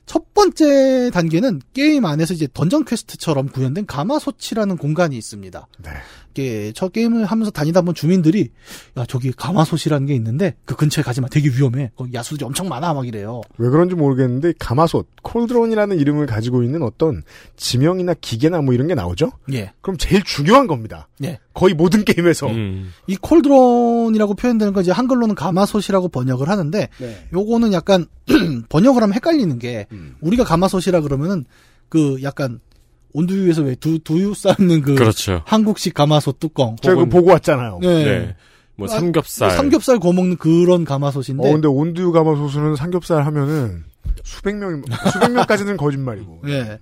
첫 0.04 0.34
번째 0.34 1.10
단계는 1.10 1.60
게임 1.72 2.04
안에서 2.04 2.34
이제 2.34 2.48
던전 2.52 2.84
퀘스트처럼 2.84 3.48
구현된 3.48 3.86
가마솥이라는 3.86 4.76
공간이 4.76 5.16
있습니다. 5.16 5.66
네. 5.84 5.90
이게 6.32 6.72
저 6.74 6.88
게임을 6.88 7.26
하면서 7.26 7.50
다니다 7.50 7.82
본 7.82 7.94
주민들이 7.94 8.50
야 8.96 9.04
저기 9.06 9.32
가마솥이라는 9.32 10.06
게 10.06 10.14
있는데 10.14 10.54
그 10.64 10.74
근처에 10.74 11.04
가지 11.04 11.20
마 11.20 11.28
되게 11.28 11.48
위험해 11.48 11.90
거기 11.94 12.14
야수들이 12.14 12.44
엄청 12.44 12.68
많아 12.68 12.94
막 12.94 13.06
이래요. 13.06 13.42
왜 13.58 13.68
그런지 13.68 13.94
모르겠는데 13.94 14.54
가마솥, 14.58 15.06
cauldron이라는 15.22 15.98
이름을 15.98 16.26
가지고 16.26 16.62
있는 16.62 16.82
어떤 16.82 17.22
지명이나 17.56 18.14
기계나 18.20 18.62
뭐 18.62 18.72
이런 18.72 18.88
게 18.88 18.94
나오죠? 18.94 19.32
예. 19.52 19.72
그럼 19.82 19.98
제일 19.98 20.22
중요한 20.22 20.66
겁니다. 20.66 21.08
예. 21.22 21.38
거의 21.52 21.74
모든 21.74 22.04
게임에서. 22.04 22.48
음. 22.48 22.92
이 23.06 23.16
콜드론이라고 23.16 24.34
표현되는 24.34 24.72
건 24.72 24.82
이제 24.82 24.92
한글로는 24.92 25.34
가마솥이라고 25.34 26.08
번역을 26.08 26.48
하는데 26.48 26.88
네. 26.98 27.28
요거는 27.32 27.72
약간 27.72 28.06
번역을 28.70 29.02
하면 29.02 29.14
헷갈리는 29.14 29.58
게 29.58 29.86
음. 29.92 30.16
우리가 30.20 30.44
가마솥이라 30.44 31.02
그러면은 31.02 31.44
그 31.88 32.22
약간 32.22 32.60
온두유에서 33.12 33.62
왜 33.62 33.74
두 33.74 33.98
두유 33.98 34.34
삶는 34.34 34.82
그 34.82 34.94
그렇죠. 34.94 35.42
한국식 35.46 35.94
가마솥 35.94 36.38
뚜껑. 36.40 36.76
제가 36.80 36.94
그거 36.94 37.04
혹은- 37.06 37.10
보고 37.10 37.30
왔잖아요. 37.32 37.78
네. 37.82 38.04
네. 38.04 38.36
뭐 38.76 38.86
아, 38.86 38.88
삼겹살. 38.88 39.50
삼겹살 39.50 39.98
구워 39.98 40.12
먹는 40.14 40.36
그런 40.38 40.84
가마솥인데. 40.84 41.46
어, 41.46 41.52
근데 41.52 41.68
온두유 41.68 42.10
가마솥은 42.12 42.76
삼겹살 42.76 43.24
하면은 43.26 43.84
수백 44.24 44.56
명, 44.56 44.82
수백 45.12 45.30
명까지는 45.32 45.76
거짓말이고. 45.78 46.42
예. 46.48 46.78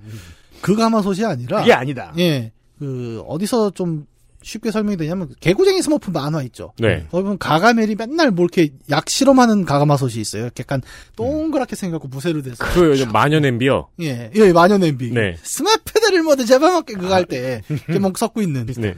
그 0.61 0.77
가마솥이 0.77 1.24
아니라 1.24 1.61
그게 1.61 1.73
아니다. 1.73 2.12
예. 2.19 2.52
그 2.78 3.23
어디서 3.27 3.70
좀 3.70 4.07
쉽게 4.43 4.71
설명이 4.71 4.97
되냐면 4.97 5.29
개구쟁이 5.41 5.83
스머프 5.83 6.11
만화 6.11 6.43
있죠. 6.45 6.73
네. 6.79 7.07
거기 7.11 7.23
보면 7.23 7.39
가가멜이 7.39 7.95
맨날 7.95 8.31
뭐 8.31 8.45
이렇게 8.45 8.73
약 8.89 9.11
실험하는 9.11 9.65
가마솥이 9.65 10.21
있어요. 10.21 10.49
약간 10.59 10.81
동그랗게 11.17 11.77
생겨갖고 11.77 12.09
무쇠로 12.09 12.43
돼서. 12.43 12.65
그 12.73 12.87
요즘 12.87 13.12
마녀 13.12 13.39
냄비요. 13.41 13.89
예, 14.01 14.31
예, 14.35 14.53
마녀 14.53 14.79
냄비. 14.79 15.11
네. 15.11 15.37
스마트들을 15.43 16.23
모두 16.23 16.47
잡아먹게 16.47 16.95
그거 16.95 17.15
할 17.15 17.27
때, 17.27 17.62
이렇게 17.69 17.99
목 17.99 18.17
섞고 18.17 18.41
있는. 18.41 18.67
네. 18.67 18.95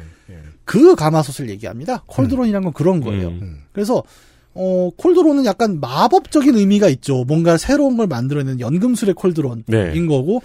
그 0.64 0.94
가마솥을 0.94 1.50
얘기합니다. 1.50 2.04
콜드론이란 2.06 2.62
건 2.62 2.72
그런 2.72 3.00
거예요. 3.00 3.28
음. 3.28 3.62
그래서, 3.72 4.02
어, 4.54 4.90
콜드론은 4.96 5.44
약간 5.44 5.80
마법적인 5.80 6.54
의미가 6.54 6.88
있죠. 6.88 7.24
뭔가 7.24 7.56
새로운 7.56 7.96
걸 7.96 8.06
만들어내는 8.06 8.60
연금술의 8.60 9.14
콜드론인 9.14 9.64
네. 9.66 10.06
거고, 10.06 10.40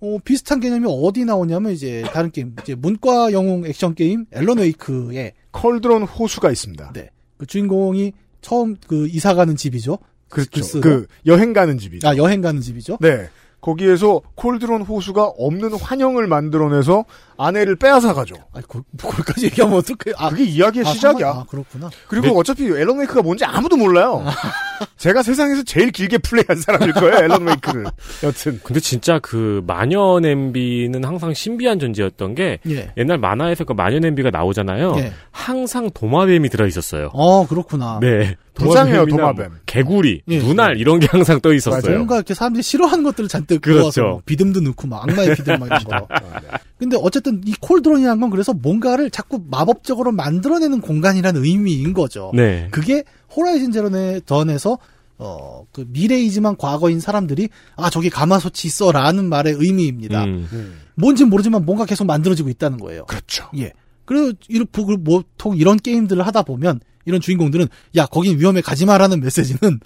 어, 0.00 0.18
비슷한 0.24 0.60
개념이 0.60 0.86
어디 0.88 1.24
나오냐면 1.24 1.72
이제 1.72 2.02
다른 2.12 2.30
게임, 2.30 2.54
이제 2.62 2.74
문과 2.74 3.32
영웅 3.32 3.66
액션 3.66 3.94
게임 3.94 4.26
Alan 4.32 4.58
Wake의 4.58 5.34
Cauldron 5.52 6.02
호수가 6.04 6.50
있습니다. 6.50 6.92
네. 6.94 7.10
그 7.36 7.46
주인공이 7.46 8.12
처음 8.40 8.76
그 8.86 9.08
이사 9.08 9.34
가는 9.34 9.56
집이죠. 9.56 9.98
그렇죠. 10.28 10.62
쓰고. 10.62 10.80
그 10.80 11.06
여행 11.26 11.52
가는 11.52 11.76
집이죠. 11.76 12.08
아, 12.08 12.16
여행 12.16 12.40
가는 12.40 12.60
집이죠. 12.60 12.98
네. 13.00 13.28
거기에서 13.60 14.22
Cauldron 14.36 14.82
호수가 14.82 15.24
없는 15.36 15.74
환영을 15.74 16.26
만들어내서 16.26 17.04
아내를 17.40 17.76
빼앗아 17.76 18.12
가죠. 18.12 18.34
아니, 18.52 18.64
그, 18.68 18.82
그걸까지 18.98 19.46
얘기하면 19.46 19.78
어떡해. 19.78 20.14
아, 20.18 20.28
그게 20.28 20.44
이야기의 20.44 20.84
아, 20.86 20.90
시작이야. 20.90 21.28
아, 21.28 21.44
그렇구나. 21.48 21.88
그리고 22.06 22.38
어차피 22.38 22.64
Alan 22.66 22.98
Wake가 22.98 23.22
뭔지 23.22 23.44
아무도 23.44 23.76
몰라요. 23.76 24.24
제가 24.98 25.22
세상에서 25.22 25.62
제일 25.62 25.90
길게 25.90 26.18
플레이한 26.18 26.56
사람일 26.56 26.92
거예요, 26.92 27.16
앨런 27.16 27.46
웨이크를. 27.46 27.86
여튼. 28.22 28.60
근데 28.62 28.80
진짜 28.80 29.18
그 29.18 29.62
마녀 29.66 30.20
냄비는 30.20 31.04
항상 31.04 31.32
신비한 31.32 31.78
존재였던 31.78 32.34
게 32.34 32.58
예. 32.68 32.92
옛날 32.96 33.18
만화에서 33.18 33.64
그 33.64 33.72
마녀 33.72 33.98
냄비가 33.98 34.30
나오잖아요. 34.30 34.94
예. 34.98 35.12
항상 35.30 35.90
도마뱀이 35.92 36.48
들어 36.50 36.66
있었어요. 36.66 37.10
어, 37.12 37.46
그렇구나. 37.46 37.98
네. 38.00 38.36
부장이에요, 38.54 39.06
도마뱀. 39.06 39.48
뭐 39.48 39.58
개구리, 39.66 40.22
예. 40.28 40.38
눈알 40.38 40.76
이런 40.78 40.98
게 40.98 41.06
항상 41.06 41.40
떠 41.40 41.52
있었어요. 41.52 41.94
뭔가 41.94 42.16
이렇게 42.16 42.34
사람들이 42.34 42.62
싫어하는 42.62 43.04
것들을 43.04 43.28
잔뜩 43.28 43.62
그렇죠. 43.62 43.80
모아서 43.80 44.02
뭐 44.02 44.22
비듬도 44.24 44.60
넣고 44.60 44.86
막 44.86 45.08
악마의 45.08 45.36
비듬 45.36 45.58
막 45.58 45.66
이런 45.66 45.84
거. 45.84 46.08
근데 46.78 46.96
어쨌든 47.00 47.29
이 47.44 47.54
콜드론이라는 47.60 48.20
건 48.20 48.30
그래서 48.30 48.52
뭔가를 48.52 49.10
자꾸 49.10 49.42
마법적으로 49.50 50.12
만들어내는 50.12 50.80
공간이라는 50.80 51.44
의미인 51.44 51.92
거죠. 51.94 52.30
네. 52.34 52.68
그게 52.70 53.04
호라이즌 53.34 53.72
제로네 53.72 54.20
던에서 54.26 54.78
어, 55.18 55.66
그 55.70 55.84
미래이지만 55.88 56.56
과거인 56.56 56.98
사람들이 56.98 57.50
아, 57.76 57.90
저기 57.90 58.08
가마솥이 58.08 58.66
있어라는 58.66 59.28
말의 59.28 59.54
의미입니다. 59.58 60.24
음. 60.24 60.80
뭔진 60.94 61.28
모르지만 61.28 61.64
뭔가 61.66 61.84
계속 61.84 62.06
만들어지고 62.06 62.48
있다는 62.48 62.78
거예요. 62.78 63.04
그렇죠. 63.04 63.48
예. 63.58 63.72
그리고 64.06 64.32
이렇게 64.48 64.96
보통 65.04 65.56
이런 65.56 65.76
게임들을 65.76 66.26
하다 66.26 66.42
보면 66.42 66.80
이런 67.04 67.20
주인공들은 67.20 67.68
야, 67.96 68.06
거긴 68.06 68.38
위험해 68.38 68.60
가지 68.60 68.86
마라는 68.86 69.20
메시지는 69.20 69.80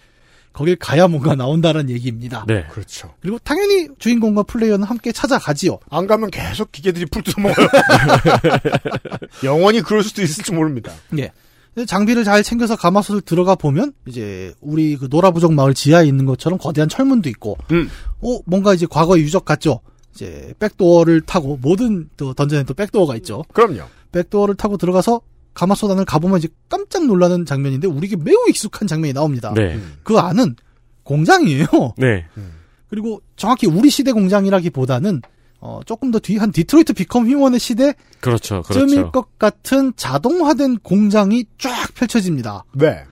거길 0.55 0.77
가야 0.77 1.09
뭔가 1.09 1.35
나온다는 1.35 1.91
얘기입니다. 1.91 2.45
네. 2.47 2.65
그렇죠. 2.71 3.13
그리고 3.21 3.39
당연히 3.41 3.89
주인공과 3.99 4.45
플레이어는 4.45 4.87
함께 4.87 5.13
찾아가지요. 5.13 5.81
안 5.91 6.07
가면 6.07 6.31
계속 6.31 6.71
기계들이 6.73 7.07
풀 7.07 7.23
뜯어먹어요. 7.23 7.67
영원히 9.43 9.83
그럴 9.83 10.03
수도 10.05 10.23
있을지 10.23 10.53
모릅니다. 10.53 10.93
예. 11.19 11.33
근데 11.75 11.87
장비를 11.87 12.23
잘 12.23 12.45
챙겨서 12.45 12.77
가마솥을 12.77 13.23
들어가 13.23 13.57
보면 13.57 13.93
이제 14.07 14.55
우리 14.61 14.97
그 14.97 15.09
노라부족 15.11 15.53
마을 15.55 15.75
지하에 15.75 16.07
있는 16.07 16.25
것처럼 16.25 16.57
거대한 16.57 16.89
철문도 16.89 17.29
있고, 17.31 17.59
음. 17.73 17.91
어 18.23 18.39
뭔가 18.47 18.75
이제 18.75 18.87
과거의 18.89 19.25
유적 19.25 19.45
같죠. 19.45 19.81
이제 20.15 20.55
backdoor를 20.61 21.23
타고 21.23 21.59
모든 21.61 22.09
또 22.17 22.33
던전에 22.33 22.63
또 22.63 22.75
backdoor가 22.75 23.17
있죠. 23.17 23.43
그럼요. 23.53 23.83
backdoor를 24.13 24.55
타고 24.55 24.77
들어가서 24.77 25.21
가마솥 25.55 25.91
안을 25.91 26.05
가보면 26.05 26.39
이제 26.39 26.49
깜짝 26.69 27.07
놀라는 27.07 27.47
장면인데 27.47 27.87
우리에게 27.87 28.17
매우 28.17 28.37
익숙한 28.49 28.87
장면이 28.89 29.13
나옵니다. 29.15 29.53
네. 29.55 29.79
그 30.03 30.19
안은 30.19 30.57
공장이에요. 31.05 31.67
네. 31.99 32.25
그리고 32.91 33.21
정확히 33.37 33.67
우리 33.67 33.91
시대 33.91 34.13
공장이라기보다는 34.13 35.23
어, 35.61 35.81
조금 35.87 36.11
더 36.11 36.19
뒤 36.19 36.37
한 36.37 36.53
Detroit 36.53 36.93
Become 36.93 37.27
Human의 37.29 37.59
시대 37.59 37.95
그렇죠. 38.21 38.63
쯤일 38.71 38.97
그렇죠. 38.97 39.11
것 39.13 39.39
같은 39.39 39.93
자동화된 39.97 40.79
공장이 40.83 41.47
쫙 41.59 41.95
펼쳐집니다. 41.95 42.65
네. 42.73 43.05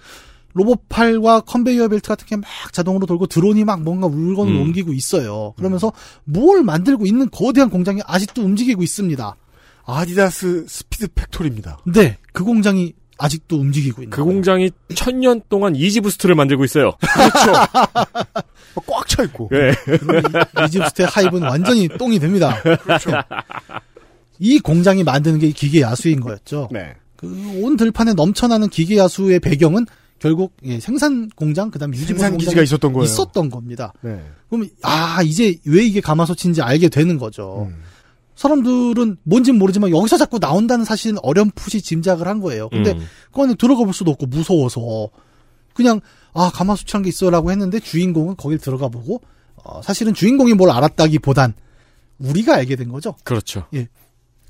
로봇팔과 0.55 1.41
컨베이어 1.41 1.89
벨트 1.89 2.09
같은 2.09 2.27
게 2.27 2.37
막 2.37 2.45
자동으로 2.73 3.07
돌고 3.07 3.27
드론이 3.27 3.65
막 3.65 3.81
뭔가 3.83 4.09
물건을 4.09 4.55
음. 4.55 4.61
옮기고 4.63 4.93
있어요. 4.93 5.55
그러면서 5.57 5.93
뭘 6.25 6.63
만들고 6.63 7.07
있는 7.07 7.31
거대한 7.31 7.71
공장이 7.71 8.03
아직도 8.07 8.43
움직이고 8.43 8.83
있습니다. 8.83 9.37
아디다스 9.85 10.67
Speed 10.69 11.09
Factory입니다. 11.15 11.79
네, 11.93 12.19
그 12.33 12.45
공장이 12.45 12.93
아직도 13.19 13.57
움직이고 13.57 14.03
있는 14.03 14.11
그 14.11 14.25
공장이 14.25 14.71
천년 14.95 15.41
동안 15.49 15.77
Yeezy 15.77 15.97
Boost를 15.97 16.35
만들고 16.35 16.65
있어요. 16.65 16.93
꽉차 18.87 19.23
있고. 19.25 19.49
네. 19.51 19.73
그럼 19.99 20.23
이- 20.61 20.65
이집스트의 20.67 21.09
하입은 21.09 21.43
완전히 21.43 21.89
똥이 21.89 22.19
됩니다. 22.19 22.61
그렇죠. 22.63 23.11
이 24.39 24.59
공장이 24.59 25.05
만드는 25.05 25.39
게 25.39 25.51
기계 25.51 25.83
야수인 25.83 26.21
거였죠. 26.21 26.69
네. 26.73 26.95
그 27.17 27.27
온 27.63 27.77
들판에 27.77 28.15
넘쳐나는 28.15 28.69
기계 28.69 28.97
야수의 28.97 29.39
배경은 29.41 29.87
결국 30.19 30.55
예, 30.65 30.81
생산 30.81 31.29
공장 31.37 31.71
그다음 31.71 31.93
유지 31.95 32.07
생산 32.07 32.37
기지가 32.37 32.63
있었던 32.63 32.93
거예요. 32.93 33.05
있었던 33.05 33.51
겁니다. 33.51 33.93
네. 34.01 34.21
그럼 34.49 34.69
아 34.83 35.21
이제 35.25 35.57
왜 35.65 35.85
이게 35.85 36.01
가마솥인지 36.01 36.63
알게 36.63 36.89
되는 36.89 37.19
거죠. 37.19 37.69
음. 37.69 37.83
사람들은 38.35 39.19
뭔진 39.25 39.57
모르지만 39.57 39.91
여기서 39.91 40.17
자꾸 40.17 40.39
나온다는 40.39 40.85
사실은 40.85 41.19
어렴풋이 41.23 41.83
짐작을 41.83 42.27
한 42.27 42.41
거예요. 42.41 42.69
근데 42.69 42.93
음. 42.93 43.07
그 43.33 43.43
안에 43.43 43.55
들어가 43.55 43.85
볼 43.85 43.93
수도 43.93 44.11
없고 44.11 44.27
무서워서 44.27 45.09
그냥 45.75 46.01
아 46.33 46.51
가마솥이란 46.53 47.03
게 47.03 47.09
있어라고 47.09 47.51
했는데 47.51 47.79
주인공은 47.81 48.37
거길 48.37 48.59
들어가 48.59 48.89
보고 48.89 49.21
어, 49.65 49.81
사실은 49.83 50.15
주인공이 50.15 50.55
뭘 50.55 50.71
알았다기보단 50.71 51.55
우리가 52.19 52.55
알게 52.55 52.77
된 52.77 52.89
거죠. 52.89 53.15
그렇죠. 53.25 53.67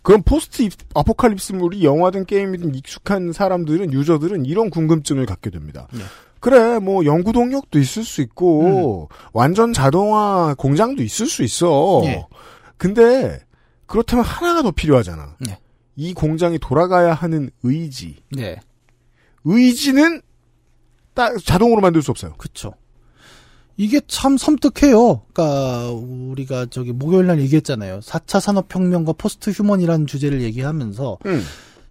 그럼 0.02 0.22
포스트 0.22 0.68
아포칼립스물이 0.94 1.84
영화든 1.84 2.26
게임이든 2.26 2.74
익숙한 2.74 3.32
사람들은 3.32 3.92
유저들은 3.92 4.46
이런 4.46 4.68
궁금증을 4.68 5.26
갖게 5.26 5.50
됩니다. 5.50 5.86
예. 5.94 6.00
그래 6.40 6.80
뭐 6.80 7.04
연구 7.04 7.32
동력도 7.32 7.78
있을 7.78 8.02
수 8.02 8.20
있고 8.20 9.08
완전 9.32 9.72
자동화 9.72 10.54
공장도 10.58 11.02
있을 11.04 11.26
수 11.26 11.44
있어. 11.44 12.02
예. 12.04 12.26
근데 12.76 13.38
그렇다면 13.92 14.24
하나가 14.24 14.62
더 14.62 14.70
필요하잖아. 14.70 15.36
예. 15.48 15.58
이 15.96 16.14
공장이 16.14 16.58
돌아가야 16.58 17.12
하는 17.12 17.50
의지. 17.62 18.16
네, 18.30 18.58
의지는 19.44 20.22
따, 21.12 21.36
자동으로 21.36 21.82
만들 21.82 22.00
수 22.00 22.10
없어요. 22.10 22.32
그렇죠. 22.38 22.72
이게 23.76 24.00
참 24.06 24.38
섬뜩해요. 24.38 25.24
그러니까 25.30 25.90
우리가 25.90 26.66
저기 26.70 26.92
목요일 26.92 27.26
날 27.26 27.38
얘기했잖아요. 27.40 28.00
4차 28.00 28.40
산업 28.40 28.74
혁명과 28.74 29.12
post 29.12 29.50
human이라는 29.50 30.06
주제를 30.06 30.40
얘기하면서 30.40 31.18
음. 31.26 31.42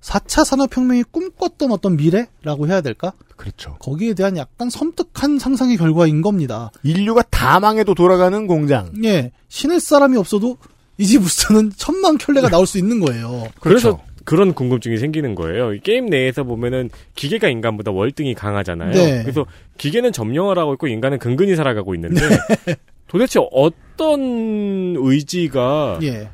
4차 0.02 0.44
산업 0.44 0.76
혁명이 0.76 1.04
꿈꿨던 1.04 1.72
어떤 1.72 1.98
미래라고 1.98 2.68
해야 2.68 2.82
될까? 2.82 3.14
그렇죠. 3.36 3.76
거기에 3.80 4.16
대한 4.16 4.38
약간 4.38 4.72
섬뜩한 4.72 5.38
상상의 5.38 5.78
결과인 5.78 6.24
겁니다. 6.24 6.72
인류가 6.82 7.22
다 7.30 7.60
망해도 7.60 7.94
돌아가는 7.94 8.48
공장. 8.48 8.92
예, 9.04 9.32
신을 9.50 9.80
사람이 9.80 10.18
없어도 10.18 10.58
Yeezy 11.02 11.27
Boost는 11.27 11.72
천만 11.78 12.18
켤레가 12.18 12.50
나올 12.50 12.66
수 12.68 12.78
있는 12.78 13.00
거예요. 13.00 13.48
그래서 13.60 14.00
그런 14.24 14.54
궁금증이 14.54 14.98
생기는 14.98 15.36
거예요. 15.36 15.74
이 15.74 15.80
게임 15.80 16.06
내에서 16.06 16.44
보면은 16.44 16.90
기계가 17.16 17.50
인간보다 17.50 17.92
월등히 17.92 18.34
강하잖아요. 18.34 18.92
네. 18.92 19.22
그래서 19.24 19.46
기계는 19.78 20.12
점령을 20.12 20.58
하고 20.58 20.74
있고 20.74 20.88
인간은 20.88 21.18
근근히 21.20 21.56
살아가고 21.56 21.96
있는데 21.96 22.22
도대체 23.08 23.40
어떤 23.52 24.96
의지가 24.98 26.00
예. 26.04 26.30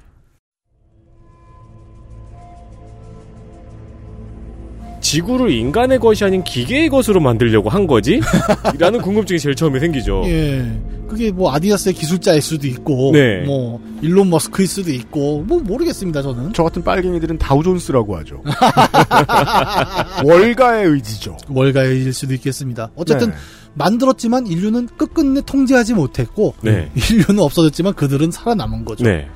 지구를 5.07 5.51
인간의 5.51 5.99
것이 5.99 6.25
아닌 6.25 6.43
기계의 6.43 6.89
것으로 6.89 7.21
만들려고 7.21 7.69
한 7.69 7.87
거지? 7.87 8.19
라는 8.77 9.01
궁금증이 9.01 9.39
제일 9.39 9.55
처음에 9.55 9.79
생기죠. 9.79 10.23
예. 10.25 10.69
그게 11.07 11.31
뭐 11.31 11.53
아디다스의 11.53 11.95
기술자일 11.95 12.41
수도 12.41 12.67
있고, 12.67 13.11
네. 13.13 13.45
뭐 13.45 13.81
일론 14.01 14.29
머스크일 14.29 14.67
수도 14.67 14.91
있고, 14.91 15.45
뭐 15.47 15.61
모르겠습니다 15.61 16.21
저는. 16.21 16.51
저 16.51 16.63
같은 16.63 16.83
빨갱이들은 16.83 17.37
다우존스라고 17.37 18.17
하죠. 18.17 18.43
월가의 20.25 20.87
의지죠. 20.87 21.37
월가일 21.47 22.11
수도 22.11 22.33
있겠습니다. 22.33 22.91
어쨌든 22.97 23.29
네. 23.29 23.35
만들었지만 23.75 24.45
인류는 24.45 24.89
끝끝내 24.97 25.39
통제하지 25.45 25.93
못했고, 25.93 26.55
네. 26.59 26.91
인류는 26.95 27.41
없어졌지만 27.41 27.93
그들은 27.93 28.31
살아남은 28.31 28.83
거죠. 28.83 29.05
네. 29.05 29.29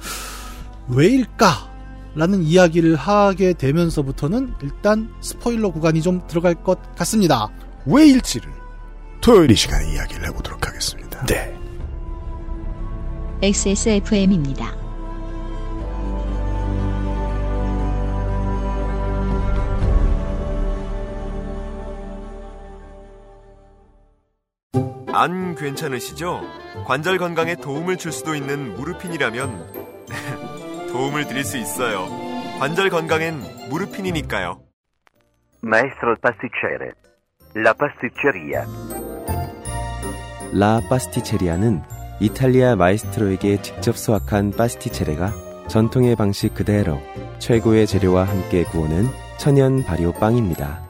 왜일까? 0.90 1.71
라는 2.16 2.44
이야기를 2.44 2.96
하게 2.96 3.54
되면서부터는 3.54 4.54
일단 4.62 5.10
스포일러 5.22 5.72
구간이 5.72 6.02
좀 6.02 6.22
들어갈 6.28 6.56
것 6.56 6.80
같습니다. 6.96 7.50
왜 7.86 8.06
일지를 8.08 8.50
토요일 9.22 9.52
이 9.52 9.56
시간에 9.56 9.94
이야기를 9.94 10.28
해보도록 10.28 10.68
하겠습니다. 10.68 11.26
네. 11.26 11.56
XSFM입니다. 13.42 14.82
안 25.14 25.56
괜찮으시죠? 25.56 26.42
관절 26.86 27.18
건강에 27.18 27.56
도움을 27.56 27.98
줄 27.98 28.12
수도 28.12 28.34
있는 28.34 28.76
무르핀이라면 28.76 30.51
도움을 30.92 31.28
드릴 31.28 31.44
수 31.44 31.58
있어요. 31.58 32.08
관절 32.60 32.90
건강엔 32.90 33.42
무르핀이니까요. 33.70 34.62
Maestro 35.64 36.16
pasticcere. 36.22 36.92
La 37.56 37.74
pasticceria. 37.74 38.66
라 40.54 40.82
파스티체리아는 40.90 41.82
이탈리아 42.20 42.76
마이스트로에게 42.76 43.62
직접 43.62 43.98
수확한 43.98 44.52
파스티체레가 44.52 45.34
전통의 45.70 46.16
방식 46.18 46.54
그대로 46.54 47.00
최고의 47.40 47.88
재료와 47.88 48.26
함께 48.26 48.64
구워낸 48.64 49.06
천연 49.38 49.84
발효 49.84 50.12
빵입니다. 50.12 50.86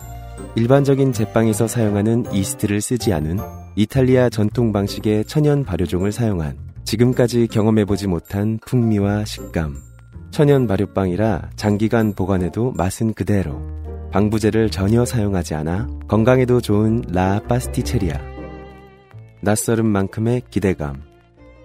일반적인 0.55 1.13
제빵에서 1.13 1.67
사용하는 1.67 2.33
이스트를 2.33 2.81
쓰지 2.81 3.13
않은 3.13 3.37
이탈리아 3.75 4.29
전통 4.29 4.73
방식의 4.73 5.25
천연 5.25 5.63
발효종을 5.63 6.11
사용한 6.11 6.57
지금까지 6.83 7.47
경험해보지 7.47 8.07
못한 8.07 8.59
풍미와 8.65 9.25
식감. 9.25 9.90
천연 10.31 10.65
발효빵이라 10.65 11.51
장기간 11.57 12.13
보관해도 12.13 12.71
맛은 12.71 13.13
그대로. 13.13 13.61
방부제를 14.11 14.69
전혀 14.69 15.05
사용하지 15.05 15.55
않아 15.55 15.89
건강에도 16.07 16.61
좋은 16.61 17.03
라 17.09 17.41
파스티체리아. 17.47 18.19
낯설은 19.41 19.85
만큼의 19.85 20.43
기대감. 20.49 21.03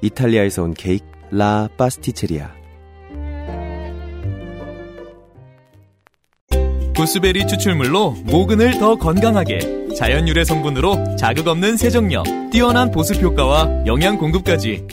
이탈리아에서 0.03 0.65
온 0.65 0.75
케이크 0.75 1.05
라 1.31 1.69
파스티체리아. 1.77 2.51
구스베리 6.97 7.47
추출물로 7.47 8.17
모근을 8.25 8.79
더 8.79 8.97
건강하게 8.97 9.95
자연 9.95 10.27
유래 10.27 10.45
성분으로 10.45 11.17
자극 11.17 11.47
없는 11.47 11.77
세정력, 11.77 12.25
뛰어난 12.51 12.91
보습 12.91 13.23
효과와 13.23 13.85
영양 13.87 14.17
공급까지 14.19 14.87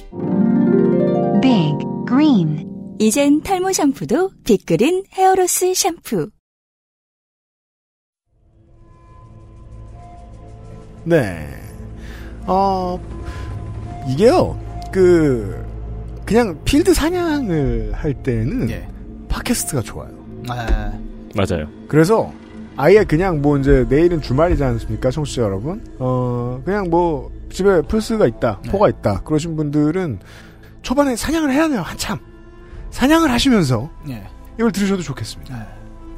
Big 1.42 1.78
Green. 2.08 2.73
이젠 3.06 3.42
탈모 3.44 3.74
샴푸도 3.74 4.30
빅그린 4.46 5.04
헤어로스 5.12 5.74
샴푸. 5.74 6.30
네. 11.04 11.50
어, 12.48 12.98
이게요, 14.08 14.58
그, 14.90 15.66
그냥 16.26 16.64
필드 16.64 16.94
사냥을 16.94 17.92
할 17.94 18.14
때는 18.24 18.70
팟캐스트가 19.28 19.82
좋아요. 19.82 20.14
맞아요. 21.36 21.68
그래서 21.90 22.32
아예 22.78 23.04
그냥 23.04 23.42
뭐 23.42 23.58
이제 23.58 23.86
내일은 23.90 24.22
주말이지 24.22 24.64
않습니까, 24.64 25.12
청취자 25.12 25.42
여러분? 25.42 25.84
어, 26.00 26.62
그냥 26.64 26.90
뭐 26.90 27.30
집에 27.52 27.82
플스가 27.82 28.28
있다, 28.28 28.62
포가 28.70 28.88
있다, 28.88 29.24
그러신 29.24 29.58
분들은 29.58 30.20
초반에 30.84 31.18
사냥을 31.18 31.52
해야 31.52 31.68
돼요, 31.68 31.82
한참. 31.82 32.18
사냥을 32.94 33.32
하시면서 33.32 33.90
예. 34.10 34.24
이걸 34.58 34.72
들으셔도 34.72 35.02
좋겠습니다. 35.02 35.66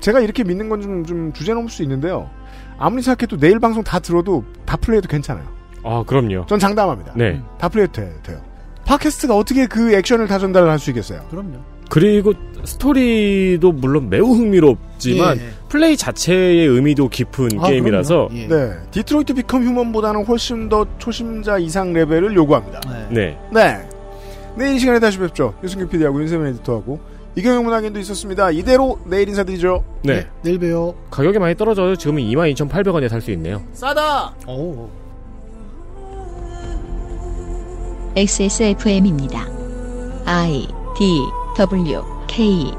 제가 0.02 0.20
이렇게 0.20 0.44
믿는 0.44 0.68
건 0.68 0.82
좀, 0.82 1.06
좀 1.06 1.32
주제 1.34 1.54
넘을 1.54 1.70
수 1.70 1.82
있는데요. 1.84 2.30
아무리 2.78 3.02
생각해도 3.02 3.38
내일 3.38 3.60
방송 3.60 3.82
다 3.82 3.98
들어도 4.00 4.44
다 4.66 4.76
플레이해도 4.76 5.08
괜찮아요. 5.08 5.46
아, 5.84 6.04
그럼요. 6.06 6.46
전 6.48 6.60
장담합니다. 6.60 7.14
네. 7.16 7.42
다 7.58 7.70
플레이해도 7.70 7.94
돼- 7.94 8.14
돼요. 8.24 8.42
팟캐스트가 8.86 9.36
어떻게 9.36 9.66
그 9.68 9.94
액션을 9.96 10.28
다 10.28 10.38
전달을 10.38 10.70
할 10.70 10.78
수 10.78 10.90
있겠어요? 10.92 11.22
그럼요. 11.32 11.58
그리고 11.90 12.34
스토리도 12.66 13.72
물론 13.72 14.10
매우 14.10 14.26
흥미롭지만 14.34 15.38
예. 15.38 15.50
플레이 15.70 15.96
자체의 15.96 16.68
의미도 16.68 17.08
깊은 17.10 17.50
아, 17.60 17.68
게임이라서 17.70 18.30
예. 18.34 18.48
네. 18.48 18.72
Detroit 18.92 19.34
Become 19.34 19.64
Human보다는 19.64 20.26
훨씬 20.26 20.68
더 20.68 20.86
초심자 20.98 21.58
이상 21.60 21.94
레벨을 21.94 22.36
요구합니다. 22.36 22.82
네. 23.12 23.40
네. 23.54 23.90
내일 24.58 24.76
이 24.76 24.80
시간에 24.80 25.00
다시 25.00 25.18
뵙죠. 25.20 25.54
유승규 25.64 25.88
PD하고 25.88 26.22
윤세민 26.22 26.48
에디터하고 26.48 27.00
이경혁 27.36 27.66
문학인도 27.66 28.00
있었습니다. 28.00 28.52
이대로 28.52 28.98
내일 29.06 29.28
인사드리죠. 29.28 29.84
네. 30.04 30.28
내일 30.42 30.58
봬요. 30.60 30.96
가격이 31.12 31.38
많이 31.40 31.56
떨어져요. 31.56 31.96
지금은 31.98 32.24
22,800원에 32.24 33.10
살 33.10 33.22
수 33.22 33.32
있네요. 33.32 33.62
싸다! 33.74 34.34
오. 34.48 34.88
XSFM입니다. 38.16 39.46
I 40.26 40.68
D 40.98 41.20
W 41.58 42.02
K 42.28 42.72